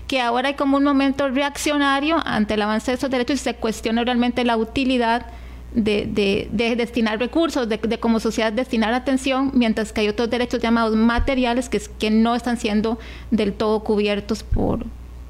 que 0.07 0.19
ahora 0.19 0.49
hay 0.49 0.55
como 0.55 0.77
un 0.77 0.83
momento 0.83 1.29
reaccionario 1.29 2.17
ante 2.25 2.55
el 2.55 2.61
avance 2.61 2.91
de 2.91 2.97
esos 2.97 3.09
derechos 3.09 3.35
y 3.35 3.43
se 3.43 3.53
cuestiona 3.55 4.03
realmente 4.03 4.43
la 4.43 4.57
utilidad 4.57 5.25
de, 5.73 6.05
de, 6.05 6.49
de, 6.51 6.75
destinar 6.75 7.19
recursos, 7.19 7.69
de, 7.69 7.77
de, 7.77 7.99
como 7.99 8.19
sociedad 8.19 8.51
destinar 8.51 8.93
atención, 8.93 9.51
mientras 9.53 9.93
que 9.93 10.01
hay 10.01 10.09
otros 10.09 10.29
derechos 10.29 10.61
llamados 10.61 10.95
materiales 10.95 11.69
que, 11.69 11.81
que 11.97 12.09
no 12.09 12.35
están 12.35 12.57
siendo 12.57 12.99
del 13.31 13.53
todo 13.53 13.81
cubiertos 13.81 14.43
por, 14.43 14.85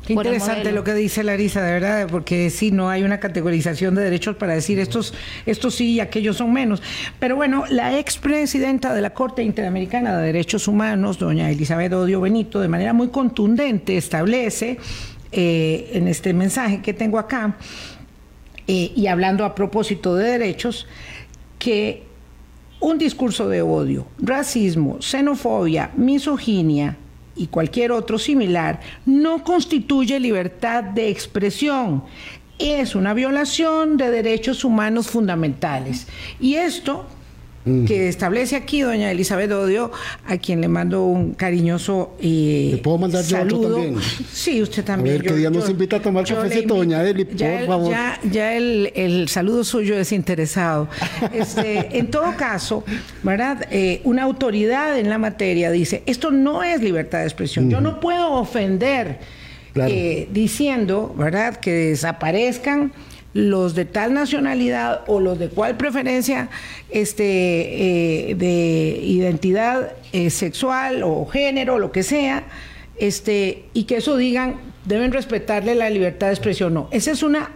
Qué 0.05 0.13
interesante 0.13 0.71
lo 0.71 0.83
que 0.83 0.95
dice 0.95 1.23
Larisa, 1.23 1.61
de 1.61 1.73
verdad, 1.73 2.07
porque 2.09 2.49
sí, 2.49 2.71
no 2.71 2.89
hay 2.89 3.03
una 3.03 3.19
categorización 3.19 3.93
de 3.93 4.03
derechos 4.03 4.35
para 4.35 4.55
decir 4.55 4.79
estos, 4.79 5.13
estos 5.45 5.75
sí 5.75 5.93
y 5.93 5.99
aquellos 5.99 6.37
son 6.37 6.51
menos. 6.51 6.81
Pero 7.19 7.35
bueno, 7.35 7.65
la 7.69 7.99
expresidenta 7.99 8.95
de 8.95 9.01
la 9.01 9.13
Corte 9.13 9.43
Interamericana 9.43 10.17
de 10.17 10.25
Derechos 10.25 10.67
Humanos, 10.67 11.19
doña 11.19 11.51
Elizabeth 11.51 11.93
Odio 11.93 12.19
Benito, 12.19 12.59
de 12.59 12.67
manera 12.67 12.93
muy 12.93 13.09
contundente 13.09 13.95
establece 13.95 14.79
eh, 15.31 15.91
en 15.93 16.07
este 16.07 16.33
mensaje 16.33 16.81
que 16.81 16.93
tengo 16.93 17.19
acá, 17.19 17.57
eh, 18.67 18.91
y 18.95 19.07
hablando 19.07 19.45
a 19.45 19.53
propósito 19.53 20.15
de 20.15 20.31
derechos, 20.31 20.87
que 21.59 22.03
un 22.79 22.97
discurso 22.97 23.47
de 23.47 23.61
odio, 23.61 24.07
racismo, 24.17 24.97
xenofobia, 24.99 25.91
misoginia, 25.95 26.97
y 27.35 27.47
cualquier 27.47 27.91
otro 27.91 28.17
similar 28.17 28.79
no 29.05 29.43
constituye 29.43 30.19
libertad 30.19 30.83
de 30.83 31.09
expresión. 31.09 32.03
Es 32.59 32.93
una 32.95 33.13
violación 33.13 33.97
de 33.97 34.11
derechos 34.11 34.63
humanos 34.63 35.07
fundamentales. 35.07 36.07
Y 36.39 36.55
esto 36.55 37.07
que 37.63 38.07
establece 38.09 38.55
aquí 38.55 38.81
doña 38.81 39.11
Elizabeth 39.11 39.51
Odio, 39.51 39.91
a 40.27 40.37
quien 40.37 40.61
le 40.61 40.67
mando 40.67 41.03
un 41.05 41.33
cariñoso 41.33 42.15
eh, 42.19 42.69
¿Le 42.71 42.77
puedo 42.77 42.97
mandar 42.97 43.23
yo 43.23 43.37
saludo. 43.37 43.75
también? 43.75 43.95
Sí, 44.31 44.61
usted 44.61 44.83
también. 44.83 45.15
A 45.15 45.19
ver, 45.19 45.27
qué 45.31 45.35
día 45.37 45.49
nos 45.51 45.69
invita 45.69 45.97
a 45.97 46.01
tomar 46.01 46.23
yo 46.25 46.37
cafecito, 46.37 46.75
doña 46.75 47.03
Eli, 47.03 47.27
Ya 47.35 47.47
por 47.51 47.59
el- 47.61 47.67
favor. 47.67 47.91
Ya, 47.91 48.19
ya 48.31 48.55
el, 48.55 48.91
el 48.95 49.29
saludo 49.29 49.63
suyo 49.63 49.95
es 49.97 50.11
interesado. 50.11 50.87
Este, 51.33 51.97
en 51.99 52.09
todo 52.09 52.35
caso, 52.35 52.83
¿verdad? 53.21 53.67
Eh, 53.69 54.01
una 54.05 54.23
autoridad 54.23 54.97
en 54.97 55.09
la 55.09 55.17
materia 55.19 55.69
dice, 55.69 56.01
esto 56.07 56.31
no 56.31 56.63
es 56.63 56.81
libertad 56.81 57.19
de 57.19 57.25
expresión. 57.25 57.69
Yo 57.69 57.79
no 57.81 57.99
puedo 57.99 58.31
ofender 58.33 59.19
Claro. 59.73 59.91
eh, 59.93 60.27
diciendo, 60.33 61.13
¿verdad?, 61.17 61.57
que 61.57 61.71
desaparezcan 61.71 62.91
los 63.33 63.75
de 63.75 63.85
tal 63.85 64.13
nacionalidad 64.13 65.01
o 65.07 65.19
los 65.19 65.39
de 65.39 65.49
cual 65.49 65.77
preferencia 65.77 66.49
este, 66.89 68.31
eh, 68.31 68.35
de 68.35 68.99
identidad 69.03 69.93
eh, 70.11 70.29
sexual 70.29 71.03
o 71.03 71.25
género, 71.25 71.79
lo 71.79 71.91
que 71.91 72.03
sea, 72.03 72.43
este, 72.97 73.65
y 73.73 73.83
que 73.83 73.97
eso 73.97 74.17
digan, 74.17 74.55
deben 74.85 75.11
respetarle 75.11 75.75
la 75.75 75.89
libertad 75.89 76.27
de 76.27 76.33
expresión. 76.33 76.73
No, 76.73 76.89
esa 76.91 77.11
es 77.11 77.23
una 77.23 77.51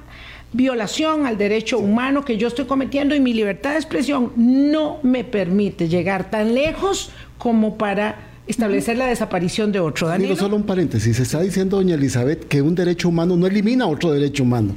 violación 0.54 1.26
al 1.26 1.38
derecho 1.38 1.78
humano 1.80 2.24
que 2.24 2.38
yo 2.38 2.48
estoy 2.48 2.66
cometiendo 2.66 3.14
y 3.14 3.20
mi 3.20 3.34
libertad 3.34 3.72
de 3.72 3.78
expresión 3.78 4.32
no 4.38 5.00
me 5.04 5.26
permite 5.26 5.90
llegar 5.90 6.32
tan 6.32 6.56
lejos 6.56 7.12
como 7.38 7.78
para 7.78 8.30
establecer 8.48 8.98
la 8.98 9.08
desaparición 9.08 9.72
de 9.72 9.80
otro. 9.80 10.08
Danilo. 10.08 10.36
solo 10.36 10.56
un 10.56 10.64
paréntesis. 10.64 11.20
Está 11.20 11.42
diciendo 11.42 11.78
doña 11.78 11.96
Elizabeth 11.96 12.48
que 12.48 12.62
un 12.62 12.76
derecho 12.76 13.10
humano 13.10 13.36
no 13.36 13.48
elimina 13.48 13.88
otro 13.88 14.12
derecho 14.12 14.44
humano. 14.44 14.76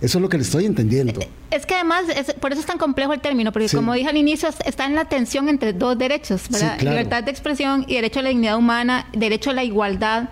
Eso 0.00 0.18
es 0.18 0.22
lo 0.22 0.28
que 0.28 0.38
le 0.38 0.42
estoy 0.44 0.64
entendiendo. 0.66 1.20
Es 1.50 1.66
que 1.66 1.74
además, 1.74 2.04
es- 2.08 2.32
por 2.34 2.52
eso 2.52 2.60
es 2.60 2.66
tan 2.66 2.78
complejo 2.78 3.12
el 3.12 3.20
término, 3.20 3.52
porque 3.52 3.68
Sí. 3.68 3.76
como 3.76 3.92
dije 3.92 4.08
al 4.08 4.16
inicio, 4.16 4.48
es- 4.48 4.56
está 4.64 4.86
en 4.86 4.94
la 4.94 5.04
tensión 5.06 5.48
entre 5.48 5.72
dos 5.74 5.98
derechos, 5.98 6.48
¿verdad? 6.48 6.78
claro. 6.78 6.96
Libertad 6.96 7.22
de 7.24 7.30
expresión 7.30 7.84
y 7.86 7.94
derecho 7.96 8.20
a 8.20 8.22
la 8.22 8.28
dignidad 8.30 8.56
humana, 8.56 9.06
derecho 9.12 9.50
a 9.50 9.52
la 9.52 9.62
igualdad. 9.64 10.30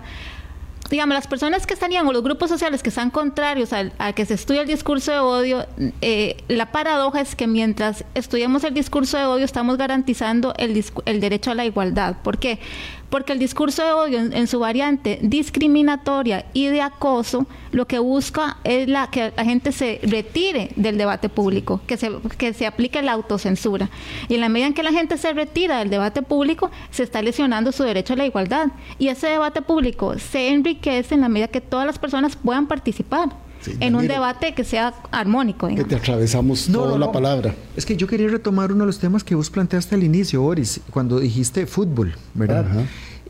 Digamos, 0.89 1.13
las 1.13 1.27
personas 1.27 1.67
que 1.67 1.75
estarían 1.75 2.07
o 2.07 2.13
los 2.13 2.23
grupos 2.23 2.49
sociales 2.49 2.81
que 2.81 2.89
están 2.89 3.11
contrarios 3.11 3.73
al- 3.73 3.93
a, 3.99 4.13
que 4.13 4.25
se 4.25 4.33
estudie 4.33 4.61
el 4.61 4.67
discurso 4.67 5.11
de 5.11 5.19
odio, 5.19 5.67
eh, 6.01 6.37
la 6.47 6.71
paradoja 6.71 7.21
es 7.21 7.35
que 7.35 7.45
mientras 7.45 8.05
estudiamos 8.15 8.63
el 8.63 8.73
discurso 8.73 9.15
de 9.19 9.25
odio 9.25 9.45
estamos 9.45 9.77
garantizando 9.77 10.55
el, 10.57 10.83
el 11.05 11.19
derecho 11.19 11.51
a 11.51 11.53
la 11.53 11.65
igualdad. 11.65 12.15
¿Por 12.23 12.39
qué? 12.39 12.57
Porque 12.57 12.98
el 13.33 13.39
discurso 13.39 13.83
de 13.83 13.91
odio 13.91 14.19
en, 14.19 14.33
en 14.33 14.47
su 14.47 14.59
variante 14.59 15.19
discriminatoria 15.21 16.45
y 16.53 16.67
de 16.67 16.81
acoso 16.81 17.47
lo 17.71 17.87
que 17.87 17.99
busca 17.99 18.57
es 18.63 18.87
la, 18.87 19.09
que 19.09 19.31
la 19.35 19.43
gente 19.43 19.71
se 19.71 19.99
retire 20.03 20.71
del 20.75 20.97
debate 20.97 21.29
público, 21.29 21.81
que 21.85 21.97
se, 21.97 22.11
que 22.37 22.53
se 22.53 22.65
aplique 22.65 23.01
la 23.01 23.13
autocensura. 23.13 23.89
Y 24.27 24.35
en 24.35 24.41
la 24.41 24.49
medida 24.49 24.67
en 24.67 24.73
que 24.73 24.83
la 24.83 24.91
gente 24.91 25.17
se 25.17 25.33
retira 25.33 25.79
del 25.79 25.89
debate 25.89 26.21
público, 26.21 26.71
se 26.91 27.03
está 27.03 27.21
lesionando 27.21 27.71
su 27.71 27.83
derecho 27.83 28.13
a 28.13 28.17
la 28.17 28.25
igualdad. 28.25 28.67
Y 28.97 29.09
ese 29.09 29.27
debate 29.27 29.61
público 29.61 30.17
se 30.17 30.49
enriquece 30.49 31.15
en 31.15 31.21
la 31.21 31.29
medida 31.29 31.47
que 31.47 31.61
todas 31.61 31.85
las 31.85 31.99
personas 31.99 32.35
puedan 32.35 32.67
participar 32.67 33.29
Sí, 33.61 33.75
en 33.79 33.95
un 33.95 34.07
debate 34.07 34.53
que 34.53 34.63
sea 34.63 34.93
armónico. 35.11 35.67
Que 35.67 35.73
digamos. 35.73 35.89
te 35.89 35.95
atravesamos 35.97 36.69
No, 36.69 36.79
toda 36.79 36.91
no, 36.91 36.97
la 36.97 37.05
no. 37.07 37.11
palabra. 37.11 37.55
Es 37.75 37.85
que 37.85 37.97
yo 37.97 38.07
quería 38.07 38.27
retomar 38.29 38.71
uno 38.71 38.81
de 38.81 38.87
los 38.87 38.99
temas 38.99 39.23
que 39.23 39.35
vos 39.35 39.49
planteaste 39.49 39.95
al 39.95 40.03
inicio, 40.03 40.41
Boris, 40.41 40.79
cuando 40.91 41.19
dijiste 41.19 41.65
fútbol, 41.67 42.15
¿verdad? 42.33 42.65
Ajá. 42.69 42.81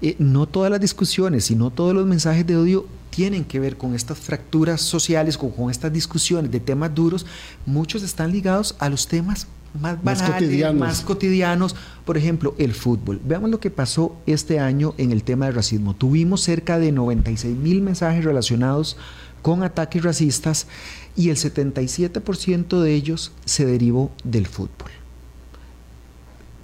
Eh, 0.02 0.16
no 0.20 0.46
todas 0.48 0.72
las 0.72 0.80
discusiones 0.80 1.50
y 1.52 1.56
no 1.56 1.72
todos 1.72 1.94
los 1.94 2.06
mensajes 2.06 2.46
de 2.48 2.56
odio 2.56 2.86
tienen 3.10 3.44
que 3.44 3.60
ver 3.60 3.76
con 3.76 3.96
estas 3.96 4.18
fracturas 4.20 4.80
sociales, 4.82 5.38
con, 5.38 5.50
con 5.50 5.72
estas 5.72 5.92
discusiones 5.92 6.52
de 6.52 6.60
temas 6.60 6.94
duros. 6.96 7.26
Muchos 7.66 8.04
están 8.04 8.32
ligados 8.32 8.76
a 8.80 8.88
los 8.88 9.08
temas 9.08 9.48
más 9.80 10.04
Más 10.04 10.20
banales, 10.20 10.34
cotidianos. 10.34 10.80
más 10.80 11.02
cotidianos. 11.02 11.76
Por 12.06 12.18
ejemplo, 12.18 12.56
el 12.58 12.74
fútbol. 12.74 13.20
Veamos 13.26 13.50
lo 13.50 13.60
que 13.60 13.70
pasó 13.72 14.16
este 14.26 14.60
año 14.60 14.94
en 14.98 15.12
el 15.12 15.24
tema 15.24 15.46
del 15.48 15.56
racismo. 15.56 15.94
Tuvimos 15.96 16.42
cerca 16.42 16.80
de 16.80 16.92
96 16.92 17.56
mil 17.58 17.82
mensajes 17.82 18.24
relacionados 18.24 18.96
con 19.42 19.64
ataques 19.64 20.04
racistas 20.04 20.68
y 21.16 21.30
el 21.30 21.36
77% 21.36 22.82
de 22.82 22.94
ellos 22.94 23.32
se 23.46 23.66
derivó 23.66 24.12
del 24.24 24.48
fútbol. 24.48 24.92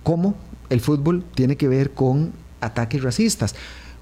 ¿Cómo 0.04 0.36
el 0.70 0.82
fútbol 0.82 1.24
tiene 1.36 1.58
que 1.58 1.68
ver 1.68 1.92
con 1.92 2.32
ataques 2.62 3.04
racistas? 3.04 3.56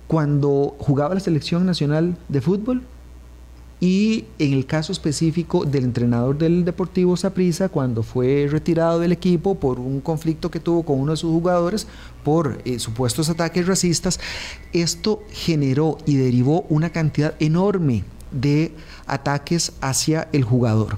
Cuando 0.07 0.75
jugaba 0.79 1.15
la 1.15 1.21
selección 1.21 1.65
nacional 1.65 2.17
de 2.27 2.41
fútbol 2.41 2.83
y 3.79 4.25
en 4.39 4.53
el 4.53 4.65
caso 4.65 4.93
específico 4.93 5.65
del 5.65 5.83
entrenador 5.83 6.37
del 6.37 6.63
Deportivo 6.63 7.17
Saprissa, 7.17 7.67
cuando 7.67 8.01
fue 8.01 8.47
retirado 8.49 8.99
del 8.99 9.11
equipo 9.11 9.55
por 9.55 9.77
un 9.77 9.99
conflicto 9.99 10.49
que 10.49 10.61
tuvo 10.61 10.83
con 10.83 10.99
uno 11.01 11.11
de 11.11 11.17
sus 11.17 11.31
jugadores 11.31 11.87
por 12.23 12.61
eh, 12.63 12.79
supuestos 12.79 13.27
ataques 13.29 13.67
racistas, 13.67 14.21
esto 14.71 15.23
generó 15.31 15.97
y 16.05 16.15
derivó 16.15 16.61
una 16.69 16.91
cantidad 16.91 17.35
enorme 17.39 18.05
de 18.33 18.73
ataques 19.07 19.71
hacia 19.81 20.27
el 20.33 20.43
jugador. 20.43 20.97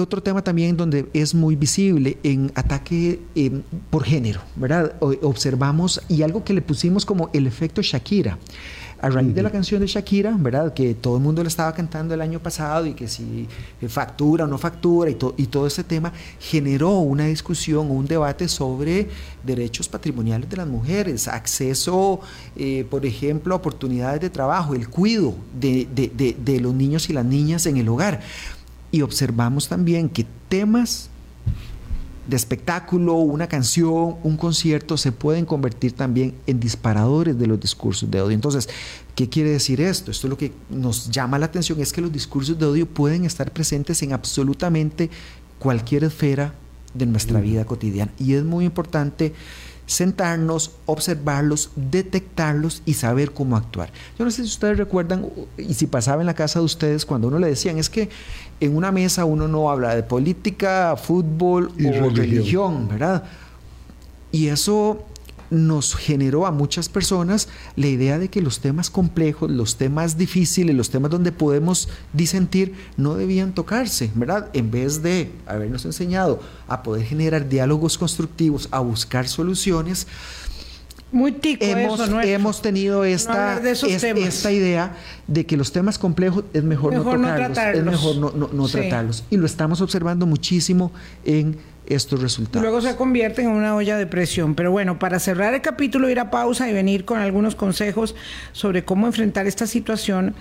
Otro 0.00 0.20
tema 0.20 0.42
también 0.42 0.76
donde 0.76 1.08
es 1.12 1.32
muy 1.32 1.54
visible 1.54 2.18
en 2.24 2.50
ataque 2.56 3.20
eh, 3.36 3.60
por 3.88 4.02
género, 4.02 4.40
¿verdad? 4.56 4.96
Observamos 5.00 6.00
y 6.08 6.22
algo 6.22 6.42
que 6.42 6.54
le 6.54 6.60
pusimos 6.60 7.06
como 7.06 7.30
el 7.32 7.46
efecto 7.46 7.82
Shakira. 7.82 8.36
A 8.98 9.10
raíz 9.10 9.34
de 9.34 9.42
la 9.42 9.50
canción 9.50 9.78
de 9.80 9.86
Shakira, 9.86 10.34
¿verdad? 10.38 10.72
Que 10.72 10.94
todo 10.94 11.18
el 11.18 11.22
mundo 11.22 11.42
le 11.42 11.48
estaba 11.48 11.72
cantando 11.74 12.14
el 12.14 12.20
año 12.22 12.40
pasado 12.40 12.86
y 12.86 12.94
que 12.94 13.06
si 13.08 13.46
eh, 13.82 13.88
factura 13.88 14.44
o 14.44 14.46
no 14.46 14.56
factura 14.56 15.10
y, 15.10 15.14
to- 15.16 15.34
y 15.36 15.46
todo 15.48 15.66
ese 15.66 15.84
tema 15.84 16.12
generó 16.40 17.00
una 17.00 17.26
discusión 17.26 17.90
un 17.90 18.06
debate 18.06 18.48
sobre 18.48 19.08
derechos 19.44 19.86
patrimoniales 19.88 20.48
de 20.48 20.56
las 20.56 20.66
mujeres, 20.66 21.28
acceso, 21.28 22.20
eh, 22.56 22.86
por 22.90 23.04
ejemplo, 23.04 23.54
a 23.54 23.58
oportunidades 23.58 24.20
de 24.22 24.30
trabajo, 24.30 24.74
el 24.74 24.88
cuido 24.88 25.34
de- 25.60 25.86
de- 25.94 26.08
de- 26.16 26.36
de 26.42 26.60
los 26.60 26.72
niños 26.74 27.10
y 27.10 27.12
las 27.12 27.24
niñas 27.26 27.66
en 27.66 27.76
el 27.76 27.88
hogar. 27.90 28.22
Y 28.90 29.02
observamos 29.02 29.68
también 29.68 30.08
que 30.08 30.24
temas 30.48 31.10
de 32.26 32.36
espectáculo, 32.36 33.14
una 33.14 33.46
canción, 33.46 34.16
un 34.22 34.36
concierto, 34.36 34.96
se 34.96 35.12
pueden 35.12 35.44
convertir 35.44 35.92
también 35.92 36.34
en 36.46 36.58
disparadores 36.58 37.38
de 37.38 37.46
los 37.46 37.60
discursos 37.60 38.10
de 38.10 38.20
odio. 38.20 38.34
Entonces, 38.34 38.68
¿qué 39.14 39.28
quiere 39.28 39.50
decir 39.50 39.80
esto? 39.80 40.10
Esto 40.10 40.26
es 40.26 40.30
lo 40.30 40.36
que 40.36 40.52
nos 40.68 41.10
llama 41.10 41.38
la 41.38 41.46
atención, 41.46 41.80
es 41.80 41.92
que 41.92 42.00
los 42.00 42.12
discursos 42.12 42.58
de 42.58 42.66
odio 42.66 42.86
pueden 42.86 43.24
estar 43.24 43.52
presentes 43.52 44.02
en 44.02 44.12
absolutamente 44.12 45.10
cualquier 45.58 46.04
esfera 46.04 46.54
de 46.94 47.06
nuestra 47.06 47.40
vida 47.40 47.64
cotidiana. 47.64 48.12
Y 48.18 48.34
es 48.34 48.44
muy 48.44 48.64
importante 48.64 49.32
sentarnos, 49.86 50.72
observarlos, 50.84 51.70
detectarlos 51.76 52.82
y 52.84 52.94
saber 52.94 53.32
cómo 53.32 53.56
actuar. 53.56 53.90
Yo 54.18 54.24
no 54.24 54.30
sé 54.30 54.42
si 54.42 54.48
ustedes 54.48 54.76
recuerdan 54.76 55.26
y 55.56 55.74
si 55.74 55.86
pasaba 55.86 56.22
en 56.22 56.26
la 56.26 56.34
casa 56.34 56.58
de 56.58 56.64
ustedes 56.64 57.06
cuando 57.06 57.28
uno 57.28 57.38
le 57.38 57.46
decían 57.46 57.78
es 57.78 57.88
que 57.88 58.10
en 58.60 58.76
una 58.76 58.90
mesa 58.90 59.24
uno 59.24 59.46
no 59.48 59.70
habla 59.70 59.94
de 59.94 60.02
política, 60.02 60.96
fútbol 60.96 61.70
Y 61.78 61.86
o 61.86 61.92
religión. 61.92 62.16
religión, 62.16 62.88
¿verdad? 62.88 63.24
Y 64.32 64.48
eso 64.48 65.06
nos 65.50 65.94
generó 65.94 66.46
a 66.46 66.50
muchas 66.50 66.88
personas 66.88 67.48
la 67.76 67.86
idea 67.86 68.18
de 68.18 68.28
que 68.28 68.42
los 68.42 68.60
temas 68.60 68.90
complejos, 68.90 69.50
los 69.50 69.76
temas 69.76 70.18
difíciles, 70.18 70.74
los 70.74 70.90
temas 70.90 71.10
donde 71.10 71.32
podemos 71.32 71.88
disentir, 72.12 72.74
no 72.96 73.14
debían 73.14 73.54
tocarse, 73.54 74.10
¿verdad? 74.14 74.48
En 74.52 74.70
vez 74.70 75.02
de 75.02 75.30
habernos 75.46 75.84
enseñado 75.84 76.40
a 76.68 76.82
poder 76.82 77.04
generar 77.06 77.48
diálogos 77.48 77.96
constructivos, 77.98 78.68
a 78.70 78.80
buscar 78.80 79.28
soluciones, 79.28 80.06
Muy 81.12 81.30
tico 81.32 81.64
hemos, 81.64 82.00
eso, 82.00 82.20
hemos 82.20 82.60
tenido 82.62 83.04
esta, 83.04 83.60
es- 83.62 84.44
idea 84.52 84.96
de 85.28 85.46
que 85.46 85.56
los 85.56 85.70
temas 85.70 85.98
complejos 85.98 86.44
es 86.52 86.64
mejor, 86.64 86.92
Mejor 86.92 87.18
no 87.20 87.28
no 87.28 87.48
tocarlos, 87.48 87.78
es 87.78 87.84
mejor 87.84 88.16
no, 88.16 88.32
no- 88.32 88.50
no 88.52 88.66
Sí. 88.66 88.72
tratarlos. 88.72 89.24
Y 89.30 89.36
lo 89.36 89.46
estamos 89.46 89.80
observando 89.80 90.26
muchísimo 90.26 90.90
en 91.24 91.56
estos 91.88 92.20
resultados. 92.20 92.62
Luego 92.62 92.80
se 92.80 92.96
convierte 92.96 93.42
en 93.42 93.48
una 93.48 93.74
olla 93.74 93.96
de 93.96 94.06
presión. 94.06 94.54
Pero 94.54 94.70
bueno, 94.70 94.98
para 94.98 95.18
cerrar 95.18 95.54
el 95.54 95.60
capítulo, 95.60 96.08
ir 96.10 96.20
a 96.20 96.30
pausa 96.30 96.68
y 96.68 96.72
venir 96.72 97.04
con 97.04 97.18
algunos 97.18 97.54
consejos 97.54 98.14
sobre 98.52 98.84
cómo 98.84 99.06
enfrentar 99.06 99.46
esta 99.46 99.66
situación. 99.66 100.34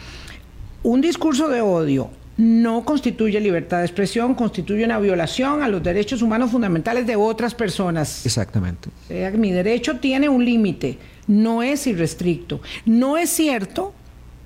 Un 0.84 1.02
discurso 1.02 1.48
de 1.48 1.62
odio 1.62 2.10
no 2.38 2.84
constituye 2.84 3.40
libertad 3.40 3.80
de 3.80 3.86
expresión, 3.86 4.36
constituye 4.36 4.84
una 4.84 5.00
violación 5.00 5.64
a 5.64 5.68
los 5.68 5.82
derechos 5.82 6.22
humanos 6.22 6.52
fundamentales 6.52 7.08
de 7.08 7.16
otras 7.16 7.56
personas. 7.56 8.26
Exactamente. 8.26 8.90
O 9.06 9.08
sea, 9.08 9.32
mi 9.32 9.52
derecho 9.52 10.00
tiene 10.00 10.28
un 10.28 10.44
límite, 10.44 10.98
no 11.28 11.64
es 11.64 11.88
irrestricto. 11.88 12.62
No 12.86 13.18
es 13.18 13.30
cierto, 13.30 13.94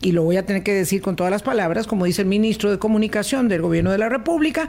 y 0.02 0.12
lo 0.12 0.24
voy 0.24 0.38
a 0.38 0.46
tener 0.46 0.64
que 0.64 0.74
decir 0.74 1.02
con 1.02 1.16
todas 1.16 1.32
las 1.32 1.44
palabras, 1.44 1.88
como 1.88 2.06
dice 2.06 2.22
el 2.22 2.28
ministro 2.28 2.72
de 2.72 2.80
Comunicación 2.80 3.48
del 3.48 3.62
Gobierno 3.62 3.92
de 3.92 3.98
la 3.98 4.10
República, 4.10 4.68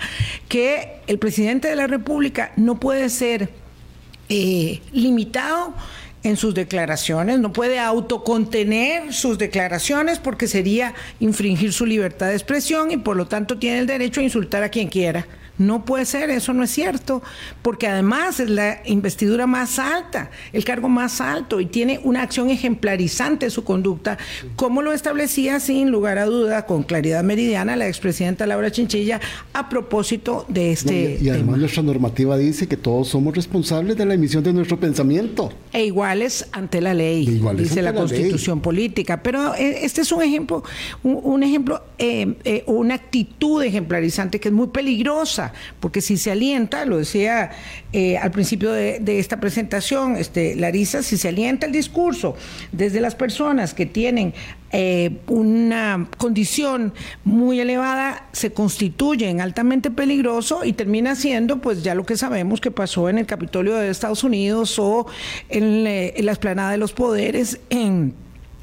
que 0.48 1.00
el 1.06 1.18
presidente 1.18 1.68
de 1.68 1.76
la 1.76 1.86
República 1.86 2.52
no 2.56 2.80
puede 2.80 3.08
ser 3.10 3.50
eh, 4.28 4.80
limitado 4.92 5.74
en 6.22 6.36
sus 6.36 6.54
declaraciones, 6.54 7.38
no 7.38 7.52
puede 7.52 7.78
autocontener 7.78 9.12
sus 9.12 9.38
declaraciones 9.38 10.18
porque 10.18 10.48
sería 10.48 10.94
infringir 11.18 11.72
su 11.72 11.86
libertad 11.86 12.26
de 12.28 12.34
expresión 12.34 12.90
y 12.90 12.98
por 12.98 13.16
lo 13.16 13.26
tanto 13.26 13.58
tiene 13.58 13.78
el 13.78 13.86
derecho 13.86 14.20
a 14.20 14.24
insultar 14.24 14.62
a 14.62 14.68
quien 14.68 14.88
quiera. 14.88 15.26
No 15.60 15.84
puede 15.84 16.06
ser, 16.06 16.30
eso 16.30 16.54
no 16.54 16.64
es 16.64 16.70
cierto, 16.70 17.22
porque 17.60 17.86
además 17.86 18.40
es 18.40 18.48
la 18.48 18.80
investidura 18.86 19.46
más 19.46 19.78
alta, 19.78 20.30
el 20.54 20.64
cargo 20.64 20.88
más 20.88 21.20
alto 21.20 21.60
y 21.60 21.66
tiene 21.66 22.00
una 22.02 22.22
acción 22.22 22.48
ejemplarizante 22.48 23.44
de 23.44 23.50
su 23.50 23.62
conducta, 23.62 24.16
como 24.56 24.80
lo 24.80 24.92
establecía 24.92 25.60
sin 25.60 25.90
lugar 25.90 26.16
a 26.16 26.24
duda, 26.24 26.64
con 26.64 26.82
claridad 26.82 27.22
meridiana, 27.22 27.76
la 27.76 27.88
expresidenta 27.88 28.46
Laura 28.46 28.70
Chinchilla 28.70 29.20
a 29.52 29.68
propósito 29.68 30.46
de 30.48 30.72
este. 30.72 31.18
y, 31.20 31.28
además 31.28 31.58
nuestra 31.58 31.82
normativa 31.82 32.38
dice 32.38 32.66
que 32.66 32.78
todos 32.78 33.08
somos 33.08 33.36
responsables 33.36 33.98
de 33.98 34.06
la 34.06 34.14
emisión 34.14 34.42
de 34.42 34.54
nuestro 34.54 34.80
pensamiento. 34.80 35.52
E 35.74 35.84
iguales 35.84 36.46
ante 36.52 36.80
la 36.80 36.94
ley, 36.94 37.26
dice 37.54 37.82
la, 37.82 37.92
constitución 37.92 38.60
política. 38.60 39.22
Pero 39.22 39.54
eh, 39.54 39.84
este 39.84 40.00
es 40.00 40.12
un 40.12 40.22
ejemplo, 40.22 40.62
un, 41.02 41.42
ejemplo, 41.42 41.82
eh, 41.98 42.34
eh, 42.44 42.64
una 42.66 42.94
actitud 42.94 43.62
ejemplarizante 43.62 44.40
que 44.40 44.48
es 44.48 44.54
muy 44.54 44.68
peligrosa, 44.68 45.49
porque 45.80 46.00
si 46.00 46.16
se 46.16 46.30
alienta, 46.30 46.84
lo 46.84 46.98
decía 46.98 47.50
al 48.20 48.30
principio 48.30 48.72
de, 48.72 49.18
esta 49.18 49.40
presentación, 49.40 50.16
este, 50.16 50.54
Larisa, 50.54 51.02
si 51.02 51.16
se 51.16 51.28
alienta 51.28 51.66
el 51.66 51.72
discurso 51.72 52.36
desde 52.72 53.00
las 53.00 53.14
personas 53.14 53.74
que 53.74 53.86
tienen 53.86 54.32
una 55.26 56.08
condición 56.16 56.94
muy 57.24 57.58
elevada 57.58 58.28
se 58.30 58.52
constituye 58.52 59.28
en 59.28 59.40
altamente 59.40 59.90
peligroso 59.90 60.64
y 60.64 60.72
termina 60.72 61.16
siendo 61.16 61.60
pues 61.60 61.82
ya 61.82 61.96
lo 61.96 62.06
que 62.06 62.16
sabemos 62.16 62.60
que 62.60 62.70
pasó 62.70 63.08
en 63.08 63.18
el 63.18 63.26
Capitolio 63.26 63.74
de 63.74 63.90
Estados 63.90 64.22
Unidos 64.22 64.78
o 64.78 65.06
en, 65.48 65.86
en 65.86 66.26
la 66.26 66.32
esplanada 66.32 66.70
de 66.70 66.78
los 66.78 66.92
poderes 66.92 67.58
en 67.70 68.14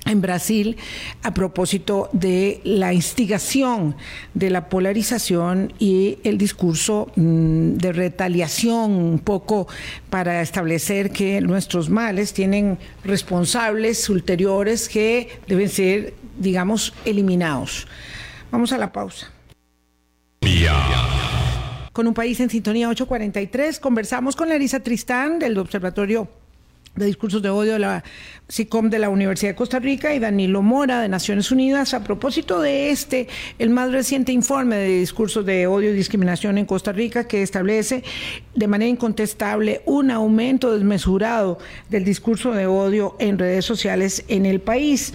en 0.08 0.22
Brasil 0.22 0.78
a 1.24 1.34
propósito 1.34 2.10
de 2.14 2.62
la 2.64 2.94
instigación 2.94 3.96
de 4.34 4.50
la 4.50 4.70
polarización 4.70 5.74
y 5.80 6.20
el 6.24 6.38
discurso 6.38 7.12
mm, 7.16 7.74
de 7.74 7.94
retaliación 7.94 8.92
un 8.92 9.20
poco 9.20 9.68
para 10.10 10.42
establecer 10.42 11.12
que 11.12 11.42
nuestros 11.42 11.90
males 11.90 12.34
tienen 12.34 12.78
responsables 13.04 14.10
ulteriores 14.10 14.90
que 14.90 15.40
deben 15.48 15.70
ser, 15.70 16.14
digamos, 16.38 16.94
eliminados. 17.06 17.88
Vamos 18.52 18.72
a 18.72 18.78
la 18.78 18.92
pausa. 18.92 19.32
Con 21.92 22.08
un 22.08 22.14
país 22.14 22.40
en 22.40 22.50
sintonía 22.50 22.90
843, 22.90 23.80
conversamos 23.80 24.36
con 24.36 24.50
Larisa 24.50 24.82
Tristán 24.82 25.40
del 25.40 25.58
Observatorio 25.58 26.30
de 26.98 27.06
discursos 27.06 27.42
de 27.42 27.50
odio 27.50 27.74
de 27.74 27.80
la 27.80 28.04
SICOM 28.50 28.90
de 28.90 29.00
la 29.00 29.10
Universidad 29.10 29.52
de 29.52 29.56
Costa 29.56 29.80
Rica 29.80 30.14
y 30.14 30.20
Danilo 30.20 30.62
Mora 30.62 31.02
de 31.02 31.10
Naciones 31.10 31.52
Unidas 31.52 31.94
a 31.94 32.04
propósito 32.04 32.60
de 32.60 32.90
este, 32.90 33.28
el 33.60 33.70
más 33.70 33.92
reciente 33.92 34.32
informe 34.32 34.78
de 34.78 35.00
discursos 35.00 35.46
de 35.46 35.68
odio 35.68 35.92
y 35.92 35.94
discriminación 35.94 36.58
en 36.58 36.66
Costa 36.66 36.92
Rica 36.92 37.28
que 37.28 37.44
establece 37.44 38.04
de 38.56 38.68
manera 38.68 38.90
incontestable 38.90 39.82
un 39.86 40.12
aumento 40.12 40.74
desmesurado 40.74 41.60
del 41.90 42.04
discurso 42.04 42.52
de 42.52 42.66
odio 42.68 43.16
en 43.20 43.38
redes 43.38 43.66
sociales 43.66 44.26
en 44.28 44.46
el 44.46 44.60
país. 44.60 45.14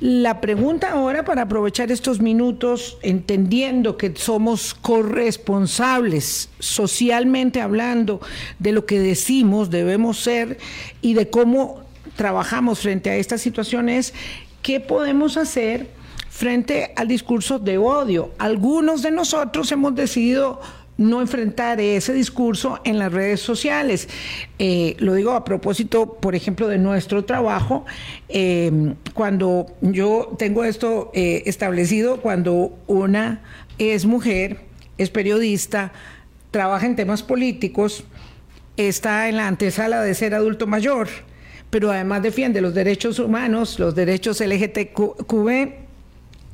La 0.00 0.40
pregunta 0.40 0.92
ahora, 0.92 1.26
para 1.26 1.42
aprovechar 1.42 1.92
estos 1.92 2.20
minutos, 2.20 2.96
entendiendo 3.02 3.98
que 3.98 4.14
somos 4.16 4.72
corresponsables 4.72 6.48
socialmente 6.58 7.60
hablando 7.60 8.22
de 8.58 8.72
lo 8.72 8.86
que 8.86 8.98
decimos, 8.98 9.68
debemos 9.68 10.18
ser 10.18 10.56
y 11.02 11.12
de 11.12 11.28
cómo 11.28 11.82
trabajamos 12.16 12.78
frente 12.78 13.10
a 13.10 13.16
estas 13.16 13.42
situaciones, 13.42 14.14
¿qué 14.62 14.80
podemos 14.80 15.36
hacer 15.36 15.90
frente 16.30 16.94
al 16.96 17.06
discurso 17.06 17.58
de 17.58 17.76
odio? 17.76 18.30
Algunos 18.38 19.02
de 19.02 19.10
nosotros 19.10 19.70
hemos 19.70 19.94
decidido 19.94 20.62
no 21.00 21.22
enfrentar 21.22 21.80
ese 21.80 22.12
discurso 22.12 22.78
en 22.84 22.98
las 22.98 23.10
redes 23.10 23.40
sociales. 23.40 24.06
Eh, 24.58 24.96
lo 24.98 25.14
digo 25.14 25.32
a 25.32 25.44
propósito, 25.44 26.18
por 26.20 26.34
ejemplo, 26.34 26.68
de 26.68 26.76
nuestro 26.76 27.24
trabajo. 27.24 27.86
Eh, 28.28 28.92
cuando 29.14 29.66
yo 29.80 30.36
tengo 30.38 30.62
esto 30.62 31.10
eh, 31.14 31.42
establecido, 31.46 32.20
cuando 32.20 32.78
una 32.86 33.40
es 33.78 34.04
mujer, 34.04 34.60
es 34.98 35.08
periodista, 35.08 35.90
trabaja 36.50 36.84
en 36.84 36.96
temas 36.96 37.22
políticos, 37.22 38.04
está 38.76 39.30
en 39.30 39.38
la 39.38 39.48
antesala 39.48 40.02
de 40.02 40.14
ser 40.14 40.34
adulto 40.34 40.66
mayor, 40.66 41.08
pero 41.70 41.90
además 41.90 42.22
defiende 42.22 42.60
los 42.60 42.74
derechos 42.74 43.18
humanos, 43.18 43.78
los 43.78 43.94
derechos 43.94 44.42
LGTQ, 44.42 45.32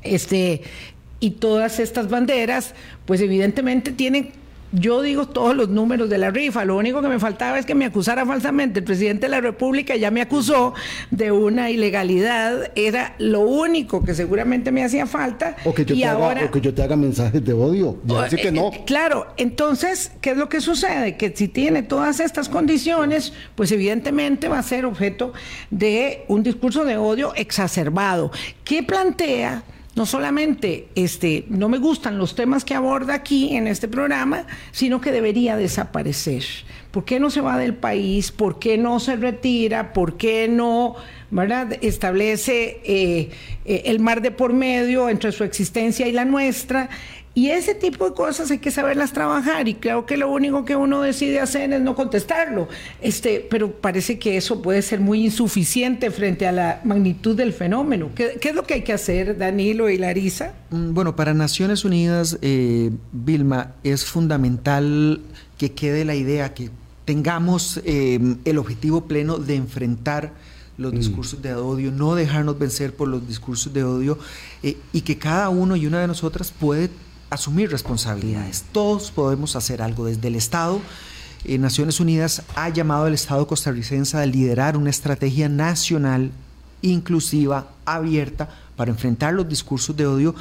este, 0.03 0.61
y 1.19 1.31
todas 1.31 1.79
estas 1.79 2.09
banderas, 2.09 2.73
pues 3.05 3.21
evidentemente 3.21 3.91
tienen, 3.91 4.31
yo 4.71 5.01
digo 5.01 5.27
todos 5.27 5.55
los 5.55 5.69
números 5.69 6.09
de 6.09 6.17
la 6.17 6.29
rifa, 6.29 6.65
lo 6.65 6.77
único 6.77 7.01
que 7.01 7.07
me 7.07 7.19
faltaba 7.19 7.57
es 7.57 7.65
que 7.65 7.73
me 7.73 7.85
acusara 7.85 8.25
falsamente. 8.25 8.79
El 8.79 8.85
presidente 8.85 9.25
de 9.25 9.29
la 9.29 9.41
República 9.41 9.95
ya 9.95 10.11
me 10.11 10.21
acusó 10.21 10.73
de 11.09 11.31
una 11.31 11.71
ilegalidad, 11.71 12.71
era 12.75 13.15
lo 13.17 13.41
único 13.41 14.03
que 14.03 14.13
seguramente 14.13 14.71
me 14.71 14.83
hacía 14.83 15.07
falta. 15.07 15.55
O 15.65 15.73
que 15.73 15.85
yo, 15.85 15.95
te, 15.95 16.05
haga, 16.05 16.51
que 16.51 16.61
yo 16.61 16.73
te 16.73 16.83
haga 16.83 16.95
mensajes 16.95 17.43
de 17.43 17.53
odio, 17.53 17.97
ya 18.05 18.27
que 18.29 18.51
no. 18.51 18.67
Eh, 18.73 18.83
claro, 18.85 19.27
entonces, 19.37 20.11
¿qué 20.21 20.31
es 20.31 20.37
lo 20.37 20.49
que 20.49 20.61
sucede? 20.61 21.17
Que 21.17 21.35
si 21.35 21.47
tiene 21.47 21.81
todas 21.81 22.19
estas 22.19 22.49
condiciones, 22.49 23.33
pues 23.55 23.71
evidentemente 23.71 24.49
va 24.49 24.59
a 24.59 24.63
ser 24.63 24.85
objeto 24.85 25.33
de 25.71 26.25
un 26.27 26.43
discurso 26.43 26.85
de 26.85 26.97
odio 26.97 27.33
exacerbado. 27.35 28.31
¿Qué 28.63 28.83
plantea? 28.83 29.63
No 29.97 30.05
solamente 30.05 30.89
este, 30.93 31.45
no 31.49 31.69
me 31.69 31.79
gustan 31.79 32.19
los 32.19 32.35
temas 32.35 32.63
que 32.63 32.75
aborda 32.75 33.15
aquí 33.15 33.55
en 33.55 33.65
este 33.65 33.87
programa, 33.87 34.45
sino 34.71 35.01
que 35.01 35.11
debería 35.11 35.57
desaparecer. 35.57 36.43
¿Por 36.91 37.03
qué 37.03 37.19
no 37.19 37.31
se 37.31 37.41
va 37.41 37.57
del 37.57 37.73
país? 37.73 38.31
¿Por 38.31 38.59
qué 38.59 38.77
no 38.77 38.99
se 38.99 39.15
retira? 39.15 39.93
¿Por 39.93 40.15
qué 40.15 40.47
no 40.47 40.95
¿verdad? 41.31 41.79
establece 41.81 42.79
eh, 42.83 43.31
eh, 43.65 43.81
el 43.85 43.99
mar 43.99 44.21
de 44.21 44.29
por 44.29 44.53
medio 44.53 45.09
entre 45.09 45.31
su 45.31 45.43
existencia 45.43 46.07
y 46.07 46.11
la 46.11 46.25
nuestra? 46.25 46.89
Y 47.37 47.51
ese 47.51 47.75
tipo 47.75 48.09
de 48.09 48.15
cosas 48.15 48.49
hay 48.49 48.57
que 48.57 48.71
saberlas 48.71 49.13
trabajar 49.13 49.67
y 49.67 49.75
creo 49.75 50.07
que 50.07 50.17
lo 50.17 50.31
único 50.31 50.65
que 50.65 50.75
uno 50.75 51.03
decide 51.03 51.39
hacer 51.39 51.71
es 51.71 51.79
no 51.79 51.93
contestarlo. 51.93 52.67
Este, 52.99 53.45
pero 53.47 53.73
parece 53.73 54.17
que 54.17 54.37
eso 54.37 54.63
puede 54.63 54.81
ser 54.81 55.01
muy 55.01 55.23
insuficiente 55.23 56.09
frente 56.09 56.47
a 56.47 56.51
la 56.51 56.81
magnitud 56.83 57.37
del 57.37 57.53
fenómeno. 57.53 58.09
¿Qué, 58.15 58.39
es 58.41 58.55
lo 58.55 58.63
que 58.63 58.73
hay 58.73 58.81
que 58.81 58.91
hacer, 58.91 59.37
Danilo 59.37 59.87
y 59.87 59.99
Larisa? 59.99 60.55
Mm, 60.71 60.95
bueno, 60.95 61.15
para 61.15 61.35
Naciones 61.35 61.85
Unidas, 61.85 62.39
eh, 62.41 62.89
Vilma, 63.11 63.73
es 63.83 64.03
fundamental 64.03 65.21
que 65.59 65.73
quede 65.73 66.05
la 66.05 66.15
idea 66.15 66.55
que 66.55 66.71
tengamos 67.05 67.79
eh, 67.85 68.19
el 68.45 68.57
objetivo 68.57 69.05
pleno 69.05 69.37
de 69.37 69.57
enfrentar 69.57 70.33
los 70.79 70.91
mm. 70.91 70.97
discursos 70.97 71.41
de 71.43 71.53
odio, 71.53 71.91
no 71.91 72.15
dejarnos 72.15 72.57
vencer 72.57 72.95
por 72.95 73.07
los 73.07 73.27
discursos 73.27 73.71
de 73.73 73.83
odio 73.83 74.17
eh, 74.63 74.75
y 74.91 75.01
que 75.01 75.19
cada 75.19 75.49
uno 75.49 75.75
y 75.75 75.85
una 75.85 76.01
de 76.01 76.07
nosotras 76.07 76.51
puede 76.51 76.89
asumir 77.29 77.71
responsabilidades. 77.71 78.63
Todos 78.71 79.11
podemos 79.11 79.55
hacer 79.55 79.81
algo 79.81 80.05
desde 80.05 80.27
el 80.27 80.35
Estado. 80.35 80.81
Eh, 81.43 81.57
Naciones 81.57 81.99
Unidas 81.99 82.43
ha 82.55 82.69
llamado 82.69 83.05
al 83.05 83.13
Estado 83.13 83.47
costarricense 83.47 84.17
a 84.17 84.25
liderar 84.25 84.77
una 84.77 84.89
estrategia 84.89 85.49
nacional 85.49 86.31
inclusiva, 86.81 87.67
abierta, 87.85 88.49
para 88.75 88.91
enfrentar 88.91 89.33
los 89.33 89.49
discursos 89.49 89.95
de 89.95 90.05
odio 90.05 90.35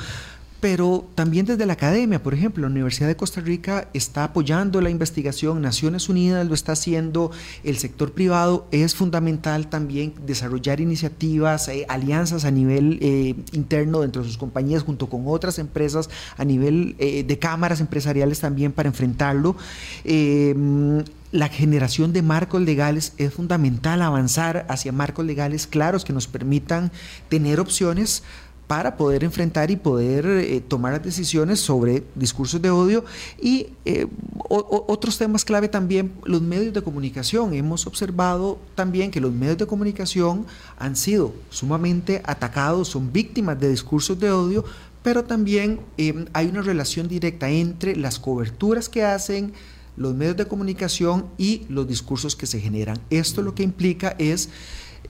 pero 0.61 1.07
también 1.15 1.47
desde 1.47 1.67
la 1.67 1.75
academia, 1.75 2.23
por 2.23 2.35
ejemplo, 2.35 2.63
la 2.63 2.69
Universidad 2.69 3.09
de 3.09 3.17
Costa 3.17 3.41
Rica 3.41 3.89
está 3.93 4.25
apoyando 4.25 4.81
la 4.81 4.91
investigación, 4.91 5.61
Naciones 5.61 6.09
Unidas 6.09 6.47
lo 6.47 6.55
está 6.55 6.73
haciendo, 6.73 7.31
el 7.65 7.77
sector 7.79 8.13
privado 8.13 8.67
es 8.71 8.95
fundamental 8.95 9.69
también 9.69 10.15
desarrollar 10.27 10.81
iniciativas, 10.81 11.69
eh, 11.69 11.85
alianzas 11.89 12.45
a 12.45 12.51
nivel 12.51 12.99
eh, 13.03 13.35
interno 13.53 14.01
dentro 14.01 14.23
de 14.23 14.29
sus 14.29 14.39
compañías 14.39 14.83
junto 14.83 15.09
con 15.09 15.25
otras 15.27 15.59
empresas 15.59 16.09
a 16.37 16.45
nivel 16.45 16.97
eh, 16.99 17.25
de 17.25 17.39
cámaras 17.39 17.81
empresariales 17.81 18.41
también 18.41 18.73
para 18.73 18.89
enfrentarlo. 18.89 19.57
La 21.33 21.49
generación 21.49 22.13
de 22.13 22.23
marcos 22.23 22.63
legales 22.63 23.13
es 23.19 23.35
fundamental 23.35 24.01
avanzar 24.01 24.65
hacia 24.69 24.93
marcos 24.93 25.27
legales 25.27 25.67
claros 25.67 26.05
que 26.05 26.13
nos 26.13 26.29
permitan 26.29 26.93
tener 27.29 27.59
opciones 27.59 28.23
para 28.67 28.97
poder 28.97 29.23
enfrentar 29.23 29.71
y 29.71 29.77
poder 29.77 30.27
eh, 30.27 30.61
tomar 30.61 30.93
las 30.93 31.03
decisiones 31.03 31.61
sobre 31.61 32.03
discursos 32.15 32.61
de 32.61 32.71
odio 32.71 33.05
y 33.41 33.69
eh, 33.85 34.07
otros 34.49 35.19
temas 35.19 35.45
clave 35.45 35.69
también, 35.69 36.13
los 36.25 36.43
medios 36.43 36.73
de 36.75 36.83
comunicación. 36.83 37.55
Hemos 37.55 37.87
observado 37.87 38.59
también 38.75 39.11
que 39.11 39.21
los 39.21 39.33
medios 39.33 39.59
de 39.59 39.67
comunicación 39.67 40.47
han 40.79 40.97
sido 40.97 41.33
sumamente 41.51 42.23
atacados, 42.25 42.89
son 42.89 43.13
víctimas 43.13 43.59
de 43.61 43.71
discursos 43.71 44.19
de 44.19 44.31
odio, 44.31 44.65
pero 45.03 45.25
también 45.25 45.81
eh, 45.99 46.27
hay 46.33 46.47
una 46.49 46.63
relación 46.63 47.07
directa 47.07 47.49
entre 47.49 47.95
las 47.95 48.19
coberturas 48.19 48.89
que 48.89 49.05
hacen 49.05 49.53
los 49.97 50.15
medios 50.15 50.37
de 50.37 50.47
comunicación 50.47 51.27
y 51.39 51.63
los 51.69 51.89
discursos 51.89 52.37
que 52.37 52.47
se 52.47 52.61
generan. 52.61 52.99
Esto 53.11 53.43
lo 53.43 53.55
que 53.55 53.63
implica 53.63 54.15
es 54.19 54.51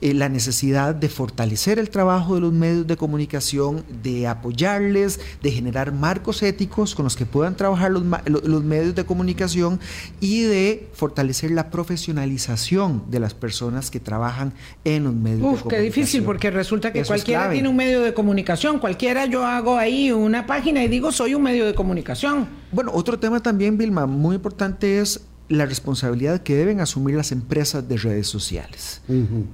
eh, 0.01 0.13
la 0.13 0.29
necesidad 0.29 0.95
de 0.95 1.09
fortalecer 1.09 1.79
el 1.79 1.89
trabajo 1.89 2.35
de 2.35 2.41
los 2.41 2.53
medios 2.53 2.87
de 2.87 2.97
comunicación, 2.97 3.83
de 4.03 4.27
apoyarles, 4.27 5.19
de 5.41 5.51
generar 5.51 5.91
marcos 5.91 6.43
éticos 6.43 6.95
con 6.95 7.03
los 7.03 7.15
que 7.15 7.25
puedan 7.25 7.55
trabajar 7.55 7.91
los, 7.91 8.03
los 8.25 8.63
medios 8.63 8.95
de 8.95 9.05
comunicación 9.05 9.79
y 10.19 10.41
de 10.43 10.89
fortalecer 10.93 11.51
la 11.51 11.69
profesionalización 11.69 13.03
de 13.09 13.19
las 13.19 13.33
personas 13.33 13.91
que 13.91 13.99
trabajan 13.99 14.53
en 14.83 15.03
los 15.05 15.13
medios 15.13 15.41
Uf, 15.41 15.43
de 15.43 15.63
comunicación. 15.63 15.69
qué 15.69 15.81
difícil, 15.81 16.23
porque 16.23 16.51
resulta 16.51 16.91
que 16.91 17.03
cualquiera 17.03 17.49
tiene 17.49 17.67
un 17.67 17.75
medio 17.75 18.01
de 18.01 18.13
comunicación, 18.13 18.79
cualquiera 18.79 19.25
yo 19.25 19.45
hago 19.45 19.77
ahí 19.77 20.11
una 20.11 20.45
página 20.45 20.83
y 20.83 20.87
digo 20.87 21.11
soy 21.11 21.35
un 21.35 21.43
medio 21.43 21.65
de 21.65 21.73
comunicación. 21.73 22.47
Bueno, 22.71 22.91
otro 22.93 23.17
tema 23.19 23.41
también, 23.41 23.77
Vilma, 23.77 24.05
muy 24.05 24.35
importante 24.35 24.99
es 24.99 25.21
la 25.49 25.65
responsabilidad 25.65 26.41
que 26.41 26.55
deben 26.55 26.81
asumir 26.81 27.15
las 27.15 27.31
empresas 27.31 27.87
de 27.87 27.97
redes 27.97 28.27
sociales. 28.27 29.01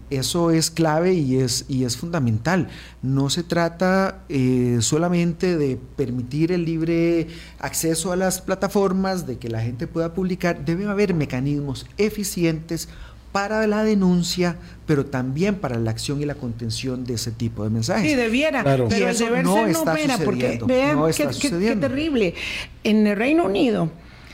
Eso 0.09 0.49
es 0.49 0.71
clave 0.71 1.13
y 1.13 1.37
es, 1.37 1.65
y 1.67 1.83
es 1.83 1.97
fundamental. 1.97 2.67
No 3.03 3.29
se 3.29 3.43
trata 3.43 4.23
eh, 4.27 4.77
solamente 4.81 5.55
de 5.55 5.77
permitir 5.95 6.51
el 6.51 6.65
libre 6.65 7.27
acceso 7.59 8.11
a 8.11 8.15
las 8.15 8.41
plataformas, 8.41 9.27
de 9.27 9.37
que 9.37 9.49
la 9.49 9.61
gente 9.61 9.85
pueda 9.85 10.13
publicar. 10.13 10.65
Debe 10.65 10.87
haber 10.87 11.13
mecanismos 11.13 11.85
eficientes 11.97 12.89
para 13.31 13.65
la 13.67 13.83
denuncia, 13.83 14.57
pero 14.85 15.05
también 15.05 15.55
para 15.55 15.77
la 15.77 15.91
acción 15.91 16.21
y 16.21 16.25
la 16.25 16.35
contención 16.35 17.03
de 17.03 17.15
ese 17.15 17.31
tipo 17.31 17.63
de 17.63 17.69
mensajes. 17.69 18.09
Sí, 18.09 18.15
debiera, 18.15 18.63
pero 18.63 18.87
y 18.89 18.93
el 18.93 19.03
eso 19.09 19.25
deber 19.25 19.43
no 19.43 19.55
ser 19.55 19.73
no 19.73 19.81
opera, 19.81 20.17
porque 20.23 20.59
sucediendo, 20.59 20.67
vean 20.67 20.95
no 20.97 21.07
qué, 21.07 21.75
terrible. 21.75 22.35
En 22.83 23.05
el 23.07 23.17
Reino 23.17 23.45
Unido 23.45 23.91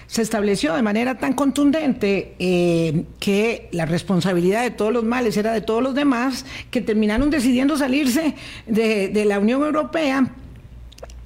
se 0.10 0.24
estableció 0.24 0.74
de 0.74 0.82
manera 0.82 1.20
tan 1.20 1.34
contundente 1.34 2.34
eh, 2.40 3.06
que 3.20 3.70
la 3.72 3.86
responsabilidad 3.86 4.64
de 4.64 4.72
todos 4.72 4.92
los 4.92 5.04
males 5.04 5.38
era 5.38 5.54
de 5.54 5.62
todos 5.62 5.84
los 5.84 5.94
demás, 5.94 6.48
que 6.72 6.82
terminaron 6.82 7.30
decidiendo 7.30 7.78
salirse 7.78 8.34
de, 8.66 9.10
de 9.10 9.26
la 9.26 9.38
Unión 9.38 9.64
Europea. 9.64 10.34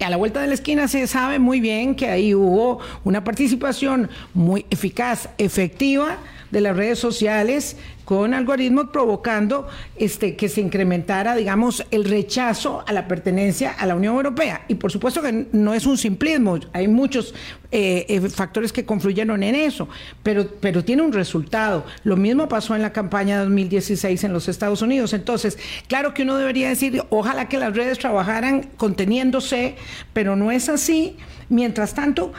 A 0.02 0.10
la 0.10 0.18
vuelta 0.18 0.42
de 0.42 0.48
la 0.48 0.54
esquina 0.54 0.90
se 0.90 1.08
sabe 1.08 1.40
muy 1.40 1.62
bien 1.62 1.96
que 1.96 2.10
ahí 2.10 2.36
hubo 2.36 2.80
una 3.06 3.24
participación 3.24 4.10
muy 4.34 4.66
eficaz, 4.70 5.30
efectiva 5.38 6.18
de 6.52 6.60
las 6.60 6.76
redes 6.76 7.00
sociales 7.00 7.78
con 8.06 8.34
algoritmos 8.34 8.88
provocando 8.92 9.68
este, 9.96 10.36
que 10.36 10.50
se 10.50 10.62
incrementara, 10.62 11.36
digamos, 11.36 11.86
el 11.92 12.06
rechazo 12.06 12.84
a 12.86 12.94
la 12.94 13.08
pertenencia 13.08 13.72
a 13.72 13.86
la 13.86 13.96
Unión 13.96 14.16
Europea. 14.16 14.66
Y 14.68 14.76
por 14.76 14.92
supuesto 14.92 15.22
que 15.22 15.48
no 15.52 15.74
es 15.74 15.86
un 15.86 15.98
simplismo, 15.98 16.60
hay 16.74 16.88
muchos 16.88 17.34
eh, 17.72 18.06
eh, 18.10 18.30
factores 18.30 18.72
que 18.72 18.86
confluyeron 18.86 19.42
en 19.44 19.56
eso, 19.56 19.88
pero, 20.22 20.48
pero 20.60 20.84
tiene 20.84 21.02
un 21.02 21.14
resultado. 21.14 21.86
Lo 22.04 22.18
mismo 22.18 22.48
pasó 22.48 22.76
en 22.76 22.82
la 22.82 22.94
campaña 22.94 23.38
de 23.38 23.46
2016 23.46 24.24
en 24.24 24.34
los 24.34 24.48
Estados 24.48 24.82
Unidos. 24.82 25.14
Entonces, 25.14 25.58
claro 25.88 26.14
que 26.14 26.24
uno 26.24 26.38
debería 26.38 26.70
decir, 26.70 27.04
ojalá 27.10 27.50
que 27.50 27.58
las 27.58 27.76
redes 27.76 28.00
trabajaran 28.00 28.70
conteniéndose, 28.78 29.76
pero 30.14 30.36
no 30.36 30.52
es 30.52 30.70
así. 30.70 31.18
Mientras 31.50 31.94
tanto, 31.94 32.34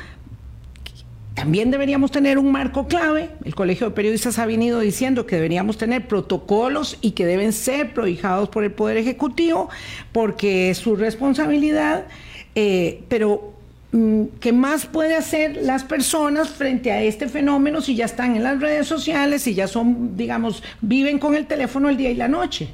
también 1.34 1.72
deberíamos 1.72 2.12
tener 2.12 2.38
un 2.38 2.52
marco 2.52 2.86
clave. 2.86 3.30
El 3.44 3.54
Colegio 3.54 3.88
de 3.88 3.94
Periodistas 3.94 4.38
ha 4.38 4.46
venido 4.46 4.78
diciendo 4.80 5.26
que 5.26 5.36
deberíamos 5.36 5.76
tener 5.76 6.06
protocolos 6.06 6.96
y 7.00 7.10
que 7.10 7.26
deben 7.26 7.52
ser 7.52 7.92
prohijados 7.92 8.48
por 8.48 8.62
el 8.62 8.70
Poder 8.70 8.96
Ejecutivo 8.96 9.68
porque 10.12 10.70
es 10.70 10.78
su 10.78 10.94
responsabilidad. 10.94 12.06
Eh, 12.54 13.02
pero, 13.08 13.52
mm, 13.90 14.22
¿qué 14.38 14.52
más 14.52 14.86
puede 14.86 15.16
hacer 15.16 15.58
las 15.60 15.82
personas 15.82 16.50
frente 16.50 16.92
a 16.92 17.02
este 17.02 17.28
fenómeno 17.28 17.80
si 17.80 17.96
ya 17.96 18.04
están 18.04 18.36
en 18.36 18.44
las 18.44 18.60
redes 18.60 18.86
sociales, 18.86 19.42
si 19.42 19.54
ya 19.54 19.66
son, 19.66 20.16
digamos, 20.16 20.62
viven 20.82 21.18
con 21.18 21.34
el 21.34 21.46
teléfono 21.46 21.88
el 21.88 21.96
día 21.96 22.10
y 22.10 22.14
la 22.14 22.28
noche? 22.28 22.68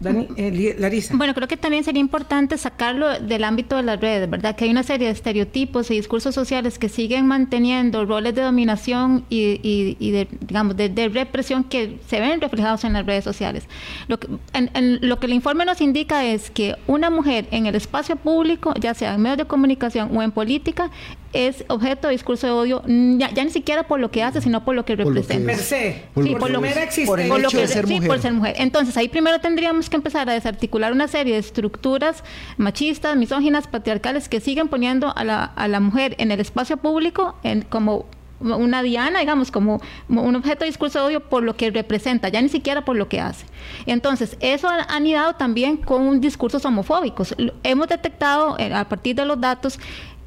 Dani- 0.00 0.28
eh, 0.36 0.76
Larisa. 0.78 1.14
Bueno, 1.16 1.34
creo 1.34 1.48
que 1.48 1.56
también 1.56 1.84
sería 1.84 2.00
importante 2.00 2.58
sacarlo 2.58 3.18
del 3.20 3.44
ámbito 3.44 3.76
de 3.76 3.82
las 3.82 4.00
redes, 4.00 4.28
¿verdad? 4.28 4.54
Que 4.56 4.64
hay 4.64 4.70
una 4.70 4.82
serie 4.82 5.06
de 5.06 5.12
estereotipos 5.12 5.90
y 5.90 5.94
discursos 5.94 6.34
sociales 6.34 6.78
que 6.78 6.88
siguen 6.88 7.26
manteniendo 7.26 8.04
roles 8.04 8.34
de 8.34 8.42
dominación 8.42 9.24
y, 9.30 9.60
y- 9.62 9.96
y 9.98 10.10
de, 10.10 10.28
digamos, 10.40 10.76
de, 10.76 10.88
de 10.88 11.08
represión 11.08 11.64
que 11.64 11.98
se 12.08 12.20
ven 12.20 12.40
reflejados 12.40 12.84
en 12.84 12.92
las 12.92 13.06
redes 13.06 13.24
sociales. 13.24 13.64
Lo 14.08 14.18
que, 14.20 14.28
en- 14.52 14.70
en- 14.74 14.98
lo 15.02 15.18
que 15.18 15.26
el 15.26 15.32
informe 15.32 15.64
nos 15.64 15.80
indica 15.80 16.24
es 16.24 16.50
que 16.50 16.74
una 16.86 17.10
mujer 17.10 17.46
en 17.50 17.66
el 17.66 17.74
espacio 17.74 18.16
público, 18.16 18.74
ya 18.80 18.94
sea 18.94 19.14
en 19.14 19.22
medios 19.22 19.38
de 19.38 19.44
comunicación 19.46 20.16
o 20.16 20.22
en 20.22 20.30
política, 20.32 20.90
es 21.32 21.64
objeto 21.68 22.08
de 22.08 22.12
discurso 22.12 22.46
de 22.46 22.52
odio, 22.52 22.82
mm, 22.86 23.18
ya, 23.18 23.30
ya 23.30 23.44
ni 23.44 23.50
siquiera 23.50 23.82
por 23.86 24.00
lo 24.00 24.10
que 24.10 24.22
hace, 24.22 24.40
sino 24.40 24.64
por 24.64 24.74
lo 24.74 24.84
que 24.86 24.96
Por 24.96 25.06
lo 25.06 25.12
que 25.12 25.20
representa. 25.20 25.54
Se, 25.56 26.04
Por 26.14 26.24
Sí, 26.24 26.30
lo 26.30 26.38
por 26.38 26.48
que 26.48 26.52
lo 26.54 26.64
es. 26.64 27.00
Por 27.06 27.20
el 27.20 27.28
por 27.28 27.40
lo 27.40 27.48
hecho 27.48 27.56
que 27.58 27.62
de 27.62 27.68
ser 27.68 27.86
sí, 27.86 27.94
mujer. 27.94 28.08
por 28.08 28.18
ser 28.20 28.32
mujer. 28.32 28.54
Entonces, 28.58 28.96
ahí 28.96 29.08
primero 29.08 29.38
tendríamos 29.40 29.85
que 29.90 29.96
empezar 29.96 30.28
a 30.28 30.32
desarticular 30.32 30.92
una 30.92 31.08
serie 31.08 31.34
de 31.34 31.40
estructuras 31.40 32.22
machistas, 32.56 33.16
misóginas, 33.16 33.66
patriarcales 33.66 34.28
que 34.28 34.40
siguen 34.40 34.68
poniendo 34.68 35.12
a 35.16 35.24
la, 35.24 35.44
a 35.44 35.68
la 35.68 35.80
mujer 35.80 36.14
en 36.18 36.30
el 36.30 36.40
espacio 36.40 36.76
público 36.76 37.36
en, 37.42 37.62
como 37.62 38.06
una 38.40 38.82
diana, 38.82 39.20
digamos, 39.20 39.50
como 39.50 39.80
un 40.08 40.36
objeto 40.36 40.60
de 40.60 40.66
discurso 40.66 40.98
de 41.00 41.04
odio 41.06 41.20
por 41.20 41.42
lo 41.42 41.56
que 41.56 41.70
representa, 41.70 42.28
ya 42.28 42.42
ni 42.42 42.48
siquiera 42.48 42.84
por 42.84 42.96
lo 42.96 43.08
que 43.08 43.20
hace. 43.20 43.46
Entonces, 43.86 44.36
eso 44.40 44.68
ha 44.68 44.82
anidado 44.94 45.34
también 45.34 45.78
con 45.78 46.20
discursos 46.20 46.64
homofóbicos. 46.64 47.34
Hemos 47.62 47.88
detectado 47.88 48.58
eh, 48.58 48.72
a 48.72 48.88
partir 48.88 49.16
de 49.16 49.24
los 49.24 49.40
datos 49.40 49.78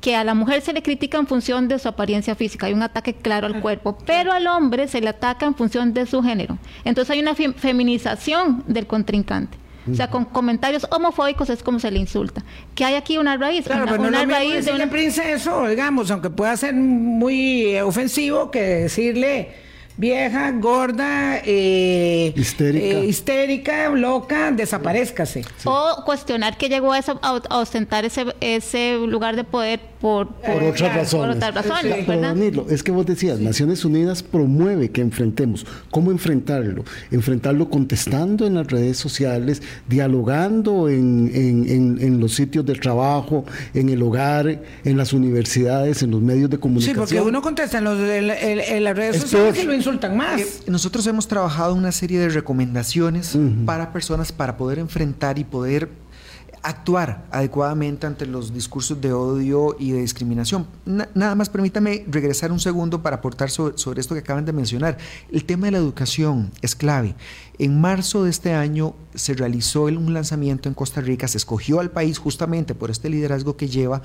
que 0.01 0.15
a 0.15 0.23
la 0.23 0.33
mujer 0.33 0.61
se 0.61 0.71
le 0.73 0.81
critica 0.81 1.17
en 1.17 1.27
función 1.27 1.67
de 1.67 1.77
su 1.79 1.87
apariencia 1.89 2.33
física, 2.35 2.67
hay 2.67 2.73
un 2.73 2.83
ataque 2.83 3.13
claro 3.13 3.47
al 3.47 3.59
cuerpo, 3.61 3.97
pero 4.05 4.31
al 4.31 4.47
hombre 4.47 4.87
se 4.87 5.01
le 5.01 5.09
ataca 5.09 5.45
en 5.45 5.55
función 5.55 5.93
de 5.93 6.05
su 6.05 6.21
género. 6.23 6.57
Entonces 6.85 7.11
hay 7.11 7.19
una 7.19 7.35
fe- 7.35 7.51
feminización 7.53 8.63
del 8.67 8.87
contrincante. 8.87 9.57
O 9.91 9.95
sea, 9.95 10.09
con 10.11 10.25
comentarios 10.25 10.85
homofóbicos 10.91 11.49
es 11.49 11.63
como 11.63 11.79
se 11.79 11.89
le 11.89 11.97
insulta. 11.97 12.43
Que 12.75 12.85
hay 12.85 12.93
aquí 12.93 13.17
una 13.17 13.37
raíz, 13.37 13.65
Claro, 13.65 13.83
una, 13.83 13.91
pero 13.93 14.03
no 14.03 14.09
una 14.09 14.21
es 14.21 14.27
lo 14.27 14.35
mismo 14.35 14.51
raíz 14.53 14.65
de 14.65 14.71
una... 14.73 14.87
princeso, 14.89 15.67
digamos, 15.67 16.11
aunque 16.11 16.29
pueda 16.29 16.55
ser 16.57 16.75
muy 16.75 17.65
eh, 17.75 17.81
ofensivo, 17.81 18.51
que 18.51 18.61
decirle 18.61 19.51
vieja, 19.97 20.51
gorda, 20.51 21.37
eh, 21.43 22.33
Histérica. 22.35 22.85
eh, 22.85 23.05
histérica, 23.05 23.89
loca, 23.89 24.51
desaparezcase. 24.51 25.43
O 25.65 26.03
cuestionar 26.05 26.55
que 26.57 26.69
llegó 26.69 26.93
a, 26.93 26.99
eso- 26.99 27.19
a- 27.23 27.41
a 27.49 27.57
ostentar 27.57 28.05
ese, 28.05 28.25
ese 28.41 28.95
lugar 29.07 29.35
de 29.35 29.43
poder 29.43 29.79
por, 30.01 30.27
Por 30.35 30.63
otras 30.63 30.95
razones. 30.95 31.27
por 31.27 31.29
otras 31.49 31.55
razones, 31.55 31.81
Sí. 31.95 32.03
Pero 32.07 32.19
¿verdad? 32.21 32.35
Danilo, 32.35 32.65
es 32.69 32.83
que 32.83 32.91
vos 32.91 33.05
decías, 33.05 33.39
Naciones 33.39 33.83
Unidas 33.83 34.23
promueve 34.23 34.91
que 34.91 35.01
enfrentemos. 35.01 35.65
¿Cómo 35.91 36.11
enfrentarlo? 36.11 36.85
Enfrentarlo 37.11 37.69
contestando 37.69 38.47
en 38.47 38.53
las 38.55 38.67
redes 38.67 38.97
sociales, 38.97 39.61
dialogando 39.89 40.87
en, 40.87 41.29
en- 41.33 41.69
en- 41.69 41.97
en 42.01 42.19
los 42.19 42.33
sitios 42.35 42.65
de 42.65 42.75
trabajo, 42.75 43.43
en 43.73 43.89
el 43.89 44.01
hogar, 44.01 44.61
en 44.85 44.97
las 44.97 45.11
universidades, 45.11 46.01
en 46.01 46.11
los 46.11 46.21
medios 46.21 46.49
de 46.49 46.55
Sí, 46.55 46.61
comunicación. 46.61 46.97
porque 46.97 47.21
uno 47.21 47.41
contesta 47.41 47.79
en, 47.79 47.83
los- 47.83 47.99
en- 47.99 48.29
en- 48.29 48.59
en 48.59 48.83
las 48.83 48.95
redes 48.95 49.17
Es 49.17 49.21
sociales 49.23 49.61
y 49.61 49.67
lo 49.67 49.73
insultan 49.73 50.15
más. 50.15 50.39
Eh, 50.41 50.47
nosotros 50.67 51.05
hemos 51.07 51.27
trabajado 51.27 51.75
una 51.75 51.91
serie 51.91 52.19
de 52.19 52.29
recomendaciones 52.29 53.37
para 53.65 53.91
personas 53.91 54.31
para 54.31 54.55
poder 54.57 54.79
enfrentar 54.79 55.37
y 55.39 55.43
poder 55.43 55.89
actuar 56.63 57.25
adecuadamente 57.31 58.05
ante 58.07 58.25
los 58.25 58.53
discursos 58.53 58.99
de 58.99 59.13
odio 59.13 59.75
y 59.79 59.91
de 59.91 60.01
discriminación. 60.01 60.67
Na- 60.85 61.09
nada 61.13 61.35
más 61.35 61.49
permítame 61.49 62.05
regresar 62.09 62.51
un 62.51 62.59
segundo 62.59 63.01
para 63.01 63.17
aportar 63.17 63.49
sobre, 63.49 63.77
sobre 63.77 64.01
esto 64.01 64.13
que 64.15 64.19
acaban 64.21 64.45
de 64.45 64.53
mencionar. 64.53 64.97
El 65.31 65.45
tema 65.45 65.67
de 65.67 65.71
la 65.71 65.77
educación 65.77 66.51
es 66.61 66.75
clave. 66.75 67.15
En 67.57 67.79
marzo 67.79 68.23
de 68.23 68.29
este 68.29 68.53
año 68.53 68.95
se 69.15 69.33
realizó 69.33 69.83
un 69.83 70.13
lanzamiento 70.13 70.69
en 70.69 70.75
Costa 70.75 71.01
Rica, 71.01 71.27
se 71.27 71.37
escogió 71.37 71.79
al 71.79 71.91
país 71.91 72.17
justamente 72.17 72.75
por 72.75 72.91
este 72.91 73.09
liderazgo 73.09 73.57
que 73.57 73.67
lleva 73.67 74.01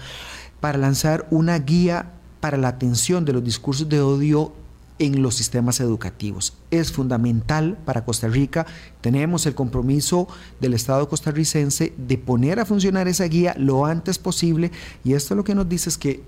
para 0.61 0.79
lanzar 0.79 1.27
una 1.31 1.59
guía 1.59 2.13
para 2.41 2.57
la 2.59 2.69
atención 2.69 3.25
de 3.25 3.33
los 3.33 3.45
discursos 3.45 3.89
de 3.89 4.01
odio 4.01 4.53
en 4.99 5.23
los 5.23 5.35
sistemas 5.35 5.81
educativos. 5.81 6.55
Es 6.71 6.93
fundamental 6.93 7.77
para 7.85 8.05
Costa 8.05 8.29
Rica. 8.29 8.65
Tenemos 9.01 9.45
el 9.47 9.55
compromiso 9.55 10.29
del 10.61 10.75
Estado 10.75 11.09
costarricense 11.09 11.93
de 11.97 12.19
poner 12.19 12.61
a 12.61 12.65
funcionar 12.65 13.09
esa 13.09 13.25
guía 13.25 13.55
lo 13.59 13.87
antes 13.87 14.19
posible 14.19 14.71
y 15.03 15.15
esto 15.15 15.35
lo 15.35 15.43
que 15.45 15.55
nos 15.55 15.69
dice 15.69 15.89
es 15.89 15.99
que 15.99 16.23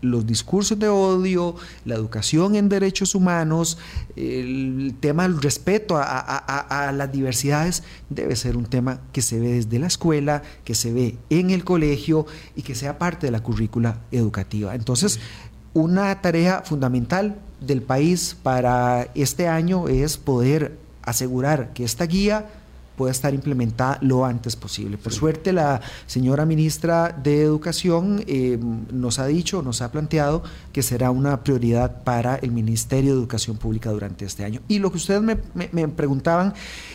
los 0.00 0.24
discursos 0.26 0.78
de 0.78 0.88
odio, 0.88 1.56
la 1.84 1.96
educación 1.96 2.54
en 2.54 2.68
derechos 2.68 3.16
humanos, 3.16 3.78
el 4.14 4.94
tema 5.00 5.24
del 5.24 5.42
respeto 5.42 5.96
a, 5.96 6.04
a- 6.04 6.38
a- 6.38 6.88
a 6.88 6.92
las 6.92 7.10
diversidades 7.10 7.82
debe 8.08 8.36
ser 8.36 8.56
un 8.56 8.66
tema 8.66 9.00
que 9.12 9.22
se 9.22 9.40
ve 9.40 9.54
desde 9.54 9.78
la 9.80 9.88
escuela, 9.88 10.42
que 10.64 10.76
se 10.76 10.92
ve 10.92 11.16
en 11.30 11.50
el 11.50 11.64
colegio 11.64 12.26
y 12.54 12.62
que 12.62 12.76
sea 12.76 12.96
parte 12.96 13.26
de 13.26 13.32
la 13.32 13.42
currícula 13.42 14.00
educativa. 14.12 14.76
Entonces, 14.76 15.18
una 15.74 16.20
tarea 16.22 16.62
fundamental 16.64 17.40
del 17.60 17.82
país 17.82 18.36
para 18.42 19.08
este 19.14 19.48
año 19.48 19.88
es 19.88 20.16
poder 20.16 20.76
asegurar 21.02 21.72
que 21.72 21.84
esta 21.84 22.04
guía 22.06 22.46
pueda 22.96 23.12
estar 23.12 23.32
implementada 23.32 23.98
lo 24.00 24.24
antes 24.24 24.56
posible. 24.56 24.98
Por 24.98 25.12
suerte, 25.12 25.52
la 25.52 25.80
señora 26.06 26.44
ministra 26.44 27.12
de 27.12 27.42
Educación 27.42 28.24
eh, 28.26 28.58
nos 28.92 29.20
ha 29.20 29.26
dicho, 29.26 29.62
nos 29.62 29.82
ha 29.82 29.92
planteado 29.92 30.42
que 30.72 30.82
será 30.82 31.12
una 31.12 31.44
prioridad 31.44 32.02
para 32.02 32.34
el 32.36 32.50
Ministerio 32.50 33.12
de 33.12 33.18
Educación 33.20 33.56
Pública 33.56 33.90
durante 33.92 34.24
este 34.24 34.44
año. 34.44 34.60
Y 34.66 34.80
lo 34.80 34.90
que 34.90 34.96
ustedes 34.96 35.22
me, 35.22 35.36
me- 35.54 35.68
me 35.72 35.86
preguntaban, 35.86 36.54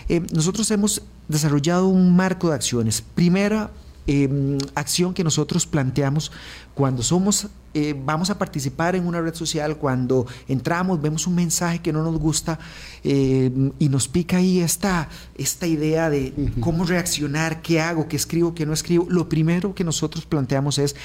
eh, 0.09 0.21
nosotros 0.33 0.69
hemos 0.71 1.01
desarrollado 1.29 1.87
un 1.87 2.13
marco 2.13 2.49
de 2.49 2.55
acciones. 2.55 3.01
Primera, 3.01 3.69
eh, 4.07 4.57
acción 4.75 5.13
que 5.13 5.23
nosotros 5.23 5.65
planteamos 5.65 6.31
cuando 6.73 7.03
somos, 7.03 7.47
eh, 7.73 7.95
vamos 8.05 8.29
a 8.29 8.37
participar 8.37 8.95
en 8.95 9.07
una 9.07 9.21
red 9.21 9.33
social, 9.33 9.77
cuando 9.77 10.25
entramos, 10.47 11.01
vemos 11.01 11.25
un 11.25 11.35
mensaje 11.35 11.79
que 11.79 11.93
no 11.93 12.03
nos 12.03 12.19
gusta 12.19 12.59
eh, 13.03 13.51
y 13.79 13.89
nos 13.89 14.07
pica 14.07 14.37
ahí 14.37 14.59
esta, 14.59 15.07
esta 15.37 15.67
idea 15.67 16.09
de 16.09 16.33
cómo 16.59 16.85
reaccionar, 16.85 17.61
qué 17.61 17.79
hago, 17.79 18.07
qué 18.07 18.15
escribo, 18.15 18.53
qué 18.53 18.65
no 18.65 18.73
escribo. 18.73 19.05
Lo 19.09 19.29
primero 19.29 19.73
que 19.73 19.83
nosotros 19.83 20.25
planteamos 20.25 20.77
es, 20.79 20.95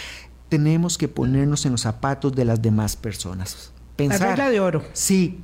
tenemos 0.49 0.99
que 0.99 1.09
ponernos 1.09 1.65
en 1.67 1.73
los 1.73 1.83
zapatos 1.83 2.35
de 2.35 2.45
las 2.45 2.61
demás 2.61 2.97
personas. 2.97 3.73
Pensar, 3.97 4.31
regla 4.31 4.51
de 4.51 4.61
oro. 4.61 4.85
Sí, 4.93 5.39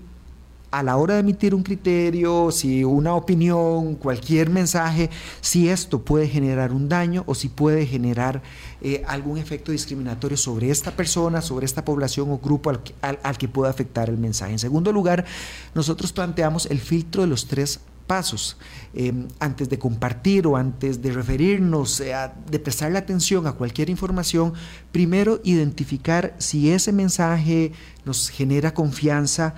a 0.79 0.83
la 0.83 0.97
hora 0.97 1.15
de 1.15 1.21
emitir 1.21 1.55
un 1.55 1.63
criterio, 1.63 2.51
si 2.51 2.83
una 2.83 3.15
opinión, 3.15 3.95
cualquier 3.95 4.51
mensaje, 4.51 5.09
si 5.41 5.69
esto 5.69 6.05
puede 6.05 6.27
generar 6.29 6.73
un 6.73 6.89
daño 6.89 7.23
o 7.27 7.35
si 7.37 7.49
puede 7.49 7.87
generar 7.87 8.43
eh, 8.81 9.05
algún 9.07 9.39
efecto 9.39 9.71
discriminatorio 9.71 10.37
sobre 10.37 10.71
esta 10.71 10.91
persona, 10.91 11.41
sobre 11.43 11.65
esta 11.67 11.85
población 11.85 12.31
o 12.33 12.39
grupo 12.39 12.71
al, 12.71 12.83
que- 12.83 12.95
al- 13.03 13.19
pueda 13.53 13.71
afectar 13.71 14.09
el 14.09 14.19
mensaje. 14.19 14.53
En 14.53 14.59
segundo 14.59 14.91
lugar, 14.93 15.25
nosotros 15.77 16.13
planteamos 16.13 16.67
el 16.67 16.81
filtro 16.81 17.23
de 17.23 17.29
los 17.29 17.47
tres 17.47 17.79
pasos. 18.09 18.57
Eh, 18.95 19.13
antes 19.39 19.69
de 19.69 19.79
compartir 19.79 20.47
o 20.47 20.57
antes 20.57 21.01
de 21.03 21.13
referirnos, 21.13 22.01
eh, 22.01 22.15
a- 22.15 22.35
de 22.51 22.59
prestarle 22.59 22.99
atención 22.99 23.47
a 23.47 23.53
cualquier 23.53 23.91
información, 23.91 24.55
primero 24.93 25.41
identificar 25.45 26.35
si 26.39 26.71
ese 26.71 26.91
mensaje 26.93 27.71
nos 28.05 28.29
genera 28.29 28.75
confianza, 28.75 29.55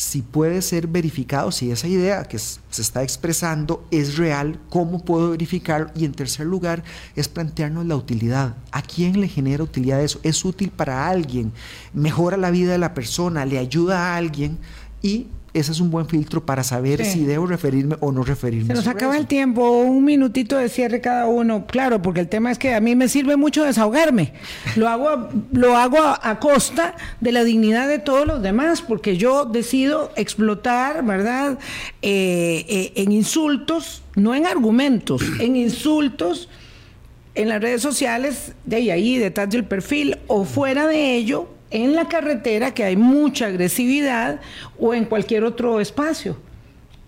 si 0.00 0.22
puede 0.22 0.62
ser 0.62 0.86
verificado, 0.86 1.52
si 1.52 1.70
esa 1.70 1.86
idea 1.86 2.24
que 2.24 2.38
se 2.38 2.80
está 2.80 3.02
expresando 3.02 3.84
es 3.90 4.16
real, 4.16 4.58
cómo 4.70 5.04
puedo 5.04 5.30
verificarlo. 5.30 5.90
Y 5.94 6.06
en 6.06 6.12
tercer 6.12 6.46
lugar, 6.46 6.82
es 7.16 7.28
plantearnos 7.28 7.84
la 7.84 7.96
utilidad. 7.96 8.56
¿A 8.72 8.80
quién 8.80 9.20
le 9.20 9.28
genera 9.28 9.62
utilidad 9.62 10.02
eso? 10.02 10.18
¿Es 10.22 10.42
útil 10.42 10.70
para 10.70 11.06
alguien? 11.06 11.52
¿Mejora 11.92 12.38
la 12.38 12.50
vida 12.50 12.72
de 12.72 12.78
la 12.78 12.94
persona? 12.94 13.44
¿Le 13.44 13.58
ayuda 13.58 14.14
a 14.14 14.16
alguien? 14.16 14.56
Y 15.02 15.26
ese 15.52 15.72
es 15.72 15.80
un 15.80 15.90
buen 15.90 16.06
filtro 16.06 16.44
para 16.46 16.62
saber 16.62 17.04
Sí. 17.04 17.10
si 17.12 17.24
debo 17.24 17.46
referirme 17.46 17.96
o 18.00 18.12
no 18.12 18.22
referirme. 18.22 18.68
Se 18.68 18.74
nos 18.74 18.86
acaba 18.86 19.14
eso. 19.14 19.20
el 19.22 19.26
tiempo, 19.26 19.70
un 19.80 20.04
minutito 20.04 20.56
de 20.56 20.68
cierre 20.68 21.00
cada 21.00 21.26
uno, 21.26 21.66
claro, 21.66 22.00
porque 22.02 22.20
el 22.20 22.28
tema 22.28 22.50
es 22.52 22.58
que 22.58 22.74
a 22.74 22.80
mí 22.80 22.94
me 22.94 23.08
sirve 23.08 23.36
mucho 23.36 23.64
desahogarme. 23.64 24.32
Lo 24.76 24.88
hago, 24.88 25.08
a- 25.08 25.28
lo 25.52 25.76
hago 25.76 25.98
a, 26.00 26.20
a 26.22 26.38
costa 26.38 26.94
de 27.20 27.32
la 27.32 27.42
dignidad 27.44 27.88
de 27.88 27.98
todos 27.98 28.26
los 28.26 28.42
demás, 28.42 28.80
porque 28.82 29.16
yo 29.16 29.44
decido 29.44 30.12
explotar, 30.16 31.04
¿verdad? 31.04 31.58
Eh, 32.02 32.64
eh, 32.68 32.92
en 32.96 33.12
insultos, 33.12 34.02
no 34.16 34.34
en 34.34 34.46
argumentos, 34.46 35.22
en 35.40 35.56
insultos 35.56 36.48
en 37.34 37.48
las 37.48 37.60
redes 37.62 37.80
sociales, 37.80 38.52
de 38.66 38.76
ahí, 38.76 38.90
ahí 38.90 39.16
detrás 39.18 39.48
del 39.50 39.64
perfil, 39.64 40.18
o 40.26 40.44
fuera 40.44 40.86
de 40.86 41.14
ello, 41.14 41.48
en 41.70 41.94
la 41.94 42.08
carretera, 42.08 42.72
que 42.72 42.84
hay 42.84 42.96
mucha 42.96 43.46
agresividad, 43.46 44.40
o 44.78 44.94
en 44.94 45.04
cualquier 45.04 45.44
otro 45.44 45.80
espacio. 45.80 46.36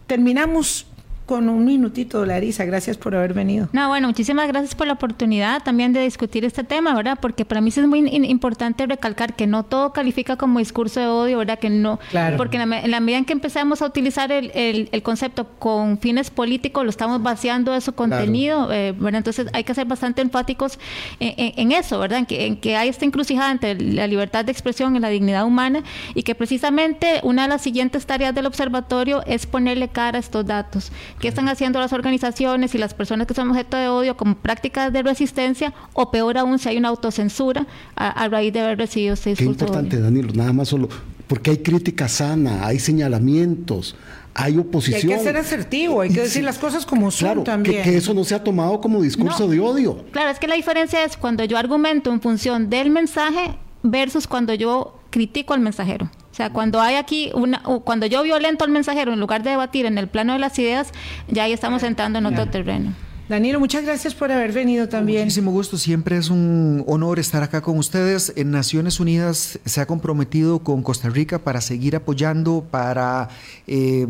Terminamos 0.07 0.87
con 1.27 1.49
un 1.49 1.65
minutito, 1.65 2.25
Larisa. 2.27 2.65
Gracias 2.65 2.97
por 2.97 3.15
haber 3.15 3.33
venido. 3.33 3.69
No, 3.73 3.89
bueno, 3.89 4.09
muchísimas 4.09 4.49
gracias 4.49 4.75
por 4.75 4.87
la 4.87 4.95
oportunidad 4.95 5.63
también 5.63 5.93
de 5.93 6.01
discutir 6.03 6.45
este 6.45 6.65
tema, 6.65 6.95
¿verdad? 6.95 7.19
Porque 7.21 7.45
para 7.45 7.61
mí 7.61 7.69
es 7.69 7.79
muy 7.87 8.01
importante 8.27 8.87
recalcar 8.87 9.35
que 9.35 9.47
no 9.47 9.63
todo 9.65 9.93
califica 9.93 10.37
como 10.37 10.59
discurso 10.59 11.01
de 11.01 11.07
odio, 11.07 11.39
¿verdad? 11.39 11.59
Que 11.59 11.71
no, 11.71 11.99
Claro. 12.11 12.37
porque 12.37 12.57
en 12.57 12.61
la, 12.61 12.67
me- 12.67 12.85
en 12.85 12.91
la 12.91 13.01
medida 13.01 13.19
en 13.19 13.25
que 13.25 13.33
empezamos 13.33 13.83
a 13.83 13.87
utilizar 13.87 14.31
el, 14.33 14.51
el- 14.55 14.89
el 14.93 15.03
concepto 15.03 15.47
con 15.59 15.99
fines 15.99 16.31
políticos, 16.31 16.85
lo 16.85 16.91
estamos 16.91 17.23
vaciando 17.23 17.73
de 17.73 17.81
su 17.81 17.93
contenido, 17.95 18.73
eh, 18.73 18.93
¿verdad? 18.99 19.19
Entonces 19.19 19.47
hay 19.53 19.65
que 19.65 19.75
ser 19.75 19.87
bastante 19.87 20.23
enfáticos 20.23 20.79
en, 21.21 21.35
en- 21.37 21.53
en 21.57 21.73
eso, 21.73 21.99
¿verdad? 21.99 22.19
En 22.19 22.27
que, 22.27 22.47
en 22.47 22.57
que 22.57 22.77
hay 22.77 22.89
esta 22.89 23.05
encrucijada 23.05 23.51
entre 23.53 23.75
la 23.81 24.07
libertad 24.07 24.45
de 24.45 24.53
expresión 24.53 24.97
y 24.97 25.01
la 25.01 25.09
dignidad 25.09 25.47
humana 25.47 25.83
y 26.15 26.23
que 26.25 26.35
precisamente 26.35 27.21
una 27.23 27.43
de 27.43 27.49
las 27.49 27.63
siguientes 27.63 28.07
tareas 28.07 28.35
del 28.35 28.47
observatorio 28.47 29.23
es 29.27 29.47
ponerle 29.47 29.89
cara 29.89 30.19
a 30.19 30.21
estos 30.21 30.45
datos. 30.47 30.91
¿Qué 31.23 31.29
están 31.29 31.49
haciendo 31.49 31.79
las 31.79 31.93
organizaciones 31.93 32.75
y 32.75 32.79
las 32.79 32.95
personas 32.95 33.29
que 33.29 33.35
son 33.35 33.49
objeto 33.51 33.77
de 33.77 33.87
odio 33.89 34.17
como 34.17 34.35
prácticas 34.35 34.93
de 34.93 35.03
resistencia 35.05 35.73
o 35.93 36.11
peor 36.11 36.37
aún 36.37 36.59
si 36.59 36.69
hay 36.69 36.77
una 36.79 36.89
autocensura 36.89 37.65
a, 37.95 38.09
a 38.11 38.29
raíz 38.29 38.53
de 38.53 38.59
haber 38.59 38.77
recibido 38.77 39.15
este 39.15 39.35
Qué 39.35 39.45
importante, 39.45 39.95
odio? 39.97 40.05
Danilo, 40.07 40.33
nada 40.35 40.53
más 40.53 40.67
solo, 40.69 40.89
porque 41.29 41.53
hay 41.53 41.59
crítica 41.59 42.09
sana, 42.09 42.67
hay 42.67 42.81
señalamientos, 42.81 43.95
hay 44.35 44.53
Y 44.53 44.55
hay 44.57 44.61
oposición. 44.61 45.13
que 45.13 45.19
ser 45.23 45.37
asertivo, 45.37 46.01
hay 46.01 46.09
que 46.09 46.15
Y 46.15 46.19
decir 46.19 46.33
sí, 46.33 46.43
las 46.43 46.59
cosas 46.59 46.85
como 46.85 47.11
son 47.13 47.27
Claro, 47.29 47.43
también. 47.45 47.85
que, 47.85 47.91
que 47.93 47.97
eso 47.99 48.15
no 48.15 48.25
se 48.25 48.35
ha 48.35 48.43
tomado 48.43 48.81
como 48.81 49.01
discurso 49.01 49.45
No. 49.45 49.49
de 49.53 49.61
odio. 49.61 50.05
Claro, 50.11 50.31
es 50.31 50.41
que 50.41 50.49
la 50.49 50.57
diferencia 50.57 51.05
es 51.05 51.17
cuando 51.17 51.45
yo 51.45 51.57
argumento 51.57 52.13
en 52.13 52.21
función 52.21 52.69
del 52.69 52.91
mensaje 52.91 53.55
versus 53.85 54.27
cuando 54.27 54.55
yo 54.55 54.99
critico 55.11 55.55
al 55.55 55.61
mensajero. 55.61 56.11
O 56.33 56.35
sea, 56.35 56.51
cuando 56.51 56.81
hay 56.81 56.97
aquí 56.97 57.31
una, 57.35 57.63
cuando 57.85 58.07
yo 58.07 58.23
violento 58.23 58.65
al 58.65 58.71
mensajero 58.71 59.13
en 59.13 59.21
lugar 59.21 59.43
de 59.43 59.51
debatir 59.51 59.85
en 59.85 59.99
el 59.99 60.09
plano 60.09 60.33
de 60.33 60.39
las 60.39 60.59
ideas, 60.59 60.91
ya 61.29 61.45
ahí 61.45 61.53
estamos 61.53 61.83
entrando 61.83 62.19
en 62.21 62.27
otro 62.27 62.49
terreno. 62.49 62.95
Danilo, 63.29 63.61
muchas 63.61 63.85
gracias 63.85 64.15
por 64.15 64.33
haber 64.33 64.53
venido 64.53 64.89
también. 64.89 65.23
Muchísimo 65.23 65.53
gusto, 65.53 65.79
siempre 65.79 66.17
es 66.17 66.29
un 66.29 66.85
honor 66.87 67.19
estar 67.19 67.43
acá 67.43 67.61
con 67.61 67.79
ustedes. 67.79 68.33
En 68.37 68.51
Naciones 68.51 68.99
Unidas 68.99 69.59
se 69.65 69.81
ha 69.81 69.87
comprometido 69.87 70.59
con 70.59 70.83
Costa 70.83 71.09
Rica 71.09 71.39
para 71.39 71.61
seguir 71.61 71.97
apoyando, 71.97 72.67
para 72.71 73.29
eh, 73.67 74.07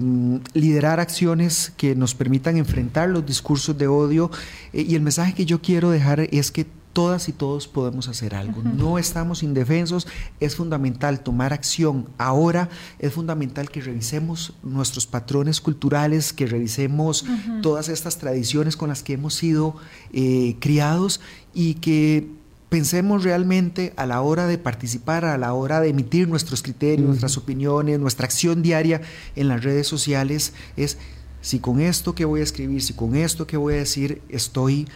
liderar 0.54 0.98
acciones 0.98 1.72
que 1.76 1.94
nos 1.94 2.14
permitan 2.14 2.56
enfrentar 2.56 3.10
los 3.10 3.24
discursos 3.26 3.76
de 3.76 3.86
odio. 3.86 4.30
Eh, 4.72 4.86
y 4.88 4.94
el 4.94 5.02
mensaje 5.02 5.34
que 5.34 5.44
yo 5.44 5.60
quiero 5.60 5.90
dejar 5.90 6.20
es 6.20 6.50
que 6.50 6.66
todas 6.92 7.28
y 7.28 7.32
todos 7.32 7.68
podemos 7.68 8.08
hacer 8.08 8.34
algo. 8.34 8.62
No 8.62 8.98
estamos 8.98 9.42
indefensos, 9.42 10.06
es 10.40 10.56
fundamental 10.56 11.20
tomar 11.20 11.52
acción. 11.52 12.08
Ahora 12.18 12.68
es 12.98 13.12
fundamental 13.12 13.70
que 13.70 13.80
revisemos 13.80 14.54
nuestros 14.62 15.06
patrones 15.06 15.60
culturales, 15.60 16.32
que 16.32 16.46
revisemos 16.46 17.24
todas 17.62 17.88
estas 17.88 18.18
tradiciones 18.18 18.76
con 18.76 18.88
las 18.88 19.02
que 19.02 19.14
hemos 19.14 19.34
sido 19.34 19.76
eh, 20.12 20.56
criados 20.60 21.20
y 21.54 21.74
que 21.74 22.28
pensemos 22.68 23.22
realmente 23.22 23.92
a 23.96 24.06
la 24.06 24.22
hora 24.22 24.46
de 24.46 24.56
participar, 24.56 25.26
a 25.26 25.36
la 25.36 25.52
hora 25.52 25.80
de 25.80 25.90
emitir 25.90 26.26
nuestros 26.26 26.62
criterios, 26.62 27.06
nuestras 27.06 27.36
opiniones, 27.36 28.00
nuestra 28.00 28.24
acción 28.24 28.62
diaria 28.62 29.02
en 29.36 29.48
las 29.48 29.62
redes 29.62 29.86
sociales, 29.86 30.54
es 30.78 30.96
si 31.42 31.58
con 31.58 31.80
esto 31.80 32.14
que 32.14 32.24
voy 32.24 32.40
a 32.40 32.44
escribir, 32.44 32.82
si 32.82 32.94
con 32.94 33.14
esto 33.14 33.46
que 33.46 33.58
voy 33.58 33.74
a 33.74 33.78
decir 33.78 34.22
estoy 34.30 34.88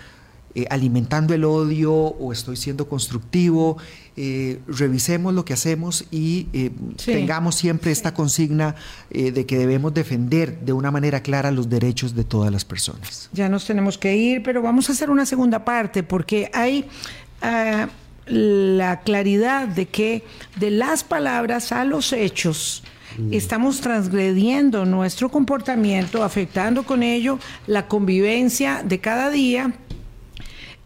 eh, 0.57 0.67
alimentando 0.71 1.35
el 1.35 1.45
odio 1.45 1.93
o 1.95 2.33
estoy 2.33 2.57
siendo 2.57 2.89
constructivo, 2.89 3.77
eh, 4.17 4.61
revisemos 4.67 5.35
lo 5.35 5.45
que 5.45 5.53
hacemos 5.53 6.07
y 6.11 6.47
eh, 6.55 6.71
Sí. 6.97 7.13
tengamos 7.13 7.57
siempre 7.57 7.93
esta 7.93 8.15
consigna 8.15 8.75
eh, 9.11 9.31
de 9.33 9.45
que 9.45 9.59
debemos 9.59 9.93
defender 9.93 10.59
de 10.61 10.73
una 10.73 10.91
manera 10.91 11.23
clara 11.23 11.51
los 11.51 11.69
derechos 11.69 12.15
de 12.15 12.25
todas 12.25 12.51
las 12.51 12.65
personas. 12.65 13.29
Ya 13.35 13.51
nos 13.51 13.67
tenemos 13.67 13.99
que 13.99 14.17
ir, 14.17 14.43
pero 14.43 14.63
vamos 14.63 14.89
a 14.89 14.93
hacer 14.93 15.11
una 15.11 15.27
segunda 15.27 15.67
parte 15.67 16.03
porque 16.03 16.51
hay 16.55 16.87
ah, 17.43 17.89
la 18.27 19.01
claridad 19.01 19.69
de 19.69 19.85
que 19.85 20.25
de 20.59 20.71
las 20.71 21.05
palabras 21.05 21.71
a 21.71 21.85
los 21.85 22.15
hechos 22.15 22.83
estamos 23.31 23.81
transgrediendo 23.81 24.85
nuestro 24.85 25.31
comportamiento, 25.31 26.23
afectando 26.25 26.83
con 26.83 27.03
ello 27.03 27.39
la 27.67 27.89
convivencia 27.89 28.83
de 28.83 28.99
cada 28.99 29.31
día 29.31 29.75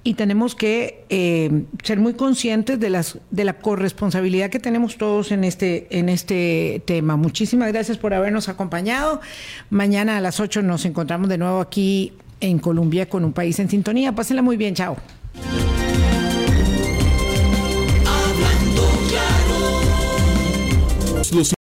y 0.02 0.14
tenemos 0.14 0.54
que 0.54 1.04
eh, 1.10 1.64
ser 1.82 1.98
muy 1.98 2.14
conscientes 2.14 2.80
de 2.80 2.90
las 2.90 3.18
de 3.30 3.44
la 3.44 3.58
corresponsabilidad 3.58 4.50
que 4.50 4.58
tenemos 4.58 4.96
todos 4.96 5.30
en 5.30 5.44
este 5.44 5.86
en 5.90 6.08
este 6.08 6.82
tema. 6.86 7.16
Muchísimas 7.16 7.72
gracias 7.72 7.98
por 7.98 8.14
habernos 8.14 8.48
acompañado. 8.48 9.20
Mañana 9.68 10.16
a 10.16 10.20
las 10.20 10.40
8 10.40 10.62
nos 10.62 10.84
encontramos 10.86 11.28
de 11.28 11.38
nuevo 11.38 11.60
aquí 11.60 12.12
en 12.40 12.58
Colombia 12.58 13.08
con 13.08 13.24
un 13.24 13.32
país 13.32 13.58
en 13.58 13.68
sintonía. 13.68 14.14
Pásenla 14.14 14.42
muy 14.42 14.56
bien, 14.56 14.74
chao. 14.74 14.96